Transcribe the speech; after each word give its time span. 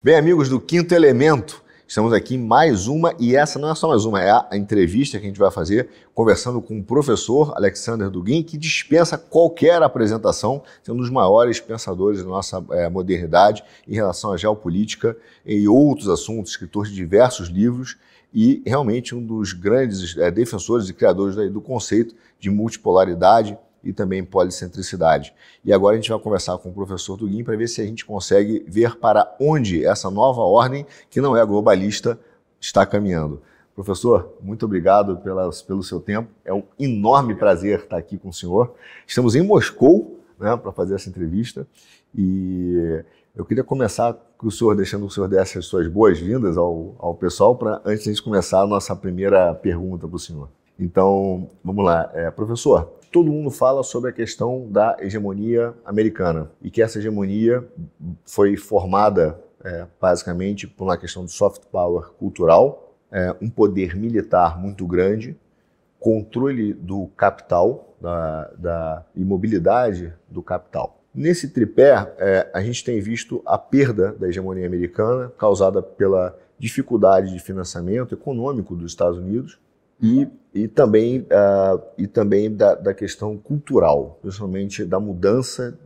Bem, 0.00 0.14
amigos 0.14 0.48
do 0.48 0.60
Quinto 0.60 0.94
Elemento, 0.94 1.60
estamos 1.84 2.12
aqui 2.12 2.36
em 2.36 2.38
mais 2.38 2.86
uma, 2.86 3.12
e 3.18 3.34
essa 3.34 3.58
não 3.58 3.68
é 3.68 3.74
só 3.74 3.88
mais 3.88 4.04
uma, 4.04 4.22
é 4.22 4.30
a 4.30 4.56
entrevista 4.56 5.18
que 5.18 5.24
a 5.24 5.28
gente 5.28 5.40
vai 5.40 5.50
fazer 5.50 5.88
conversando 6.14 6.62
com 6.62 6.78
o 6.78 6.84
professor 6.84 7.52
Alexander 7.56 8.08
Dugin, 8.08 8.44
que 8.44 8.56
dispensa 8.56 9.18
qualquer 9.18 9.82
apresentação, 9.82 10.62
sendo 10.84 10.98
um 10.98 11.00
dos 11.00 11.10
maiores 11.10 11.58
pensadores 11.58 12.22
da 12.22 12.28
nossa 12.28 12.64
é, 12.70 12.88
modernidade 12.88 13.64
em 13.88 13.94
relação 13.96 14.30
à 14.30 14.36
geopolítica 14.36 15.16
e 15.44 15.66
outros 15.66 16.08
assuntos, 16.08 16.52
escritor 16.52 16.86
de 16.86 16.94
diversos 16.94 17.48
livros 17.48 17.96
e 18.32 18.62
realmente 18.64 19.16
um 19.16 19.26
dos 19.26 19.52
grandes 19.52 20.16
é, 20.16 20.30
defensores 20.30 20.88
e 20.88 20.94
criadores 20.94 21.34
do 21.52 21.60
conceito 21.60 22.14
de 22.38 22.48
multipolaridade 22.48 23.58
e 23.82 23.92
também 23.92 24.24
policentricidade. 24.24 25.34
E 25.64 25.72
agora 25.72 25.94
a 25.94 25.96
gente 25.96 26.10
vai 26.10 26.18
conversar 26.18 26.58
com 26.58 26.70
o 26.70 26.72
professor 26.72 27.16
Dugin 27.16 27.44
para 27.44 27.56
ver 27.56 27.68
se 27.68 27.80
a 27.80 27.86
gente 27.86 28.04
consegue 28.04 28.64
ver 28.66 28.96
para 28.96 29.36
onde 29.40 29.84
essa 29.84 30.10
nova 30.10 30.40
ordem, 30.42 30.86
que 31.08 31.20
não 31.20 31.36
é 31.36 31.44
globalista, 31.44 32.18
está 32.60 32.84
caminhando. 32.84 33.40
Professor, 33.74 34.34
muito 34.42 34.64
obrigado 34.66 35.18
pela, 35.18 35.50
pelo 35.66 35.82
seu 35.82 36.00
tempo. 36.00 36.28
É 36.44 36.52
um 36.52 36.64
enorme 36.78 37.34
prazer 37.34 37.80
estar 37.80 37.96
aqui 37.96 38.18
com 38.18 38.30
o 38.30 38.32
senhor. 38.32 38.74
Estamos 39.06 39.36
em 39.36 39.42
Moscou 39.42 40.18
né, 40.38 40.56
para 40.56 40.72
fazer 40.72 40.96
essa 40.96 41.08
entrevista 41.08 41.66
e 42.14 43.02
eu 43.36 43.44
queria 43.44 43.62
começar 43.62 44.16
com 44.36 44.48
o 44.48 44.50
senhor, 44.50 44.74
deixando 44.74 45.06
o 45.06 45.10
senhor 45.10 45.28
desse 45.28 45.58
as 45.58 45.66
suas 45.66 45.86
boas-vindas 45.86 46.56
ao, 46.56 46.96
ao 46.98 47.14
pessoal, 47.14 47.54
para 47.54 47.80
antes 47.84 48.02
de 48.02 48.10
a 48.10 48.12
gente 48.12 48.22
começar 48.22 48.62
a 48.62 48.66
nossa 48.66 48.96
primeira 48.96 49.54
pergunta 49.54 50.08
para 50.08 50.16
o 50.16 50.18
senhor. 50.18 50.48
Então, 50.78 51.48
vamos 51.62 51.84
lá. 51.84 52.10
É, 52.14 52.30
professor, 52.30 52.97
todo 53.10 53.30
mundo 53.30 53.50
fala 53.50 53.82
sobre 53.82 54.10
a 54.10 54.12
questão 54.12 54.66
da 54.70 54.96
hegemonia 55.00 55.74
americana 55.84 56.50
e 56.62 56.70
que 56.70 56.82
essa 56.82 56.98
hegemonia 56.98 57.66
foi 58.24 58.56
formada 58.56 59.38
é, 59.64 59.86
basicamente 60.00 60.66
por 60.66 60.84
uma 60.84 60.96
questão 60.96 61.24
de 61.24 61.32
soft 61.32 61.64
power 61.70 62.10
cultural, 62.18 62.94
é, 63.10 63.34
um 63.40 63.48
poder 63.48 63.96
militar 63.96 64.58
muito 64.60 64.86
grande, 64.86 65.36
controle 65.98 66.72
do 66.72 67.08
capital, 67.16 67.96
da, 68.00 68.50
da 68.56 69.04
imobilidade 69.16 70.12
do 70.28 70.42
capital. 70.42 71.00
Nesse 71.14 71.48
tripé, 71.48 72.14
é, 72.18 72.48
a 72.54 72.60
gente 72.62 72.84
tem 72.84 73.00
visto 73.00 73.42
a 73.44 73.58
perda 73.58 74.12
da 74.12 74.28
hegemonia 74.28 74.66
americana 74.66 75.32
causada 75.36 75.82
pela 75.82 76.38
dificuldade 76.58 77.32
de 77.32 77.40
financiamento 77.40 78.14
econômico 78.14 78.76
dos 78.76 78.92
Estados 78.92 79.18
Unidos 79.18 79.58
e, 80.00 80.28
e 80.54 80.68
também, 80.68 81.20
uh, 81.20 81.82
e 81.96 82.06
também 82.06 82.54
da, 82.54 82.74
da 82.74 82.94
questão 82.94 83.36
cultural, 83.36 84.18
principalmente 84.22 84.84
da 84.84 85.00
mudança 85.00 85.78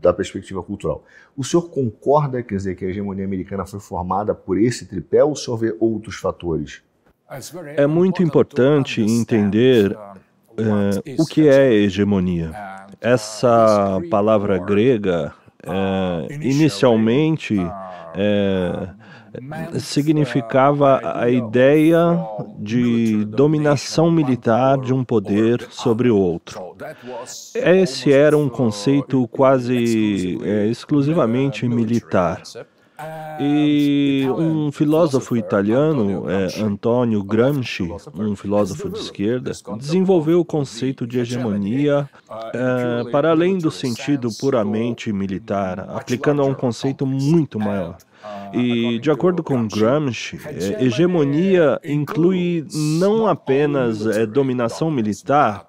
da 0.00 0.12
perspectiva 0.12 0.62
cultural. 0.62 1.04
O 1.36 1.44
senhor 1.44 1.68
concorda, 1.70 2.42
quer 2.42 2.56
dizer, 2.56 2.74
que 2.74 2.84
a 2.84 2.88
hegemonia 2.88 3.24
americana 3.24 3.64
foi 3.64 3.80
formada 3.80 4.34
por 4.34 4.58
esse 4.58 4.86
tripé 4.86 5.22
ou 5.22 5.32
o 5.32 5.36
senhor 5.36 5.56
vê 5.56 5.76
outros 5.78 6.16
fatores? 6.16 6.82
É 7.76 7.86
muito 7.86 8.22
importante 8.22 9.00
entender 9.00 9.96
é, 10.56 11.14
o 11.18 11.24
que 11.24 11.48
é 11.48 11.72
hegemonia. 11.72 12.52
Essa 13.00 14.00
palavra 14.10 14.58
grega, 14.58 15.32
é, 15.62 16.34
inicialmente, 16.34 17.56
é, 18.14 18.88
significava 19.78 21.00
a 21.02 21.30
ideia 21.30 22.18
de 22.58 23.24
dominação 23.24 24.10
militar 24.10 24.78
de 24.78 24.92
um 24.92 25.04
poder 25.04 25.66
sobre 25.70 26.10
o 26.10 26.16
outro. 26.16 26.76
Esse 27.54 28.12
era 28.12 28.36
um 28.36 28.48
conceito 28.48 29.26
quase 29.28 30.38
é, 30.42 30.66
exclusivamente 30.66 31.66
militar. 31.68 32.42
E 33.40 34.26
um 34.28 34.70
filósofo 34.70 35.36
italiano, 35.36 36.30
é, 36.30 36.60
Antonio 36.62 37.22
Gramsci, 37.24 37.90
um 38.14 38.36
filósofo 38.36 38.88
de 38.88 38.98
esquerda, 38.98 39.50
desenvolveu 39.76 40.40
o 40.40 40.44
conceito 40.44 41.06
de 41.06 41.18
hegemonia 41.18 42.08
é, 42.54 43.10
para 43.10 43.30
além 43.30 43.58
do 43.58 43.70
sentido 43.70 44.28
puramente 44.38 45.12
militar, 45.12 45.80
aplicando 45.88 46.42
a 46.42 46.44
um 46.44 46.54
conceito 46.54 47.04
muito 47.04 47.58
maior. 47.58 47.96
E, 48.52 48.98
de 48.98 49.10
acordo 49.10 49.42
com 49.42 49.66
Gramsci, 49.66 50.38
é, 50.46 50.84
hegemonia 50.84 51.80
inclui 51.84 52.66
não 52.72 53.26
apenas 53.26 54.06
é, 54.06 54.26
dominação 54.26 54.90
militar, 54.90 55.66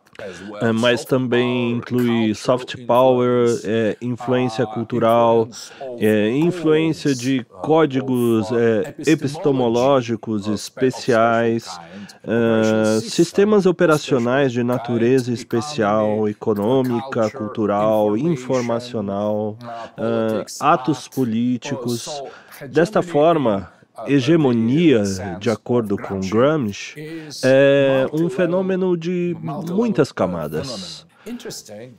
é, 0.62 0.72
mas 0.72 1.04
também 1.04 1.72
inclui 1.72 2.36
soft 2.36 2.76
power, 2.86 3.48
é, 3.64 3.98
influência 4.02 4.66
cultural, 4.66 5.50
é, 5.98 6.30
influência 6.30 7.16
de 7.16 7.44
códigos 7.44 8.52
é, 8.52 8.94
epistemológicos 9.08 10.48
especiais, 10.48 11.80
é, 12.24 13.00
sistemas 13.02 13.66
operacionais 13.66 14.52
de 14.52 14.64
natureza 14.64 15.34
especial, 15.34 16.30
econômica, 16.30 17.30
cultural, 17.32 18.16
informacional, 18.16 19.58
é, 19.98 20.46
atos 20.60 21.08
políticos. 21.08 22.22
Desta 22.70 23.02
forma, 23.02 23.72
hegemonia, 24.08 25.04
de 25.40 25.50
acordo 25.50 25.98
com 25.98 26.20
Gramsci, 26.20 26.96
é 27.44 28.08
um 28.14 28.30
fenômeno 28.30 28.98
de 28.98 29.36
muitas 29.72 30.12
camadas. 30.12 31.06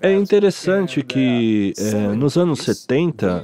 É 0.01 0.13
interessante 0.13 1.03
que 1.03 1.73
é, 1.79 1.95
nos 2.15 2.37
anos 2.37 2.61
70, 2.61 3.43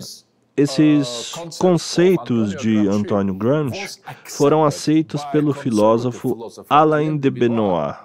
esses 0.57 1.33
conceitos 1.59 2.55
de 2.57 2.87
Antônio 2.87 3.35
Gramsci 3.35 4.01
foram 4.25 4.65
aceitos 4.65 5.25
pelo 5.27 5.55
filósofo 5.55 6.51
Alain 6.69 7.17
de 7.17 7.31
Benoit, 7.31 7.97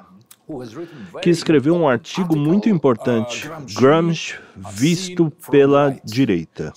que 1.22 1.30
escreveu 1.30 1.76
um 1.76 1.88
artigo 1.88 2.38
muito 2.38 2.70
importante, 2.70 3.50
Gramsci 3.76 4.36
visto 4.56 5.30
pela 5.52 5.98
direita. 6.06 6.72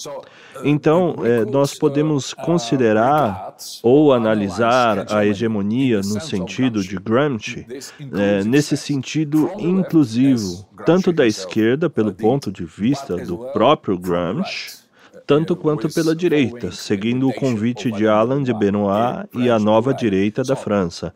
Então, 0.65 1.17
é, 1.25 1.45
nós 1.45 1.75
podemos 1.75 2.35
considerar 2.35 3.55
ou 3.83 4.13
analisar 4.13 5.07
a 5.13 5.25
hegemonia 5.25 5.99
no 5.99 6.21
sentido 6.21 6.83
de 6.83 6.97
Gramsci, 6.97 7.67
é, 8.13 8.45
nesse 8.45 8.77
sentido 8.77 9.51
inclusivo, 9.59 10.67
tanto 10.85 11.13
da 11.13 11.27
esquerda, 11.27 11.89
pelo 11.91 12.13
ponto 12.13 12.51
de 12.51 12.65
vista 12.65 13.17
do 13.17 13.39
próprio 13.53 13.99
Gramsci, 13.99 14.89
tanto 15.29 15.55
quanto 15.55 15.93
pela 15.93 16.17
direita, 16.17 16.73
seguindo 16.73 17.29
o 17.29 17.35
convite 17.35 17.93
de 17.93 18.09
Alain 18.09 18.43
de 18.43 18.55
Benoit 18.55 19.29
e 19.35 19.51
a 19.51 19.59
nova 19.59 19.93
direita 19.93 20.43
da 20.43 20.57
França. 20.57 21.13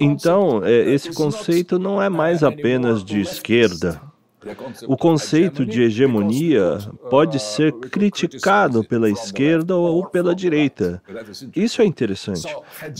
Então, 0.00 0.64
é, 0.64 0.90
esse 0.90 1.12
conceito 1.12 1.78
não 1.78 2.00
é 2.00 2.08
mais 2.08 2.42
apenas 2.42 3.04
de 3.04 3.20
esquerda, 3.20 4.00
o 4.86 4.96
conceito 4.96 5.66
de 5.66 5.82
hegemonia 5.82 6.78
pode 7.10 7.38
ser 7.38 7.72
criticado 7.72 8.82
pela 8.82 9.10
esquerda 9.10 9.76
ou 9.76 10.06
pela 10.06 10.34
direita. 10.34 11.02
Isso 11.54 11.82
é 11.82 11.84
interessante. 11.84 12.54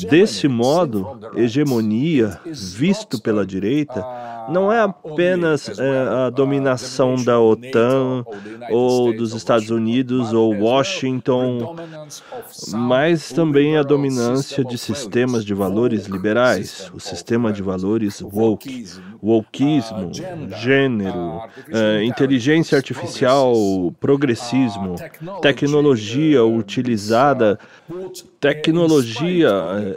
Desse 0.09 0.49
modo, 0.49 1.19
hegemonia, 1.35 2.39
visto 2.45 3.21
pela 3.21 3.47
direita, 3.47 4.05
não 4.51 4.73
é 4.73 4.81
apenas 4.81 5.79
é, 5.79 6.27
a 6.27 6.31
dominação 6.31 7.15
da 7.17 7.41
OTAN 7.41 8.25
ou 8.71 9.17
dos 9.17 9.35
Estados 9.35 9.71
Unidos 9.71 10.33
ou 10.33 10.55
Washington, 10.55 11.77
mas 12.73 13.33
também 13.33 13.77
a 13.77 13.83
dominância 13.83 14.65
de 14.65 14.77
sistemas 14.77 15.45
de 15.45 15.55
valores 15.55 16.07
liberais, 16.07 16.91
o 16.95 17.01
sistema 17.01 17.53
de 17.53 17.63
valores 17.63 18.21
woke, 18.21 18.87
wokeismo, 19.23 20.11
gênero, 20.61 21.43
é, 21.69 22.05
inteligência 22.05 22.77
artificial, 22.77 23.55
progressismo, 24.01 24.97
tecnologia 25.41 26.45
utilizada, 26.45 27.59
tecnologia 28.41 29.49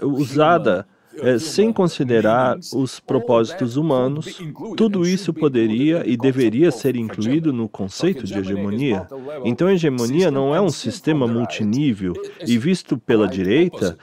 é, 0.01 0.05
usada 0.05 0.85
é, 1.19 1.37
sem 1.37 1.71
considerar 1.71 2.57
os 2.73 2.99
propósitos 2.99 3.77
humanos, 3.77 4.39
tudo 4.75 5.05
isso 5.07 5.33
poderia 5.33 6.03
e 6.05 6.17
deveria 6.17 6.71
ser 6.71 6.95
incluído 6.95 7.53
no 7.53 7.67
conceito 7.67 8.23
de 8.23 8.37
hegemonia. 8.37 9.07
Então, 9.43 9.67
a 9.67 9.73
hegemonia 9.73 10.31
não 10.31 10.55
é 10.55 10.61
um 10.61 10.69
sistema 10.69 11.27
multinível 11.27 12.13
e, 12.45 12.57
visto 12.57 12.97
pela 12.97 13.27
direita, 13.27 13.97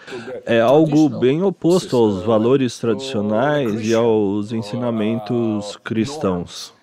é 0.44 0.60
algo 0.60 1.08
bem 1.08 1.42
oposto 1.42 1.96
aos 1.96 2.22
valores 2.22 2.78
tradicionais 2.78 3.86
e 3.86 3.94
aos 3.94 4.52
ensinamentos 4.52 5.76
cristãos. 5.82 6.79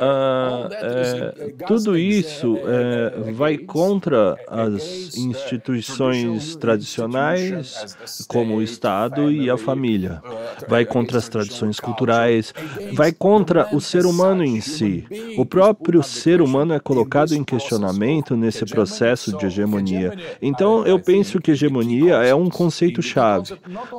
Uh, 0.00 1.66
tudo 1.66 1.96
isso 1.96 2.58
é, 2.64 3.32
vai 3.32 3.58
contra 3.58 4.36
as 4.48 5.14
instituições 5.16 6.56
tradicionais, 6.56 7.96
como 8.26 8.56
o 8.56 8.62
Estado 8.62 9.30
e 9.30 9.50
a 9.50 9.58
família, 9.58 10.22
vai 10.66 10.86
contra 10.86 11.18
as 11.18 11.28
tradições 11.28 11.78
culturais, 11.78 12.54
vai 12.94 13.12
contra 13.12 13.68
o 13.74 13.80
ser 13.80 14.06
humano 14.06 14.42
em 14.42 14.60
si. 14.60 15.04
O 15.36 15.44
próprio 15.44 16.02
ser 16.02 16.40
humano 16.40 16.72
é 16.72 16.80
colocado 16.80 17.32
em 17.32 17.44
questionamento 17.44 18.36
nesse 18.36 18.64
processo 18.64 19.36
de 19.36 19.46
hegemonia. 19.46 20.14
Então, 20.40 20.86
eu 20.86 20.98
penso 20.98 21.40
que 21.40 21.50
hegemonia 21.50 22.16
é 22.16 22.34
um 22.34 22.48
conceito-chave. 22.48 23.54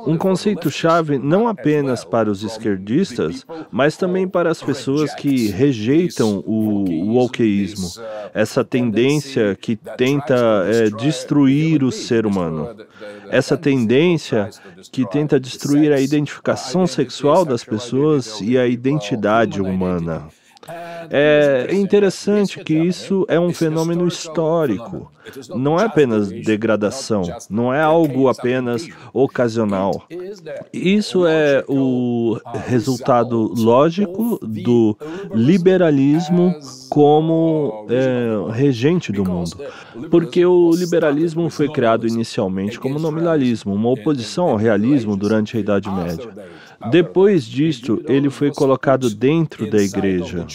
Um 0.06 0.16
conceito-chave 0.16 1.18
não 1.18 1.46
apenas 1.46 2.04
para 2.04 2.30
os 2.30 2.42
esquerdistas, 2.42 3.46
mas 3.70 3.96
também 3.96 4.26
para 4.26 4.50
as 4.50 4.62
pessoas 4.62 5.14
que 5.14 5.31
rejeitam 5.48 6.42
o, 6.46 6.84
o 6.88 7.14
wokeísmo, 7.14 7.90
essa 8.34 8.64
tendência 8.64 9.56
que 9.60 9.76
tenta 9.96 10.64
é, 10.66 10.90
destruir 10.90 11.82
o 11.82 11.92
ser 11.92 12.26
humano, 12.26 12.74
essa 13.30 13.56
tendência 13.56 14.50
que 14.90 15.08
tenta 15.08 15.38
destruir 15.38 15.92
a 15.92 16.00
identificação 16.00 16.86
sexual 16.86 17.44
das 17.44 17.64
pessoas 17.64 18.40
e 18.40 18.58
a 18.58 18.66
identidade 18.66 19.60
humana. 19.60 20.28
É 21.10 21.68
interessante 21.72 22.62
que 22.62 22.74
isso 22.74 23.24
é 23.28 23.38
um 23.38 23.52
fenômeno 23.52 24.06
histórico. 24.06 25.10
Não 25.54 25.78
é 25.78 25.84
apenas 25.84 26.28
degradação, 26.28 27.22
não 27.48 27.72
é 27.72 27.80
algo 27.80 28.28
apenas 28.28 28.86
ocasional. 29.12 30.06
Isso 30.72 31.26
é 31.26 31.64
o 31.68 32.38
resultado 32.66 33.52
lógico 33.56 34.38
do 34.42 34.96
liberalismo 35.32 36.54
como 36.88 37.86
é, 37.88 38.52
regente 38.52 39.12
do 39.12 39.24
mundo. 39.24 39.56
Porque 40.10 40.44
o 40.44 40.70
liberalismo 40.72 41.48
foi 41.50 41.68
criado 41.68 42.06
inicialmente 42.06 42.78
como 42.78 42.98
nominalismo, 42.98 43.74
uma 43.74 43.90
oposição 43.90 44.48
ao 44.48 44.56
realismo 44.56 45.16
durante 45.16 45.56
a 45.56 45.60
Idade 45.60 45.90
Média. 45.90 46.30
Depois 46.90 47.44
disto, 47.44 48.02
ele 48.06 48.30
foi 48.30 48.50
colocado 48.50 49.08
dentro 49.10 49.70
da 49.70 49.80
igreja. 49.80 50.46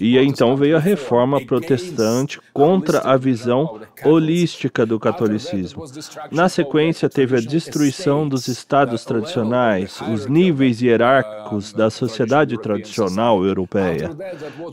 E 0.00 0.18
então 0.18 0.56
veio 0.56 0.76
a 0.76 0.80
reforma 0.80 1.44
protestante 1.44 2.40
contra 2.52 3.00
a 3.00 3.16
visão 3.16 3.80
holística 4.04 4.84
do 4.84 4.98
catolicismo. 4.98 5.84
Na 6.30 6.48
sequência, 6.48 7.08
teve 7.08 7.36
a 7.36 7.40
destruição 7.40 8.28
dos 8.28 8.48
estados 8.48 9.04
tradicionais, 9.04 10.00
os 10.12 10.26
níveis 10.26 10.80
hierárquicos 10.80 11.72
da 11.72 11.90
sociedade 11.90 12.58
tradicional 12.58 13.44
europeia. 13.44 14.10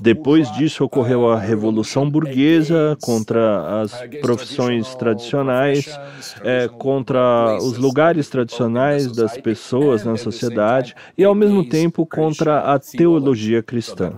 Depois 0.01 0.51
disso, 0.53 0.83
ocorreu 0.83 1.29
a 1.29 1.39
Revolução 1.39 2.09
Burguesa 2.09 2.97
contra 3.01 3.81
as 3.81 3.93
profissões 4.21 4.95
tradicionais, 4.95 5.99
é, 6.43 6.67
contra 6.67 7.57
os 7.61 7.77
lugares 7.77 8.29
tradicionais 8.29 9.11
das 9.11 9.37
pessoas 9.37 10.03
na 10.03 10.17
sociedade 10.17 10.62
e, 11.17 11.23
ao 11.23 11.35
mesmo 11.35 11.67
tempo, 11.67 12.05
contra 12.05 12.59
a 12.59 12.79
teologia 12.79 13.61
cristã. 13.61 14.13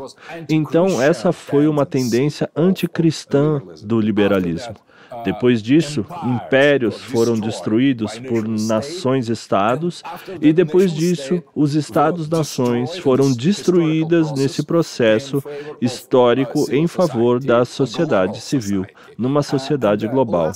Então, 0.49 1.01
essa 1.01 1.31
foi 1.31 1.67
uma 1.67 1.85
tendência 1.85 2.49
anticristã 2.55 3.61
do 3.83 3.99
liberalismo. 3.99 4.75
Depois 5.23 5.61
disso, 5.61 6.05
impérios 6.23 7.01
foram 7.01 7.39
destruídos 7.39 8.19
por 8.19 8.47
nações-estados, 8.47 10.03
e 10.41 10.51
depois 10.51 10.93
disso, 10.93 11.41
os 11.55 11.73
estados-nações 11.73 12.97
foram 12.97 13.31
destruídas 13.31 14.31
nesse 14.33 14.63
processo 14.63 15.43
histórico 15.79 16.65
em 16.71 16.87
favor 16.87 17.39
da 17.39 17.63
sociedade 17.65 18.41
civil, 18.41 18.85
numa 19.17 19.41
sociedade 19.41 20.07
global. 20.07 20.51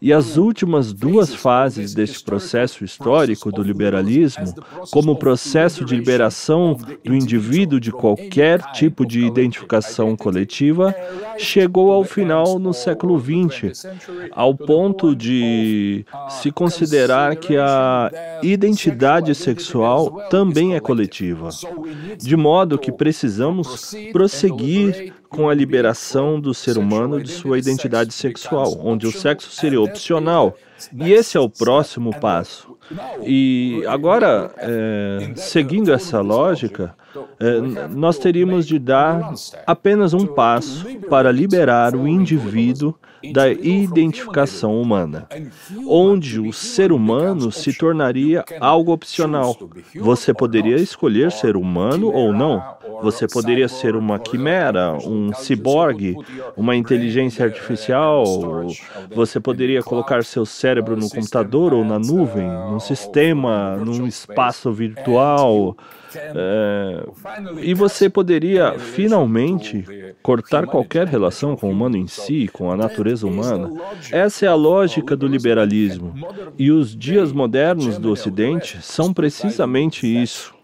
E 0.00 0.12
as 0.12 0.36
últimas 0.36 0.92
duas 0.92 1.34
fases 1.34 1.92
deste 1.92 2.24
processo 2.24 2.84
histórico 2.84 3.50
do 3.50 3.62
liberalismo, 3.62 4.54
como 4.90 5.16
processo 5.28 5.84
de 5.84 5.94
liberação 5.94 6.74
do 7.04 7.14
indivíduo 7.14 7.78
de 7.78 7.92
qualquer 7.92 8.62
tipo 8.72 9.04
de 9.04 9.26
identificação 9.26 10.16
coletiva, 10.16 10.94
chegou 11.36 11.92
ao 11.92 12.02
final 12.02 12.58
no 12.58 12.72
século 12.72 13.20
XX, 13.20 13.84
ao 14.32 14.54
ponto 14.54 15.14
de 15.14 16.06
se 16.30 16.50
considerar 16.50 17.36
que 17.36 17.58
a 17.58 18.10
identidade 18.42 19.34
sexual 19.34 20.28
também 20.30 20.74
é 20.74 20.80
coletiva, 20.80 21.50
de 22.16 22.34
modo 22.34 22.78
que 22.78 22.90
precisamos 22.90 23.94
prosseguir 24.10 25.12
com 25.28 25.50
a 25.50 25.54
liberação 25.54 26.40
do 26.40 26.54
ser 26.54 26.78
humano 26.78 27.22
de 27.22 27.30
sua 27.30 27.58
identidade 27.58 28.14
sexual, 28.14 28.80
onde 28.82 29.06
o 29.06 29.12
sexo 29.12 29.50
seria 29.50 29.82
opcional. 29.82 30.56
E 30.92 31.12
esse 31.12 31.36
é 31.36 31.40
o 31.40 31.48
próximo 31.48 32.18
passo. 32.20 32.76
E 33.22 33.82
agora, 33.86 34.52
é, 34.58 35.32
seguindo 35.34 35.92
essa 35.92 36.20
lógica, 36.20 36.94
é, 37.40 37.60
nós 37.90 38.18
teríamos 38.18 38.66
de 38.66 38.78
dar 38.78 39.32
apenas 39.66 40.14
um 40.14 40.26
passo 40.26 40.86
para 41.08 41.32
liberar 41.32 41.94
o 41.94 42.06
indivíduo 42.06 42.94
da 43.32 43.50
identificação 43.50 44.80
humana, 44.80 45.26
onde 45.86 46.40
o 46.40 46.52
ser 46.52 46.92
humano 46.92 47.50
se 47.50 47.72
tornaria 47.72 48.44
algo 48.60 48.92
opcional. 48.92 49.56
Você 49.96 50.32
poderia 50.32 50.76
escolher 50.76 51.32
ser 51.32 51.56
humano 51.56 52.12
ou 52.12 52.32
não. 52.32 52.62
Você 53.02 53.26
poderia 53.26 53.68
ser 53.68 53.96
uma 53.96 54.18
quimera, 54.18 54.92
um 54.94 55.32
ciborgue, 55.32 56.16
uma 56.56 56.76
inteligência 56.76 57.44
artificial. 57.44 58.24
Você 59.14 59.40
poderia 59.40 59.82
colocar 59.82 60.24
seu 60.24 60.44
cérebro 60.46 60.96
no 60.96 61.08
computador 61.08 61.72
ou 61.72 61.84
na 61.84 61.98
nuvem, 61.98 62.48
num 62.48 62.80
sistema, 62.80 63.76
num 63.76 64.06
espaço 64.06 64.72
virtual. 64.72 65.76
É, 66.14 67.04
e 67.62 67.74
você 67.74 68.08
poderia 68.08 68.78
finalmente 68.78 69.84
cortar 70.22 70.66
qualquer 70.66 71.06
relação 71.06 71.56
com 71.56 71.68
o 71.68 71.70
humano 71.70 71.96
em 71.96 72.06
si, 72.06 72.48
com 72.52 72.70
a 72.70 72.76
natureza 72.76 73.26
humana. 73.26 73.70
Essa 74.10 74.46
é 74.46 74.48
a 74.48 74.54
lógica 74.54 75.16
do 75.16 75.26
liberalismo. 75.26 76.14
E 76.58 76.70
os 76.70 76.96
dias 76.96 77.32
modernos 77.32 77.98
do 77.98 78.10
Ocidente 78.10 78.78
são 78.82 79.12
precisamente 79.12 80.06
isso. 80.06 80.57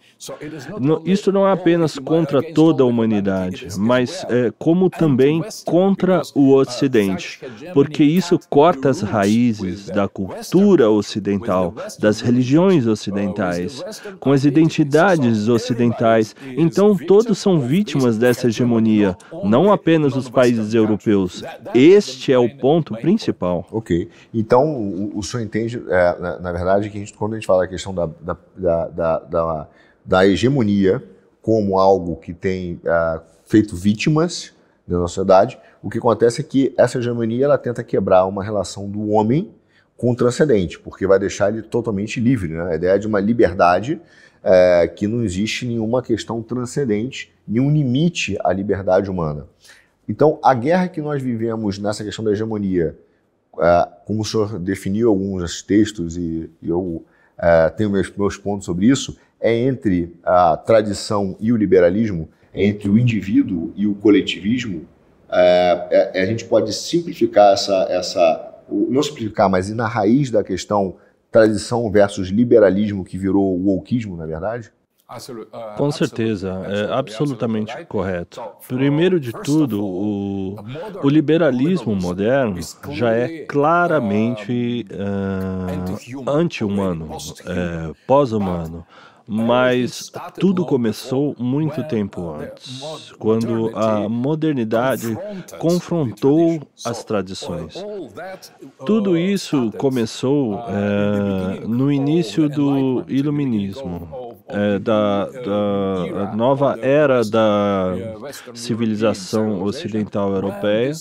Isso 1.04 1.32
não 1.32 1.46
é 1.46 1.52
apenas 1.52 1.98
contra 1.98 2.42
toda 2.52 2.82
a 2.82 2.86
humanidade, 2.86 3.68
mas 3.78 4.24
é, 4.28 4.52
como 4.58 4.88
também 4.88 5.42
contra 5.64 6.22
o 6.34 6.52
Ocidente, 6.54 7.40
porque 7.72 8.02
isso 8.04 8.38
corta 8.48 8.90
as 8.90 9.00
raízes 9.00 9.86
da 9.86 10.08
cultura 10.08 10.90
ocidental, 10.90 11.74
das 11.98 12.20
religiões 12.20 12.86
ocidentais, 12.86 13.82
com 14.20 14.32
as 14.32 14.44
identidades 14.44 15.48
ocidentais. 15.48 16.34
Então, 16.56 16.96
todos 16.96 17.38
são 17.38 17.60
vítimas 17.60 18.18
dessa 18.18 18.48
hegemonia, 18.48 19.16
não 19.44 19.72
apenas 19.72 20.16
os 20.16 20.28
países 20.28 20.74
europeus. 20.74 21.42
Este 21.74 22.32
é 22.32 22.38
o 22.38 22.48
ponto 22.56 22.94
principal. 22.94 23.66
Ok. 23.70 24.08
Então, 24.32 24.64
o, 24.76 25.18
o 25.18 25.22
senhor 25.22 25.42
entende, 25.42 25.82
é, 25.88 26.18
na, 26.18 26.38
na, 26.38 26.52
verdade, 26.52 26.90
que 26.90 26.96
a 26.96 27.00
gente, 27.00 27.12
quando 27.14 27.32
a 27.32 27.36
gente 27.36 27.46
fala 27.46 27.64
a 27.64 27.68
questão 27.68 27.94
da, 27.94 28.08
da, 28.20 28.88
da, 28.88 29.18
da 29.18 29.68
da 30.04 30.26
hegemonia 30.26 31.02
como 31.40 31.78
algo 31.78 32.16
que 32.16 32.32
tem 32.32 32.80
uh, 32.84 33.20
feito 33.44 33.76
vítimas 33.76 34.52
da 34.86 34.98
sociedade, 35.00 35.58
o 35.82 35.90
que 35.90 35.98
acontece 35.98 36.40
é 36.40 36.44
que 36.44 36.74
essa 36.76 36.98
hegemonia 36.98 37.44
ela 37.44 37.58
tenta 37.58 37.82
quebrar 37.82 38.24
uma 38.26 38.42
relação 38.42 38.88
do 38.88 39.10
homem 39.10 39.50
com 39.96 40.10
o 40.10 40.16
transcendente, 40.16 40.78
porque 40.78 41.06
vai 41.06 41.18
deixar 41.18 41.52
ele 41.52 41.62
totalmente 41.62 42.20
livre. 42.20 42.52
Né? 42.52 42.72
A 42.72 42.74
ideia 42.74 42.98
de 42.98 43.06
uma 43.06 43.20
liberdade 43.20 44.00
é, 44.42 44.86
que 44.88 45.06
não 45.06 45.22
existe 45.22 45.66
nenhuma 45.66 46.02
questão 46.02 46.42
transcendente, 46.42 47.32
nenhum 47.46 47.70
limite 47.70 48.36
à 48.42 48.52
liberdade 48.52 49.10
humana. 49.10 49.46
Então, 50.08 50.38
a 50.42 50.52
guerra 50.52 50.88
que 50.88 51.00
nós 51.00 51.22
vivemos 51.22 51.78
nessa 51.78 52.04
questão 52.04 52.24
da 52.24 52.32
hegemonia, 52.32 52.96
é, 53.58 53.88
como 54.06 54.22
o 54.22 54.24
senhor 54.24 54.58
definiu 54.58 55.08
alguns 55.08 55.62
textos 55.62 56.16
e, 56.16 56.50
e 56.60 56.68
eu 56.68 57.04
é, 57.38 57.70
tenho 57.70 57.90
meus, 57.90 58.10
meus 58.14 58.36
pontos 58.36 58.66
sobre 58.66 58.86
isso, 58.86 59.16
é 59.44 59.54
entre 59.54 60.16
a 60.24 60.56
tradição 60.56 61.36
e 61.38 61.52
o 61.52 61.56
liberalismo, 61.56 62.30
é 62.54 62.64
entre 62.64 62.88
o 62.88 62.96
indivíduo 62.96 63.74
e 63.76 63.86
o 63.86 63.94
coletivismo. 63.94 64.86
É, 65.30 66.12
é, 66.14 66.22
a 66.22 66.24
gente 66.24 66.46
pode 66.46 66.72
simplificar 66.72 67.52
essa, 67.52 67.86
essa, 67.90 68.54
não 68.70 69.02
simplificar, 69.02 69.50
mas 69.50 69.68
ir 69.68 69.74
na 69.74 69.86
raiz 69.86 70.30
da 70.30 70.42
questão 70.42 70.96
tradição 71.30 71.90
versus 71.90 72.28
liberalismo 72.28 73.04
que 73.04 73.18
virou 73.18 73.54
o 73.54 73.66
wokeismo, 73.66 74.16
na 74.16 74.24
verdade? 74.24 74.72
Uh, 75.06 75.76
Com 75.76 75.90
certeza, 75.90 76.62
é 76.66 76.92
absolutamente 76.94 77.84
correto. 77.84 78.40
Primeiro 78.66 79.20
de 79.20 79.30
tudo, 79.30 79.84
o, 79.84 80.56
o 81.02 81.08
liberalismo 81.10 81.94
moderno 81.94 82.58
já 82.90 83.12
é 83.12 83.40
claramente 83.40 84.86
uh, 84.90 86.30
anti-humano, 86.30 87.10
é, 87.46 87.92
pós-humano 88.06 88.86
Mas 89.26 90.12
tudo 90.38 90.66
começou 90.66 91.34
muito 91.38 91.82
tempo 91.84 92.30
antes, 92.30 93.12
quando 93.18 93.70
a 93.74 94.06
modernidade 94.08 95.16
confrontou 95.58 96.60
as 96.84 97.02
tradições. 97.04 97.74
Tudo 98.84 99.16
isso 99.16 99.72
começou 99.78 100.62
é, 100.68 101.66
no 101.66 101.90
início 101.90 102.48
do 102.48 103.04
Iluminismo, 103.08 104.23
é, 104.46 104.78
da, 104.78 105.24
da 105.26 106.34
nova 106.34 106.78
era 106.80 107.24
da 107.24 107.94
civilização 108.52 109.62
ocidental 109.62 110.34
europeia. 110.34 110.92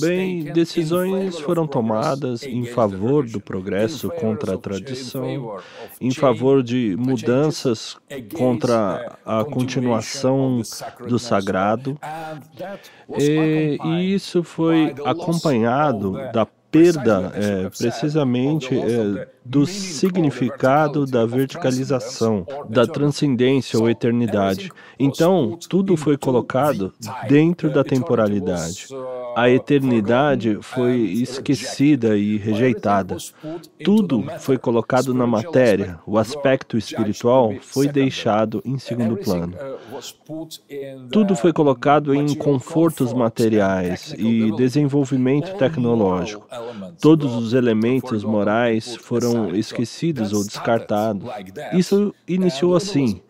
Bem, 0.00 0.44
decisões 0.44 1.38
foram 1.38 1.66
tomadas 1.66 2.42
em 2.42 2.64
favor 2.64 3.26
do 3.26 3.40
progresso 3.40 4.08
contra 4.10 4.54
a 4.54 4.58
tradição, 4.58 5.58
em 6.00 6.10
favor 6.10 6.62
de 6.62 6.96
mudanças 6.98 7.98
contra 8.34 9.18
a 9.26 9.44
continuação 9.44 10.62
do 11.06 11.18
sagrado, 11.18 11.98
e, 13.18 13.78
e 13.84 14.14
isso 14.14 14.42
foi 14.42 14.94
acompanhado 15.04 16.12
da 16.32 16.46
perda 16.70 17.32
é, 17.34 17.68
precisamente 17.68 18.74
é, 18.74 19.28
do 19.44 19.66
significado 19.66 21.04
da 21.04 21.26
verticalização, 21.26 22.46
da 22.68 22.86
transcendência 22.86 23.78
ou 23.78 23.90
eternidade. 23.90 24.70
Então, 24.98 25.58
tudo 25.68 25.96
foi 25.96 26.16
colocado 26.16 26.92
dentro 27.28 27.70
da 27.70 27.82
temporalidade. 27.82 28.88
A 29.36 29.48
eternidade 29.48 30.58
foi 30.60 30.96
esquecida 30.96 32.16
e 32.16 32.36
rejeitada. 32.36 33.16
Tudo 33.84 34.24
foi 34.38 34.58
colocado 34.58 35.14
na 35.14 35.26
matéria. 35.26 35.98
O 36.06 36.18
aspecto 36.18 36.76
espiritual 36.76 37.54
foi 37.60 37.88
deixado 37.88 38.62
em 38.64 38.78
segundo 38.78 39.16
plano. 39.16 39.54
Tudo 41.10 41.36
foi 41.36 41.52
colocado 41.52 42.14
em 42.14 42.34
confortos 42.34 43.12
materiais 43.12 44.14
e 44.18 44.52
desenvolvimento 44.56 45.56
tecnológico. 45.56 46.46
Todos 47.00 47.34
os 47.34 47.52
elementos 47.52 48.24
morais 48.24 48.96
foram 48.96 49.54
esquecidos 49.54 50.32
ou 50.32 50.44
descartados. 50.44 51.28
Isso 51.72 52.14
iniciou 52.26 52.74
assim. 52.74 53.20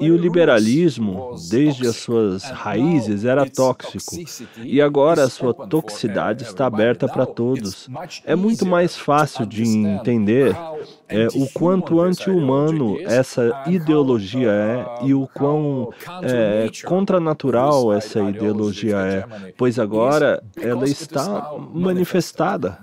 E 0.00 0.10
o 0.10 0.16
liberalismo, 0.16 1.34
desde 1.50 1.86
as 1.86 1.96
suas 1.96 2.44
raízes, 2.44 3.24
era 3.24 3.48
tóxico. 3.48 4.16
E 4.64 4.80
agora 4.80 5.24
a 5.24 5.30
sua 5.54 5.66
toxicidade 5.66 6.44
está 6.44 6.66
aberta 6.66 7.08
para 7.08 7.26
todos. 7.26 7.88
É 8.24 8.34
muito 8.34 8.64
mais 8.66 8.96
fácil 8.96 9.46
de 9.46 9.62
entender 9.62 10.56
é, 11.08 11.26
o 11.34 11.48
quanto 11.52 12.00
anti-humano 12.00 12.98
essa 13.00 13.64
ideologia 13.66 14.50
é 14.50 15.06
e 15.06 15.14
o 15.14 15.26
quão 15.26 15.92
é, 16.22 16.68
contranatural 16.84 17.92
essa 17.92 18.20
ideologia 18.20 18.96
é, 18.96 19.52
pois 19.56 19.78
agora 19.78 20.42
ela 20.60 20.84
está 20.84 21.52
manifestada. 21.72 22.78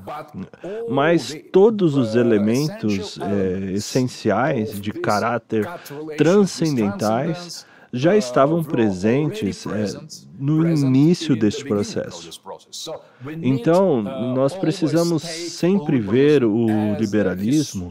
Mas 0.90 1.36
todos 1.52 1.96
os 1.96 2.16
elementos 2.16 3.18
é, 3.20 3.72
essenciais 3.74 4.80
de 4.80 4.92
caráter 4.92 5.68
transcendentais 6.18 7.66
já 7.92 8.16
estavam 8.16 8.64
presentes 8.64 9.66
é, 9.66 10.27
no 10.40 10.68
início 10.68 11.36
deste 11.36 11.66
processo. 11.66 12.42
Então, 13.42 14.02
nós 14.02 14.56
precisamos 14.56 15.24
sempre 15.24 16.00
ver 16.00 16.44
o 16.44 16.68
liberalismo 16.98 17.90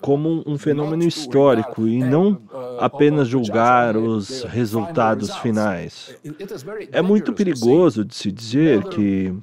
como 0.00 0.42
um 0.46 0.56
fenômeno 0.56 1.02
histórico 1.02 1.86
e 1.86 1.98
não 1.98 2.40
apenas 2.78 3.28
julgar 3.28 3.96
os 3.96 4.44
resultados 4.44 5.36
finais. 5.38 6.14
É 6.92 7.02
muito 7.02 7.32
perigoso 7.32 8.04
de 8.04 8.14
se 8.14 8.30
dizer 8.30 8.84
que 8.84 9.34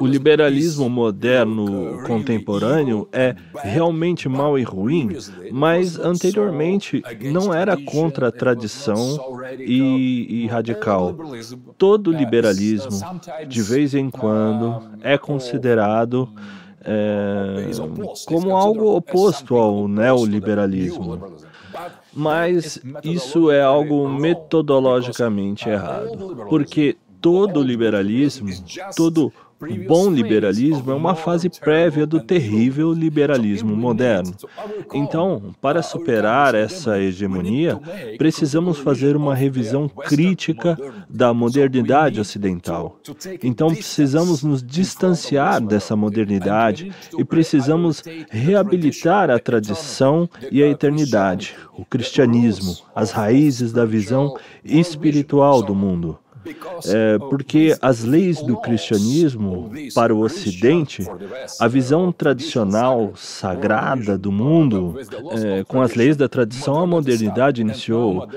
o 0.00 0.06
liberalismo 0.06 0.88
moderno 0.90 2.02
contemporâneo 2.06 3.08
é 3.12 3.36
realmente 3.62 4.28
mau 4.28 4.58
e 4.58 4.62
ruim, 4.62 5.08
mas 5.52 5.98
anteriormente 5.98 7.02
não 7.32 7.54
era 7.54 7.76
contra 7.76 8.28
a 8.28 8.32
tradição 8.32 9.40
e, 9.58 10.42
e 10.42 10.46
radical 10.46 11.16
todo 11.78 12.10
liberalismo, 12.10 13.00
de 13.46 13.62
vez 13.62 13.94
em 13.94 14.10
quando, 14.10 14.82
é 15.02 15.16
considerado 15.18 16.28
é, 16.82 17.70
como 18.26 18.56
algo 18.56 18.96
oposto 18.96 19.56
ao 19.56 19.88
neoliberalismo. 19.88 21.36
Mas 22.12 22.80
isso 23.04 23.50
é 23.50 23.62
algo 23.62 24.08
metodologicamente 24.08 25.68
errado, 25.68 26.46
porque 26.48 26.96
todo 27.20 27.62
liberalismo, 27.62 28.48
todo 28.96 29.32
o 29.60 29.88
bom 29.88 30.10
liberalismo 30.10 30.90
é 30.92 30.94
uma 30.94 31.14
fase 31.14 31.48
prévia 31.48 32.06
do 32.06 32.20
terrível 32.20 32.92
liberalismo 32.92 33.74
moderno. 33.74 34.34
Então, 34.92 35.54
para 35.60 35.82
superar 35.82 36.54
essa 36.54 37.00
hegemonia, 37.00 37.80
precisamos 38.18 38.78
fazer 38.78 39.16
uma 39.16 39.34
revisão 39.34 39.88
crítica 39.88 40.76
da 41.08 41.32
modernidade 41.32 42.20
ocidental. 42.20 42.98
Então, 43.42 43.68
precisamos 43.68 44.42
nos 44.42 44.62
distanciar 44.62 45.60
dessa 45.60 45.96
modernidade 45.96 46.92
e 47.18 47.24
precisamos 47.24 48.02
reabilitar 48.28 49.30
a 49.30 49.38
tradição 49.38 50.28
e 50.50 50.62
a 50.62 50.68
eternidade, 50.68 51.56
o 51.72 51.84
cristianismo, 51.84 52.76
as 52.94 53.10
raízes 53.10 53.72
da 53.72 53.86
visão 53.86 54.36
espiritual 54.62 55.62
do 55.62 55.74
mundo. 55.74 56.18
É, 56.86 57.18
porque 57.18 57.76
as 57.80 58.04
leis 58.04 58.40
do 58.42 58.56
cristianismo 58.56 59.70
para 59.94 60.14
o 60.14 60.20
Ocidente, 60.20 61.06
a 61.58 61.68
visão 61.68 62.12
tradicional 62.12 63.12
sagrada 63.14 64.16
do 64.16 64.30
mundo, 64.30 64.96
é, 65.32 65.64
com 65.64 65.80
as 65.80 65.94
leis 65.94 66.16
da 66.16 66.28
tradição, 66.28 66.80
a 66.80 66.86
modernidade 66.86 67.60
iniciou. 67.60 68.28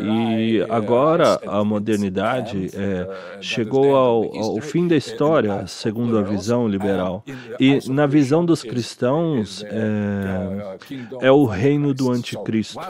E 0.00 0.64
agora 0.68 1.40
a 1.46 1.62
modernidade 1.64 2.70
é, 2.74 3.08
chegou 3.40 3.96
ao, 3.96 4.34
ao 4.36 4.60
fim 4.60 4.88
da 4.88 4.96
história, 4.96 5.66
segundo 5.66 6.18
a 6.18 6.22
visão 6.22 6.66
liberal. 6.66 7.24
E 7.58 7.78
na 7.90 8.06
visão 8.06 8.44
dos 8.44 8.62
cristãos, 8.62 9.64
é, 9.64 11.26
é 11.26 11.32
o 11.32 11.44
reino 11.44 11.92
do 11.92 12.10
anticristo. 12.10 12.80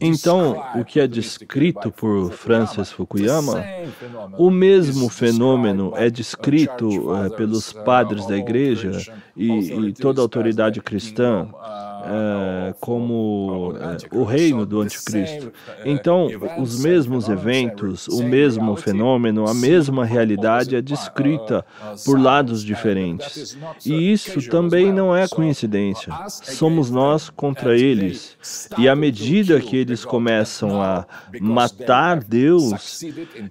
Então, 0.00 0.62
o 0.74 0.84
que 0.84 1.00
é 1.00 1.06
descrito 1.06 1.90
por 1.90 2.30
Francis 2.30 2.90
Fukuyama, 2.92 3.64
o 4.38 4.50
mesmo 4.50 5.08
fenômeno 5.08 5.92
é 5.96 6.10
descrito 6.10 7.14
é, 7.14 7.28
pelos 7.30 7.72
padres 7.72 8.26
da 8.26 8.36
igreja 8.36 9.12
e, 9.36 9.72
e 9.72 9.92
toda 9.92 10.20
a 10.20 10.24
autoridade 10.24 10.80
cristã 10.80 11.48
é, 12.08 12.74
como 12.80 13.74
é, 13.76 14.16
o 14.16 14.24
reino 14.24 14.64
do 14.64 14.80
anticristo. 14.80 15.52
Então, 15.84 16.28
os 16.58 16.82
mesmos 16.82 17.28
eventos, 17.28 18.06
o 18.08 18.22
mesmo 18.22 18.76
fenômeno, 18.76 19.48
a 19.48 19.54
mesma 19.54 20.04
realidade 20.04 20.76
é 20.76 20.82
descrita 20.82 21.64
por 22.04 22.20
lados 22.20 22.62
diferentes. 22.62 23.56
E 23.84 24.12
isso 24.12 24.48
também 24.48 24.92
não 24.92 25.14
é 25.14 25.26
coincidência. 25.28 26.12
Somos 26.28 26.90
nós 26.90 27.28
contra 27.28 27.76
eles. 27.76 28.36
E 28.78 28.88
à 28.88 28.94
medida 28.94 29.60
que 29.60 29.76
eles 29.76 30.04
começam 30.04 30.80
a 30.80 31.06
matar 31.40 32.22
Deus, 32.22 33.02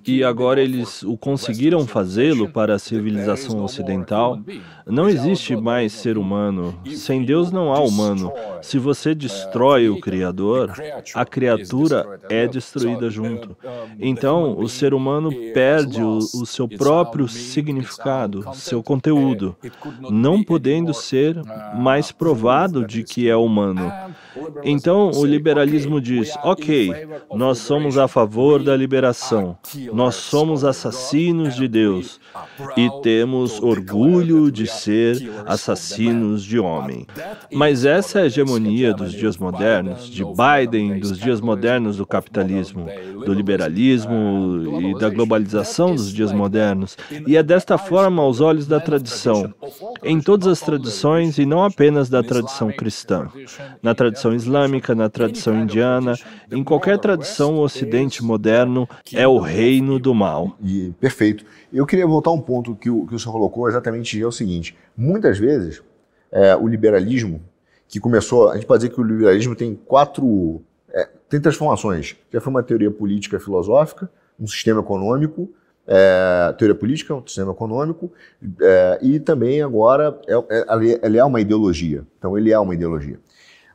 e 0.06 0.24
agora 0.24 0.62
eles 0.62 1.04
o 1.04 1.18
conseguiram 1.18 1.86
fazê-lo 1.86 2.50
para 2.50 2.76
a 2.76 2.80
civilização 2.80 3.64
ocidental, 3.64 4.40
não 4.86 5.10
existe 5.10 5.56
mais 5.56 5.92
ser 5.94 6.18
humano. 6.18 6.80
Sem 6.96 7.24
Deus 7.24 7.52
não 7.52 7.74
há 7.74 7.80
humano. 7.80 8.32
Se 8.62 8.80
você 8.80 9.14
destrói 9.14 9.90
o 9.90 10.00
Criador, 10.00 10.74
a 11.14 11.26
criatura 11.26 12.20
é 12.30 12.48
destruída 12.48 13.10
junto. 13.10 13.56
Então, 14.00 14.58
o 14.58 14.68
ser 14.68 14.94
humano 14.94 15.32
perde 15.54 16.02
o, 16.02 16.18
o 16.18 16.46
seu 16.46 16.68
próprio 16.68 17.28
significado, 17.28 18.46
seu 18.54 18.82
conteúdo, 18.82 19.56
não 20.10 20.44
podendo 20.44 20.94
ser 20.94 21.40
mais 21.76 22.12
provado 22.12 22.86
de 22.86 23.04
que 23.04 23.30
é 23.30 23.36
humano. 23.36 23.92
Então, 24.64 25.12
o 25.12 25.26
liberalismo 25.26 26.02
diz: 26.02 26.36
ok, 26.44 26.92
nós 27.34 27.60
somos 27.60 27.98
a 27.98 28.08
favor 28.08 28.62
da 28.62 28.76
liberação, 28.76 29.58
nós 29.94 30.16
somos 30.16 30.64
assassinos 30.64 31.56
de 31.56 31.68
Deus 31.68 32.20
e 32.78 32.90
temos 33.02 33.62
orgulho 33.62 34.52
de 34.52 34.68
ser 34.68 35.32
assassinos 35.46 36.44
de 36.44 36.60
homem. 36.60 37.06
Mas 37.52 37.86
essa 37.86 38.22
é 38.22 38.26
hegemonia 38.26 38.94
dos 38.94 39.12
dias 39.12 39.38
modernos, 39.38 40.10
de 40.10 40.24
Biden 40.24 41.00
dos 41.00 41.18
dias 41.18 41.42
modernos 41.42 41.98
do 41.98 42.06
capitalismo, 42.06 42.88
do 43.26 43.34
liberalismo 43.34 44.82
e 44.82 45.00
da 45.00 45.10
globalização 45.10 45.96
dos 45.96 46.14
dias 46.14 46.32
modernos. 46.32 46.98
E 47.28 47.38
é 47.38 47.44
desta 47.44 47.78
forma 47.78 48.22
aos 48.22 48.42
olhos 48.42 48.68
da 48.68 48.80
tradição, 48.80 49.54
em 50.04 50.20
todas 50.20 50.48
as 50.48 50.60
tradições 50.60 51.38
e 51.38 51.46
não 51.46 51.64
apenas 51.64 52.10
da 52.10 52.24
tradição 52.24 52.72
cristã. 52.72 53.30
Na 53.82 53.96
tradição 53.96 54.34
islâmica, 54.34 54.94
na 54.94 55.10
tradição 55.10 55.60
indiana, 55.60 56.16
em 56.52 56.64
qualquer 56.64 56.98
tradição, 57.00 57.56
o 57.56 57.62
Ocidente 57.62 58.24
moderno 58.24 58.88
é 59.14 59.28
o 59.28 59.40
reino 59.40 60.00
do 60.00 60.14
mal. 60.14 60.58
E, 60.64 60.92
perfeito. 61.00 61.46
Eu 61.76 61.86
queria 61.86 62.08
voltar 62.08 62.30
a 62.30 62.34
um 62.34 62.40
ponto 62.40 62.74
que 62.74 62.90
o, 62.90 63.06
que 63.06 63.14
o 63.14 63.20
senhor 63.20 63.34
colocou 63.34 63.68
exatamente 63.68 64.22
é 64.22 64.26
o 64.26 64.32
seguinte: 64.32 64.78
muitas 64.96 65.38
vezes 65.38 65.84
é, 66.32 66.56
o 66.56 66.70
liberalismo, 66.70 67.42
que 67.86 68.00
começou, 68.00 68.50
a 68.50 68.56
gente 68.56 68.66
pode 68.66 68.84
dizer 68.84 68.94
que 68.94 69.02
o 69.02 69.04
liberalismo 69.04 69.58
tem 69.58 69.76
quatro, 69.76 70.62
é, 70.94 71.10
tem 71.28 71.42
transformações. 71.42 72.16
Já 72.32 72.40
foi 72.40 72.50
uma 72.50 72.64
teoria 72.64 72.90
política 72.90 73.42
filosófica, 73.42 74.10
um 74.40 74.48
sistema 74.48 74.80
econômico, 74.80 75.50
é, 75.86 76.56
teoria 76.58 76.76
política, 76.76 77.14
um 77.14 77.28
sistema 77.28 77.52
econômico, 77.52 78.10
é, 78.62 79.00
e 79.02 79.20
também 79.20 79.62
agora 79.62 80.18
é, 80.28 80.34
é, 80.34 81.06
ele 81.06 81.18
é 81.18 81.26
uma 81.26 81.42
ideologia. 81.42 82.06
Então 82.18 82.38
ele 82.38 82.54
é 82.54 82.58
uma 82.58 82.74
ideologia. 82.74 83.20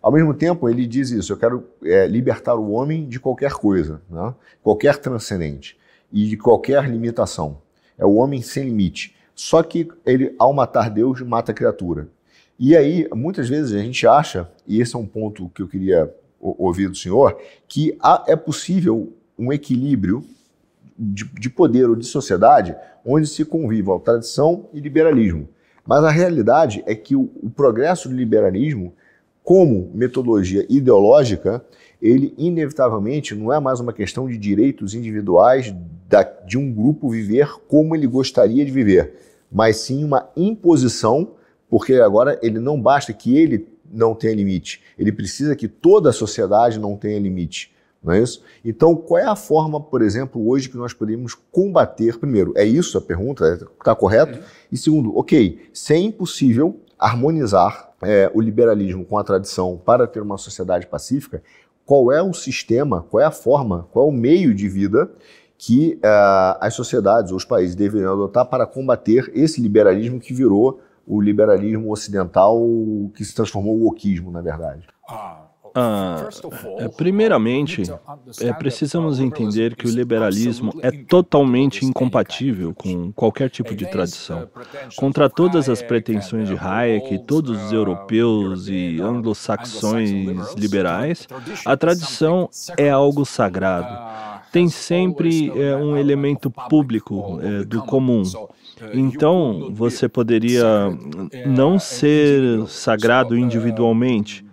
Ao 0.00 0.10
mesmo 0.10 0.32
tempo, 0.32 0.70
ele 0.70 0.86
diz 0.86 1.10
isso: 1.10 1.34
eu 1.34 1.36
quero 1.36 1.66
é, 1.84 2.06
libertar 2.06 2.54
o 2.54 2.70
homem 2.70 3.06
de 3.06 3.20
qualquer 3.20 3.52
coisa, 3.52 4.00
né? 4.08 4.34
qualquer 4.62 4.96
transcendente 4.96 5.78
e 6.10 6.26
de 6.26 6.38
qualquer 6.38 6.88
limitação. 6.88 7.58
É 8.00 8.06
o 8.06 8.14
homem 8.14 8.40
sem 8.40 8.64
limite. 8.64 9.14
Só 9.34 9.62
que 9.62 9.86
ele, 10.04 10.34
ao 10.38 10.52
matar 10.52 10.90
Deus, 10.90 11.20
mata 11.20 11.52
a 11.52 11.54
criatura. 11.54 12.08
E 12.58 12.76
aí, 12.76 13.06
muitas 13.14 13.48
vezes 13.48 13.72
a 13.72 13.78
gente 13.78 14.06
acha, 14.06 14.50
e 14.66 14.80
esse 14.80 14.96
é 14.96 14.98
um 14.98 15.06
ponto 15.06 15.48
que 15.54 15.62
eu 15.62 15.68
queria 15.68 16.12
ouvir 16.40 16.88
do 16.88 16.96
senhor, 16.96 17.38
que 17.68 17.96
há, 18.00 18.24
é 18.26 18.34
possível 18.34 19.12
um 19.38 19.52
equilíbrio 19.52 20.24
de, 20.98 21.24
de 21.24 21.48
poder 21.48 21.88
ou 21.88 21.96
de 21.96 22.06
sociedade 22.06 22.74
onde 23.04 23.26
se 23.26 23.44
convivam 23.44 23.98
tradição 23.98 24.68
e 24.72 24.80
liberalismo. 24.80 25.48
Mas 25.86 26.04
a 26.04 26.10
realidade 26.10 26.82
é 26.86 26.94
que 26.94 27.16
o, 27.16 27.30
o 27.42 27.50
progresso 27.50 28.08
do 28.08 28.14
liberalismo, 28.14 28.92
como 29.42 29.90
metodologia 29.94 30.66
ideológica, 30.68 31.64
ele 32.00 32.34
inevitavelmente 32.38 33.34
não 33.34 33.52
é 33.52 33.60
mais 33.60 33.80
uma 33.80 33.92
questão 33.92 34.28
de 34.28 34.36
direitos 34.38 34.94
individuais 34.94 35.74
da, 36.08 36.22
de 36.22 36.56
um 36.58 36.72
grupo 36.72 37.08
viver 37.08 37.48
como 37.68 37.94
ele 37.94 38.06
gostaria 38.06 38.64
de 38.64 38.70
viver, 38.70 39.14
mas 39.50 39.76
sim 39.76 40.02
uma 40.04 40.28
imposição, 40.36 41.32
porque 41.68 41.94
agora 41.94 42.38
ele 42.42 42.58
não 42.58 42.80
basta 42.80 43.12
que 43.12 43.36
ele 43.36 43.68
não 43.92 44.14
tenha 44.14 44.34
limite, 44.34 44.80
ele 44.98 45.12
precisa 45.12 45.54
que 45.54 45.68
toda 45.68 46.10
a 46.10 46.12
sociedade 46.12 46.78
não 46.78 46.96
tenha 46.96 47.18
limite. 47.18 47.72
Não 48.02 48.14
é 48.14 48.22
isso? 48.22 48.42
Então, 48.64 48.96
qual 48.96 49.20
é 49.20 49.26
a 49.26 49.36
forma, 49.36 49.78
por 49.78 50.00
exemplo, 50.00 50.48
hoje 50.48 50.70
que 50.70 50.76
nós 50.76 50.94
podemos 50.94 51.34
combater? 51.34 52.18
Primeiro, 52.18 52.54
é 52.56 52.64
isso 52.64 52.96
a 52.96 53.00
pergunta? 53.00 53.68
Está 53.78 53.94
correto? 53.94 54.38
Uhum. 54.38 54.44
E 54.72 54.78
segundo, 54.78 55.18
ok, 55.18 55.68
se 55.70 55.92
é 55.92 55.98
impossível 55.98 56.80
harmonizar 56.98 57.90
é, 58.02 58.30
o 58.32 58.40
liberalismo 58.40 59.04
com 59.04 59.18
a 59.18 59.24
tradição 59.24 59.80
para 59.84 60.06
ter 60.06 60.20
uma 60.22 60.38
sociedade 60.38 60.86
pacífica, 60.86 61.42
qual 61.90 62.12
é 62.12 62.22
o 62.22 62.32
sistema, 62.32 63.04
qual 63.10 63.20
é 63.20 63.24
a 63.24 63.32
forma, 63.32 63.88
qual 63.90 64.06
é 64.06 64.08
o 64.08 64.12
meio 64.12 64.54
de 64.54 64.68
vida 64.68 65.10
que 65.58 65.94
uh, 65.94 66.56
as 66.60 66.72
sociedades 66.72 67.32
ou 67.32 67.36
os 67.36 67.44
países 67.44 67.74
deveriam 67.74 68.12
adotar 68.12 68.46
para 68.46 68.64
combater 68.64 69.28
esse 69.34 69.60
liberalismo 69.60 70.20
que 70.20 70.32
virou 70.32 70.80
o 71.04 71.20
liberalismo 71.20 71.90
ocidental 71.90 72.60
que 73.12 73.24
se 73.24 73.34
transformou 73.34 73.76
o 73.76 73.86
wokismo, 73.86 74.30
na 74.30 74.40
verdade. 74.40 74.86
Ah, 75.08 75.48
ah, 75.74 76.28
é, 76.78 76.88
primeiramente, 76.88 77.82
é, 78.40 78.52
precisamos 78.52 79.20
entender 79.20 79.76
que 79.76 79.86
o 79.86 79.90
liberalismo 79.90 80.72
é 80.82 80.90
totalmente 80.90 81.84
incompatível 81.84 82.74
com 82.74 83.12
qualquer 83.12 83.50
tipo 83.50 83.74
de 83.74 83.86
tradição. 83.86 84.48
Contra 84.96 85.28
todas 85.28 85.68
as 85.68 85.82
pretensões 85.82 86.48
de 86.48 86.56
Hayek 86.56 87.14
e 87.14 87.18
todos 87.18 87.64
os 87.64 87.72
europeus 87.72 88.68
e 88.68 89.00
anglo-saxões 89.00 90.54
liberais, 90.56 91.26
a 91.64 91.76
tradição 91.76 92.48
é 92.76 92.90
algo 92.90 93.24
sagrado 93.24 94.10
tem 94.52 94.68
sempre 94.68 95.50
é, 95.56 95.76
um 95.76 95.96
elemento 95.96 96.50
público 96.50 97.38
é, 97.40 97.64
do 97.64 97.82
comum. 97.82 98.22
Então, 98.94 99.70
você 99.72 100.08
poderia 100.08 100.64
não 101.46 101.78
ser 101.78 102.66
sagrado 102.66 103.36
individualmente, 103.36 104.44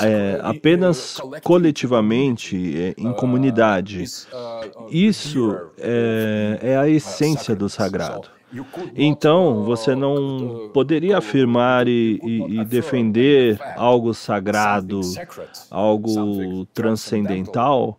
é, 0.00 0.38
apenas 0.42 1.20
coletivamente, 1.42 2.56
é, 2.76 2.94
em 2.96 3.12
comunidade. 3.12 4.04
Isso 4.90 5.60
é, 5.78 6.58
é 6.62 6.76
a 6.76 6.88
essência 6.88 7.54
do 7.54 7.68
sagrado. 7.68 8.37
Então, 8.96 9.62
você 9.64 9.94
não 9.94 10.70
poderia 10.72 11.18
afirmar 11.18 11.86
e, 11.86 12.18
e, 12.22 12.60
e, 12.60 12.64
defender 12.64 13.58
algo 13.76 14.14
sagrado, 14.14 15.00
algo 15.70 16.64
transcendental, 16.72 17.98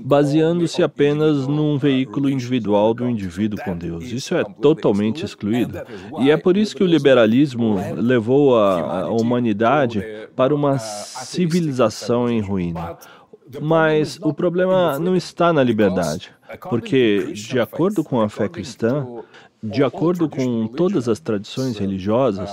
baseando-se 0.00 0.82
apenas 0.82 1.46
num 1.46 1.76
veículo 1.76 2.30
individual 2.30 2.94
do 2.94 3.08
indivíduo 3.08 3.58
com 3.64 3.76
Deus. 3.76 4.04
Isso 4.04 4.34
é 4.36 4.44
totalmente 4.44 5.24
excluído. 5.24 5.80
E 6.20 6.30
é 6.30 6.36
por 6.36 6.56
isso 6.56 6.76
que 6.76 6.84
o 6.84 6.86
liberalismo 6.86 7.76
levou 7.96 8.58
a, 8.58 9.02
a 9.02 9.10
humanidade 9.10 10.04
para 10.36 10.54
uma 10.54 10.78
civilização 10.78 12.28
em 12.30 12.40
ruína. 12.40 12.96
Mas 13.60 14.18
o 14.22 14.32
problema 14.32 14.96
não 14.98 15.16
está 15.16 15.52
na 15.52 15.62
liberdade, 15.62 16.30
porque, 16.68 17.32
de 17.32 17.58
acordo 17.58 18.04
com 18.04 18.20
a 18.20 18.28
fé 18.28 18.48
cristã, 18.48 19.04
de 19.62 19.84
acordo 19.84 20.28
com 20.28 20.66
todas 20.66 21.08
as 21.08 21.20
tradições 21.20 21.76
religiosas, 21.78 22.50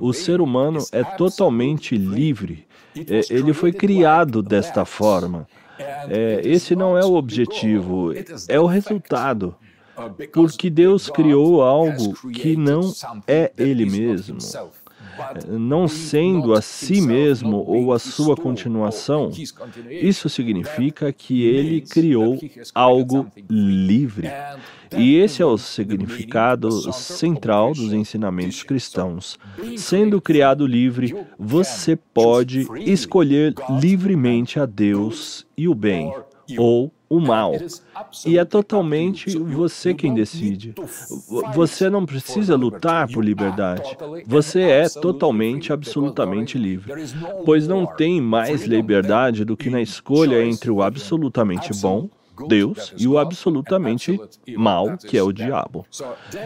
o 0.00 0.12
ser 0.12 0.40
humano 0.40 0.80
é 0.92 1.04
totalmente 1.04 1.96
livre. 1.96 2.66
É, 2.96 3.20
ele 3.30 3.52
foi 3.52 3.72
criado 3.72 4.42
desta 4.42 4.84
forma. 4.84 5.46
É, 5.78 6.40
esse 6.44 6.74
não 6.74 6.96
é 6.96 7.04
o 7.04 7.14
objetivo, 7.14 8.12
é 8.48 8.58
o 8.58 8.66
resultado. 8.66 9.54
Porque 10.32 10.68
Deus 10.68 11.08
criou 11.08 11.62
algo 11.62 12.14
que 12.30 12.54
não 12.56 12.92
é 13.26 13.50
Ele 13.56 13.86
mesmo 13.86 14.38
não 15.48 15.88
sendo 15.88 16.52
a 16.52 16.62
si 16.62 17.00
mesmo 17.00 17.64
ou 17.66 17.92
a 17.92 17.98
sua 17.98 18.36
continuação, 18.36 19.30
isso 19.90 20.28
significa 20.28 21.12
que 21.12 21.42
ele 21.44 21.80
criou 21.80 22.38
algo 22.74 23.26
livre. 23.48 24.28
E 24.96 25.16
esse 25.16 25.42
é 25.42 25.46
o 25.46 25.58
significado 25.58 26.70
central 26.92 27.72
dos 27.72 27.92
ensinamentos 27.92 28.62
cristãos. 28.62 29.38
Sendo 29.76 30.20
criado 30.20 30.66
livre, 30.66 31.14
você 31.38 31.96
pode 31.96 32.66
escolher 32.80 33.54
livremente 33.80 34.60
a 34.60 34.66
Deus 34.66 35.46
e 35.56 35.68
o 35.68 35.74
bem, 35.74 36.12
ou 36.56 36.92
o 37.08 37.20
mal. 37.20 37.54
E 38.26 38.38
é 38.38 38.44
totalmente 38.44 39.38
você 39.38 39.94
quem 39.94 40.14
decide. 40.14 40.74
Você 41.54 41.88
não 41.88 42.04
precisa 42.04 42.56
lutar 42.56 43.08
por 43.08 43.24
liberdade. 43.24 43.96
Você 44.26 44.62
é 44.62 44.88
totalmente, 44.88 45.72
absolutamente 45.72 46.58
livre. 46.58 46.92
Pois 47.44 47.66
não 47.66 47.86
tem 47.86 48.20
mais 48.20 48.64
liberdade 48.64 49.44
do 49.44 49.56
que 49.56 49.70
na 49.70 49.80
escolha 49.80 50.44
entre 50.44 50.70
o 50.70 50.82
absolutamente 50.82 51.70
bom 51.80 52.08
Deus 52.48 52.92
e 52.96 53.08
o 53.08 53.18
absolutamente 53.18 54.18
mal, 54.56 54.96
que 54.98 55.16
é 55.16 55.22
o 55.22 55.32
diabo. 55.32 55.86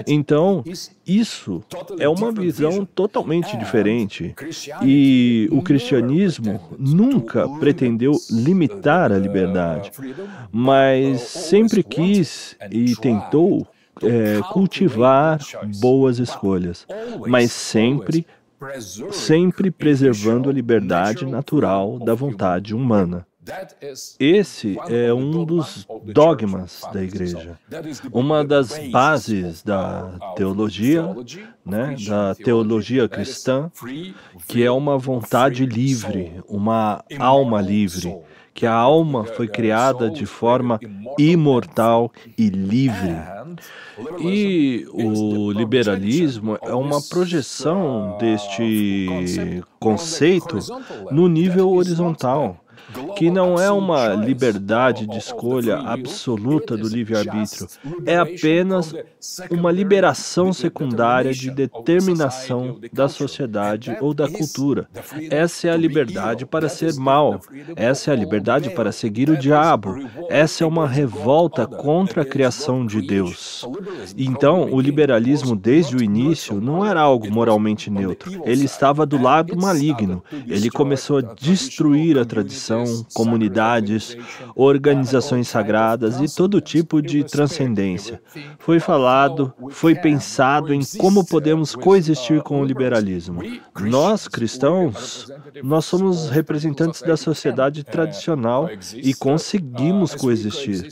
Então, 0.07 0.63
isso 1.07 1.63
é 1.99 2.09
uma 2.09 2.31
visão 2.33 2.85
totalmente 2.85 3.57
diferente. 3.57 4.35
E 4.83 5.49
o 5.51 5.63
cristianismo 5.63 6.61
nunca 6.79 7.49
pretendeu 7.59 8.13
limitar 8.31 9.13
a 9.13 9.19
liberdade, 9.19 9.91
mas 10.53 11.21
sempre 11.23 11.83
quis 11.83 12.57
e 12.71 12.95
tentou 12.97 13.67
é, 14.03 14.41
cultivar 14.53 15.39
boas 15.81 16.19
escolhas, 16.19 16.87
mas 17.27 17.53
sempre 17.53 18.27
sempre 19.11 19.71
preservando 19.71 20.51
a 20.51 20.53
liberdade 20.53 21.25
natural 21.25 21.99
da 21.99 22.15
vontade 22.15 22.75
humana. 22.75 23.27
Esse 24.19 24.77
é 24.89 25.13
um 25.15 25.45
dos 25.47 25.87
dogmas 26.05 26.83
da 26.93 27.03
igreja, 27.03 27.59
uma 28.13 28.45
das 28.45 28.79
bases 28.91 29.63
da 29.63 30.35
teologia, 30.37 31.03
né, 31.65 31.97
da 32.07 32.35
teologia 32.35 33.09
cristã, 33.09 33.71
que 34.47 34.63
é 34.63 34.71
uma 34.71 34.99
vontade 34.99 35.65
livre, 35.65 36.43
uma 36.47 37.03
alma 37.19 37.63
livre, 37.63 38.15
que 38.53 38.67
a 38.67 38.75
alma 38.75 39.25
foi 39.25 39.49
criada 39.49 40.11
de 40.11 40.27
forma 40.27 40.79
imortal 41.19 42.13
e 42.37 42.51
livre. 42.51 43.17
E 44.21 44.87
o 44.93 45.51
liberalismo 45.51 46.59
é 46.61 46.75
uma 46.75 47.01
projeção 47.01 48.19
deste 48.19 49.63
conceito 49.79 50.59
no 51.11 51.27
nível 51.27 51.71
horizontal 51.71 52.61
que 53.17 53.31
não 53.31 53.61
é 53.61 53.71
uma 53.71 54.09
liberdade 54.15 55.07
de 55.07 55.19
escolha 55.19 55.79
absoluta 55.79 56.77
do 56.77 56.89
livre-arbítrio, 56.89 57.69
é 58.07 58.17
apenas 58.17 58.95
uma 59.51 59.71
liberação 59.71 60.53
secundária 60.53 61.33
de 61.33 61.51
determinação 61.51 62.79
da 62.93 63.09
sociedade 63.09 63.97
ou 64.01 64.15
da 64.15 64.29
cultura. 64.29 64.89
Essa 65.31 65.69
é 65.69 65.71
a 65.71 65.77
liberdade 65.77 66.47
para 66.47 66.69
ser 66.69 66.95
mal, 66.95 67.41
essa 67.77 68.11
é 68.11 68.15
a 68.15 68.17
liberdade 68.17 68.71
para 68.71 68.93
seguir 68.93 69.31
o 69.31 69.37
diabo, 69.37 69.97
essa 70.29 70.65
é 70.65 70.67
uma 70.67 70.87
revolta 70.87 71.67
contra 71.67 72.23
a 72.23 72.25
criação 72.25 72.87
de 72.87 73.01
Deus. 73.07 73.67
Então, 74.17 74.69
o 74.71 74.81
liberalismo, 74.81 75.55
desde 75.55 75.97
o 75.97 76.03
início, 76.03 76.61
não 76.61 76.85
era 76.85 77.01
algo 77.01 77.31
moralmente 77.31 77.91
neutro, 77.91 78.43
ele 78.45 78.65
estava 78.65 79.05
do 79.05 79.21
lado 79.21 79.57
maligno, 79.57 80.23
ele 80.47 80.71
começou 80.71 81.19
a 81.19 81.23
destruir 81.23 82.19
a 82.19 82.25
tradição 82.25 82.80
comunidades, 83.15 84.17
organizações 84.55 85.49
sagradas 85.49 86.21
e 86.21 86.35
todo 86.35 86.61
tipo 86.61 87.01
de 87.01 87.25
transcendência. 87.25 88.21
Foi 88.59 88.81
falado, 88.81 89.53
foi 89.71 89.95
pensado 89.95 90.73
em 90.73 90.81
como 90.99 91.27
podemos 91.27 91.75
coexistir 91.75 92.43
com 92.43 92.61
o 92.61 92.65
liberalismo. 92.65 93.43
Nós, 93.81 94.29
cristãos, 94.29 95.31
nós 95.63 95.85
somos 95.85 96.29
representantes 96.31 97.03
da 97.03 97.17
sociedade 97.17 97.85
tradicional 97.85 98.69
e 98.95 99.15
conseguimos 99.15 100.15
coexistir. 100.15 100.89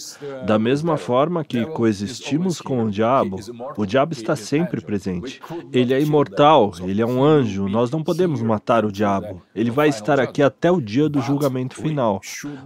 Da 0.47 0.59
mesma 0.59 0.97
forma 0.97 1.45
que 1.45 1.65
coexistimos 1.67 2.61
com 2.61 2.85
o 2.85 2.91
diabo, 2.91 3.39
o 3.77 3.87
diabo 3.87 4.13
está 4.13 4.35
sempre 4.37 4.81
presente. 4.81 5.41
Ele 5.73 5.95
é 5.95 6.01
imortal, 6.01 6.73
ele 6.83 7.03
é 7.03 7.07
um 7.07 7.23
anjo, 7.23 7.69
nós 7.69 7.91
não 7.91 8.03
podemos 8.03 8.43
matar 8.43 8.85
o 8.85 8.93
diabo. 8.93 9.43
Ele 9.55 9.71
vai 9.71 9.89
estar 9.89 10.21
aqui 10.21 10.43
até 10.43 10.71
o 10.71 10.81
dia 10.81 11.09
do 11.09 11.21
julgamento 11.21 11.68
final. 11.75 12.21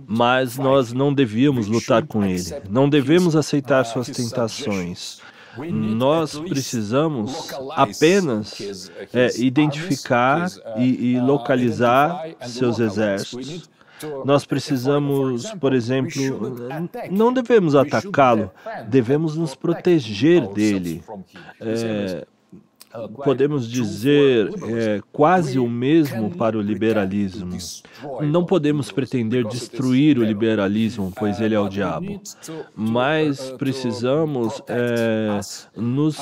Mas 0.07 0.57
nós 0.57 0.93
não 0.93 1.13
devíamos 1.13 1.67
lutar 1.67 2.07
com 2.07 2.25
ele, 2.25 2.45
não 2.69 2.89
devemos 2.89 3.37
aceitar 3.37 3.85
suas 3.85 4.09
tentações. 4.09 5.21
Nós 5.71 6.39
precisamos 6.39 7.53
apenas 7.73 8.91
é, 9.13 9.29
identificar 9.39 10.49
e, 10.79 11.13
e 11.13 11.21
localizar 11.21 12.25
seus 12.41 12.79
exércitos. 12.79 13.69
Nós 14.25 14.45
precisamos, 14.45 15.51
por 15.61 15.73
exemplo, 15.73 16.57
não 17.11 17.33
devemos 17.33 17.77
atacá-lo, 17.77 18.51
devemos 18.89 19.37
nos 19.37 19.55
proteger 19.55 20.47
dele. 20.49 21.05
É, 21.61 22.27
podemos 23.25 23.71
dizer, 23.71 24.51
é, 24.69 25.01
quase 25.13 25.59
o 25.59 25.69
mesmo 25.69 26.31
para 26.31 26.59
o 26.59 26.61
liberalismo. 26.61 27.57
Não 28.21 28.45
podemos 28.45 28.91
pretender 28.91 29.47
destruir 29.47 30.19
o 30.19 30.25
liberalismo, 30.25 31.13
pois 31.17 31.41
ele 31.41 31.55
é 31.55 31.61
o 31.61 31.69
diabo, 31.69 32.21
mas 32.75 33.51
precisamos 33.53 34.63
é, 34.69 35.41
nos 35.77 36.17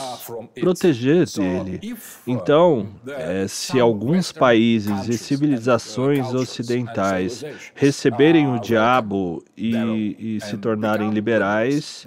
proteger 0.61 1.27
dele. 1.27 1.97
Então, 2.27 2.89
é, 3.09 3.47
se 3.49 3.81
alguns 3.81 4.33
países 4.33 5.09
e 5.09 5.19
civilizações 5.19 6.33
ocidentais 6.33 7.45
receberem 7.75 8.49
o 8.49 8.61
diabo 8.61 9.43
e, 9.57 10.37
e 10.37 10.41
se 10.41 10.57
tornarem 10.57 11.11
liberais, 11.11 12.05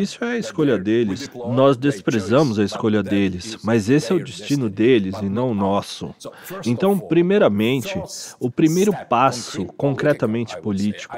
isso 0.00 0.24
é 0.24 0.32
a 0.32 0.38
escolha 0.38 0.78
deles. 0.78 1.30
Nós 1.34 1.76
desprezamos 1.76 2.58
a 2.58 2.64
escolha 2.64 3.02
deles, 3.02 3.58
mas 3.62 3.85
mas 3.86 3.90
esse 3.90 4.12
é 4.12 4.14
o 4.16 4.22
destino 4.22 4.68
deles 4.68 5.14
e 5.22 5.28
não 5.28 5.52
o 5.52 5.54
nosso. 5.54 6.12
Então, 6.64 6.98
primeiramente, 6.98 7.94
o 8.40 8.50
primeiro 8.50 8.92
passo 9.08 9.64
concretamente 9.64 10.60
político, 10.60 11.16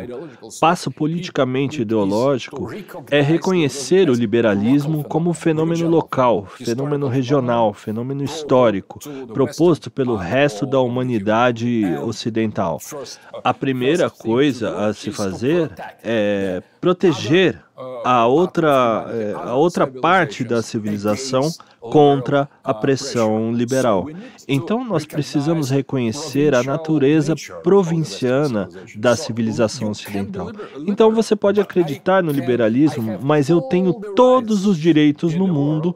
passo 0.61 0.90
politicamente 0.90 1.81
ideológico, 1.81 2.70
é 3.11 3.22
reconhecer 3.22 4.11
o 4.11 4.12
liberalismo 4.12 5.02
como 5.02 5.33
fenômeno 5.33 5.88
local, 5.88 6.46
fenômeno 6.46 7.09
regional, 7.09 7.72
fenômeno 7.72 8.22
histórico, 8.22 8.98
proposto 9.33 9.90
pelo 9.90 10.16
resto 10.16 10.66
da 10.66 10.81
humanidade 10.81 11.85
ocidental. 12.04 12.78
A 13.42 13.54
primeira 13.54 14.11
coisa 14.11 14.88
a 14.88 14.92
se 14.92 15.11
fazer 15.11 15.70
é 16.04 16.62
proteger 16.81 17.62
a 18.04 18.26
outra, 18.26 19.06
é, 19.10 19.32
a 19.34 19.54
outra 19.54 19.86
parte 19.86 20.42
da 20.44 20.62
civilização 20.62 21.50
contra 21.80 22.48
a 22.62 22.74
pressão 22.74 23.52
liberal. 23.52 24.08
Então, 24.46 24.84
nós 24.84 25.04
precisamos 25.04 25.70
reconhecer 25.70 26.54
a 26.54 26.62
natureza 26.62 27.34
provinciana 27.62 28.68
da 28.96 29.14
civilização 29.14 29.90
ocidental. 29.90 30.50
Então, 30.86 31.12
você 31.12 31.36
pode 31.36 31.60
acreditar 31.60 32.22
no 32.22 32.32
liberalismo, 32.32 33.18
mas 33.22 33.48
eu 33.48 33.60
tenho 33.60 33.92
todos 33.92 34.66
os 34.66 34.76
direitos 34.76 35.34
no 35.34 35.46
mundo, 35.46 35.94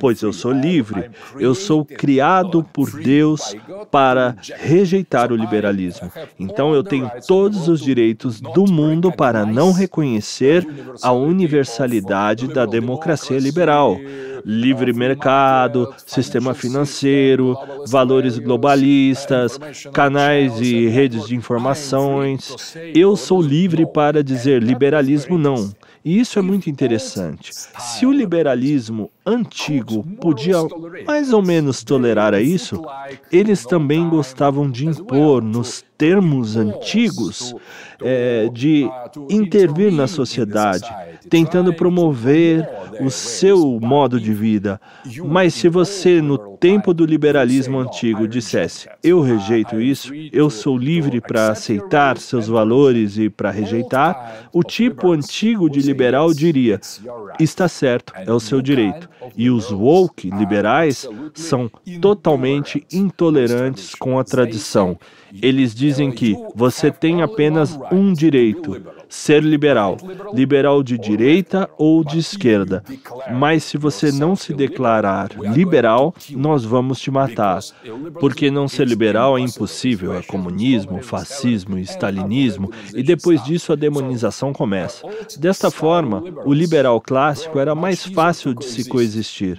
pois 0.00 0.22
eu 0.22 0.32
sou 0.32 0.52
livre. 0.52 1.10
Eu 1.38 1.54
sou 1.54 1.84
criado 1.84 2.64
por 2.72 2.90
Deus 2.90 3.56
para 3.90 4.36
rejeitar 4.58 5.32
o 5.32 5.36
liberalismo. 5.36 6.10
Então, 6.38 6.74
eu 6.74 6.82
tenho 6.82 7.10
todos 7.26 7.68
os 7.68 7.80
direitos 7.80 8.40
do 8.40 8.64
mundo 8.70 9.10
para 9.10 9.44
não 9.44 9.72
reconhecer 9.72 10.66
a 11.02 11.12
universalidade 11.24 12.48
da 12.48 12.66
democracia 12.66 13.38
liberal 13.38 13.98
livre 14.44 14.92
mercado, 14.92 15.92
sistema 16.06 16.52
financeiro, 16.52 17.56
valores 17.88 18.38
globalistas, 18.38 19.58
canais 19.92 20.60
e 20.60 20.86
redes 20.86 21.26
de 21.26 21.34
informações. 21.34 22.76
Eu 22.94 23.16
sou 23.16 23.40
livre 23.40 23.86
para 23.86 24.22
dizer 24.22 24.62
liberalismo 24.62 25.38
não. 25.38 25.72
E 26.04 26.20
isso 26.20 26.38
é 26.38 26.42
muito 26.42 26.68
interessante. 26.68 27.50
Se 27.78 28.04
o 28.04 28.12
liberalismo 28.12 29.10
antigo 29.24 30.04
podia 30.20 30.56
mais 31.06 31.32
ou 31.32 31.40
menos 31.40 31.82
tolerar 31.82 32.34
isso, 32.34 32.82
eles 33.32 33.64
também 33.64 34.06
gostavam 34.06 34.70
de 34.70 34.86
impor 34.86 35.42
nos 35.42 35.82
termos 35.96 36.56
antigos 36.56 37.54
é, 38.04 38.48
de 38.52 38.86
intervir 39.30 39.90
na 39.90 40.06
sociedade, 40.06 40.86
tentando 41.30 41.72
promover 41.72 42.68
o 43.00 43.10
seu 43.10 43.80
modo 43.80 44.20
de 44.20 44.32
vida. 44.32 44.80
Mas 45.24 45.54
se 45.54 45.68
você, 45.68 46.20
no 46.20 46.56
tempo 46.58 46.92
do 46.92 47.06
liberalismo 47.06 47.78
antigo, 47.78 48.28
dissesse: 48.28 48.88
Eu 49.02 49.22
rejeito 49.22 49.80
isso, 49.80 50.12
eu 50.32 50.50
sou 50.50 50.76
livre 50.76 51.20
para 51.20 51.50
aceitar 51.50 52.18
seus 52.18 52.46
valores 52.46 53.16
e 53.16 53.30
para 53.30 53.50
rejeitar, 53.50 54.48
o 54.52 54.62
tipo 54.62 55.10
antigo 55.12 55.70
de 55.70 55.80
liberal 55.80 56.32
diria: 56.34 56.78
Está 57.40 57.68
certo, 57.68 58.12
é 58.16 58.32
o 58.32 58.40
seu 58.40 58.60
direito. 58.60 59.08
E 59.36 59.48
os 59.48 59.72
woke 59.72 60.30
liberais 60.30 61.08
são 61.32 61.70
totalmente 62.00 62.84
intolerantes 62.92 63.94
com 63.94 64.18
a 64.18 64.24
tradição. 64.24 64.98
Eles 65.42 65.74
dizem 65.74 66.10
que 66.12 66.36
você 66.54 66.90
tem 66.90 67.22
apenas 67.22 67.78
um 67.92 68.12
direito: 68.12 68.80
ser 69.14 69.42
liberal, 69.42 69.96
liberal 70.34 70.82
de 70.82 70.98
direita 70.98 71.70
ou 71.78 72.04
de 72.04 72.18
esquerda. 72.18 72.82
Mas 73.32 73.62
se 73.62 73.78
você 73.78 74.10
não 74.10 74.34
se 74.34 74.52
declarar 74.52 75.30
liberal, 75.54 76.12
nós 76.32 76.64
vamos 76.64 77.00
te 77.00 77.10
matar. 77.10 77.60
Porque 78.18 78.50
não 78.50 78.66
ser 78.66 78.86
liberal 78.86 79.38
é 79.38 79.40
impossível, 79.40 80.14
é 80.14 80.22
comunismo, 80.22 81.00
fascismo, 81.00 81.78
stalinismo, 81.78 82.70
e 82.92 83.02
depois 83.02 83.42
disso 83.44 83.72
a 83.72 83.76
demonização 83.76 84.52
começa. 84.52 85.06
Desta 85.38 85.70
forma, 85.70 86.22
o 86.44 86.52
liberal 86.52 87.00
clássico 87.00 87.58
era 87.58 87.74
mais 87.74 88.04
fácil 88.04 88.52
de 88.52 88.64
se 88.64 88.88
coexistir 88.88 89.56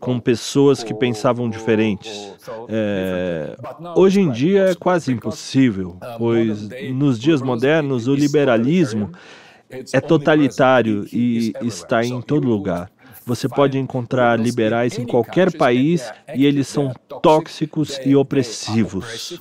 com 0.00 0.18
pessoas 0.18 0.82
que 0.82 0.92
pensavam 0.92 1.48
diferentes. 1.48 2.34
É... 2.68 3.56
Hoje 3.94 4.20
em 4.20 4.30
dia 4.30 4.70
é 4.70 4.74
quase 4.74 5.12
impossível, 5.12 5.96
pois 6.18 6.68
nos 6.92 7.18
dias 7.18 7.40
modernos 7.40 8.08
o 8.08 8.14
liberalismo 8.14 8.87
é 9.92 10.00
totalitário 10.00 11.06
e 11.12 11.52
está 11.62 12.04
em 12.04 12.20
todo 12.20 12.48
lugar. 12.48 12.90
Você 13.26 13.48
pode 13.48 13.76
encontrar 13.76 14.38
liberais 14.38 14.98
em 14.98 15.04
qualquer 15.04 15.54
país 15.54 16.10
e 16.34 16.46
eles 16.46 16.66
são 16.66 16.94
tóxicos 17.22 18.00
e 18.04 18.16
opressivos. 18.16 19.38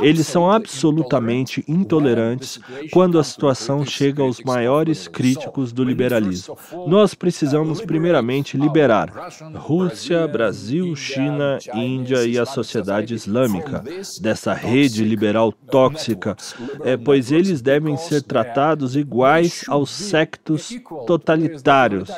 Eles 0.00 0.26
são 0.26 0.50
absolutamente 0.50 1.64
intolerantes 1.68 2.58
quando 2.92 3.18
a 3.18 3.24
situação 3.24 3.84
chega 3.84 4.22
aos 4.22 4.40
maiores 4.40 5.06
críticos 5.08 5.72
do 5.72 5.84
liberalismo. 5.84 6.56
Nós 6.86 7.14
precisamos, 7.14 7.80
primeiramente, 7.80 8.56
liberar 8.56 9.30
Rússia, 9.54 10.26
Brasil, 10.26 10.94
China, 10.96 11.58
Índia 11.74 12.24
e 12.24 12.38
a 12.38 12.46
sociedade 12.46 13.14
islâmica 13.14 13.84
dessa 14.20 14.52
rede 14.54 15.04
liberal 15.04 15.52
tóxica, 15.52 16.36
é, 16.84 16.96
pois 16.96 17.30
eles 17.30 17.60
devem 17.60 17.96
ser 17.96 18.22
tratados 18.22 18.96
iguais 18.96 19.64
aos 19.68 19.90
sectos 19.90 20.74
totalitários. 21.06 22.08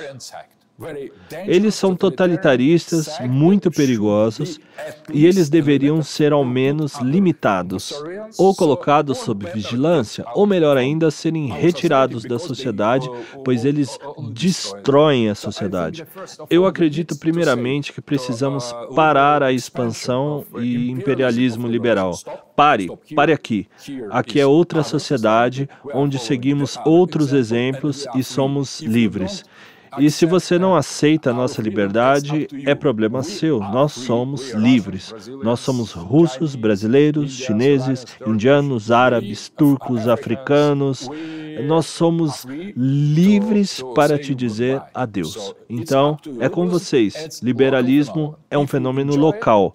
Eles 1.46 1.74
são 1.74 1.94
totalitaristas, 1.94 3.18
muito 3.20 3.70
perigosos, 3.70 4.58
e 5.12 5.26
eles 5.26 5.48
deveriam 5.48 6.02
ser 6.02 6.32
ao 6.32 6.44
menos 6.44 6.98
limitados, 7.00 7.92
ou 8.38 8.54
colocados 8.54 9.18
sob 9.18 9.46
vigilância, 9.52 10.24
ou 10.34 10.46
melhor 10.46 10.76
ainda, 10.76 11.10
serem 11.10 11.46
retirados 11.46 12.24
da 12.24 12.38
sociedade, 12.38 13.08
pois 13.44 13.64
eles 13.64 13.98
destroem 14.32 15.28
a 15.28 15.34
sociedade. 15.34 16.04
Eu 16.50 16.66
acredito, 16.66 17.16
primeiramente, 17.16 17.92
que 17.92 18.00
precisamos 18.00 18.74
parar 18.94 19.42
a 19.42 19.52
expansão 19.52 20.44
e 20.58 20.90
imperialismo 20.90 21.68
liberal. 21.68 22.12
Pare, 22.56 22.88
pare 23.14 23.32
aqui. 23.32 23.68
Aqui 24.10 24.40
é 24.40 24.46
outra 24.46 24.82
sociedade 24.82 25.68
onde 25.94 26.18
seguimos 26.18 26.78
outros 26.84 27.32
exemplos 27.32 28.06
e 28.14 28.22
somos 28.22 28.80
livres. 28.80 29.44
E 29.98 30.10
se 30.10 30.24
você 30.24 30.58
não 30.58 30.74
aceita 30.74 31.30
a 31.30 31.34
nossa 31.34 31.60
liberdade, 31.60 32.48
é 32.64 32.74
problema 32.74 33.22
seu. 33.22 33.60
Nós 33.60 33.92
somos 33.92 34.52
livres. 34.52 35.14
Nós 35.42 35.60
somos 35.60 35.92
russos, 35.92 36.54
brasileiros, 36.54 37.32
chineses, 37.32 38.06
indianos, 38.26 38.90
árabes, 38.90 39.48
turcos, 39.48 40.08
africanos. 40.08 41.08
Nós 41.66 41.86
somos 41.86 42.46
livres 42.76 43.82
para 43.94 44.18
te 44.18 44.34
dizer 44.34 44.80
adeus. 44.94 45.54
Então, 45.68 46.16
é 46.40 46.48
com 46.48 46.68
vocês. 46.68 47.40
Liberalismo 47.42 48.36
é 48.50 48.56
um 48.56 48.66
fenômeno 48.66 49.14
local. 49.14 49.72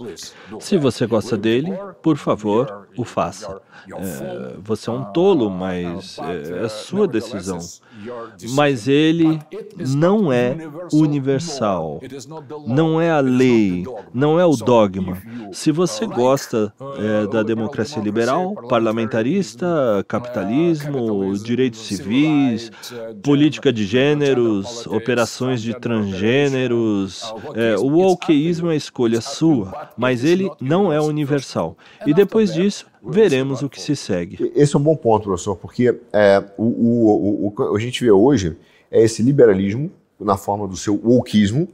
Se 0.59 0.77
você 0.77 1.05
gosta 1.05 1.37
dele, 1.37 1.71
por 2.01 2.17
favor, 2.17 2.87
o 2.97 3.03
faça. 3.03 3.61
É, 3.87 4.55
você 4.59 4.89
é 4.89 4.93
um 4.93 5.05
tolo, 5.05 5.49
mas 5.49 6.17
é, 6.19 6.65
é 6.65 6.69
sua 6.69 7.07
decisão. 7.07 7.59
Mas 8.51 8.87
ele 8.87 9.39
não 9.79 10.31
é 10.31 10.55
universal, 10.93 11.99
não 12.67 13.01
é 13.01 13.11
a 13.11 13.19
lei, 13.19 13.85
não 14.13 14.39
é 14.39 14.45
o 14.45 14.55
dogma. 14.55 15.17
Se 15.51 15.71
você 15.71 16.05
gosta 16.05 16.73
é, 16.97 17.27
da 17.27 17.43
democracia 17.43 18.01
liberal, 18.01 18.53
parlamentarista, 18.67 19.67
capitalismo, 20.07 21.37
direitos 21.37 21.81
civis, 21.81 22.71
política 23.23 23.71
de 23.71 23.85
gêneros, 23.85 24.85
operações 24.87 25.61
de 25.61 25.73
transgêneros, 25.79 27.33
é, 27.55 27.75
o 27.77 27.87
wokeísmo 27.87 28.69
é 28.69 28.75
escolha 28.75 29.21
sua, 29.21 29.89
mas 29.97 30.23
ele 30.23 30.49
não 30.59 30.91
é 30.91 31.01
universal. 31.01 31.77
E 32.05 32.13
depois 32.13 32.53
disso, 32.53 32.85
veremos 33.07 33.61
o 33.61 33.69
que 33.69 33.81
se 33.81 33.95
segue. 33.95 34.51
Esse 34.55 34.75
é 34.75 34.79
um 34.79 34.81
bom 34.81 34.95
ponto, 34.95 35.23
professor, 35.23 35.55
porque 35.55 35.99
é, 36.13 36.43
o, 36.57 36.63
o, 36.63 37.47
o, 37.47 37.53
o, 37.55 37.75
a 37.75 37.79
gente 37.79 38.03
vê 38.03 38.11
hoje 38.11 38.57
é 38.91 39.03
esse 39.03 39.21
liberalismo, 39.21 39.91
na 40.19 40.37
forma 40.37 40.67
do 40.67 40.75
seu 40.75 40.99
wokeismo, 41.03 41.67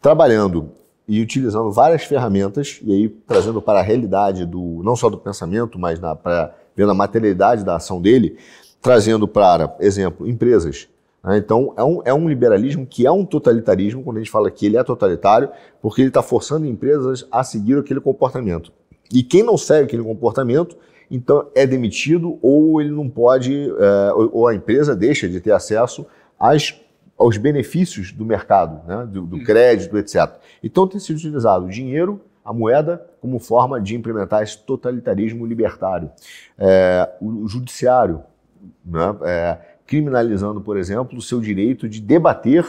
trabalhando 0.00 0.70
e 1.06 1.22
utilizando 1.22 1.70
várias 1.72 2.04
ferramentas, 2.04 2.80
e 2.82 2.92
aí 2.92 3.08
trazendo 3.08 3.62
para 3.62 3.80
a 3.80 3.82
realidade 3.82 4.44
do 4.44 4.82
não 4.84 4.94
só 4.94 5.08
do 5.08 5.16
pensamento, 5.16 5.78
mas 5.78 5.98
na, 5.98 6.14
para 6.14 6.54
vendo 6.76 6.92
a 6.92 6.94
materialidade 6.94 7.64
da 7.64 7.76
ação 7.76 8.00
dele, 8.00 8.36
trazendo 8.80 9.26
para, 9.26 9.74
exemplo, 9.80 10.28
empresas. 10.28 10.88
Né? 11.24 11.38
Então, 11.38 11.74
é 11.76 11.82
um, 11.82 12.00
é 12.04 12.14
um 12.14 12.28
liberalismo 12.28 12.86
que 12.86 13.04
é 13.04 13.10
um 13.10 13.24
totalitarismo, 13.24 14.04
quando 14.04 14.18
a 14.18 14.20
gente 14.20 14.30
fala 14.30 14.48
que 14.50 14.66
ele 14.66 14.76
é 14.76 14.84
totalitário, 14.84 15.50
porque 15.82 16.02
ele 16.02 16.08
está 16.08 16.22
forçando 16.22 16.66
empresas 16.66 17.26
a 17.32 17.42
seguir 17.42 17.78
aquele 17.78 18.00
comportamento. 18.00 18.72
E 19.12 19.22
quem 19.22 19.42
não 19.42 19.56
segue 19.56 19.84
aquele 19.84 20.02
comportamento, 20.02 20.76
então 21.10 21.48
é 21.54 21.66
demitido 21.66 22.38
ou 22.42 22.80
ele 22.80 22.90
não 22.90 23.08
pode, 23.08 23.54
é, 23.54 24.12
ou 24.12 24.46
a 24.46 24.54
empresa 24.54 24.94
deixa 24.94 25.28
de 25.28 25.40
ter 25.40 25.52
acesso 25.52 26.06
às, 26.38 26.78
aos 27.16 27.36
benefícios 27.36 28.12
do 28.12 28.24
mercado, 28.24 28.86
né, 28.86 29.06
do, 29.10 29.22
do 29.22 29.42
crédito, 29.42 29.96
etc. 29.96 30.30
Então 30.62 30.86
tem 30.86 31.00
sido 31.00 31.16
utilizado 31.16 31.66
o 31.66 31.68
dinheiro, 31.68 32.20
a 32.44 32.52
moeda, 32.52 33.04
como 33.20 33.38
forma 33.38 33.80
de 33.80 33.94
implementar 33.94 34.42
esse 34.42 34.58
totalitarismo 34.58 35.44
libertário. 35.44 36.10
É, 36.58 37.08
o, 37.20 37.44
o, 37.44 37.48
judiciário, 37.48 38.22
né, 38.84 39.16
é, 39.22 39.58
criminalizando, 39.86 40.60
por 40.60 40.76
exemplo, 40.76 41.18
o 41.18 41.22
seu 41.22 41.40
direito 41.40 41.88
de 41.88 42.00
debater 42.00 42.64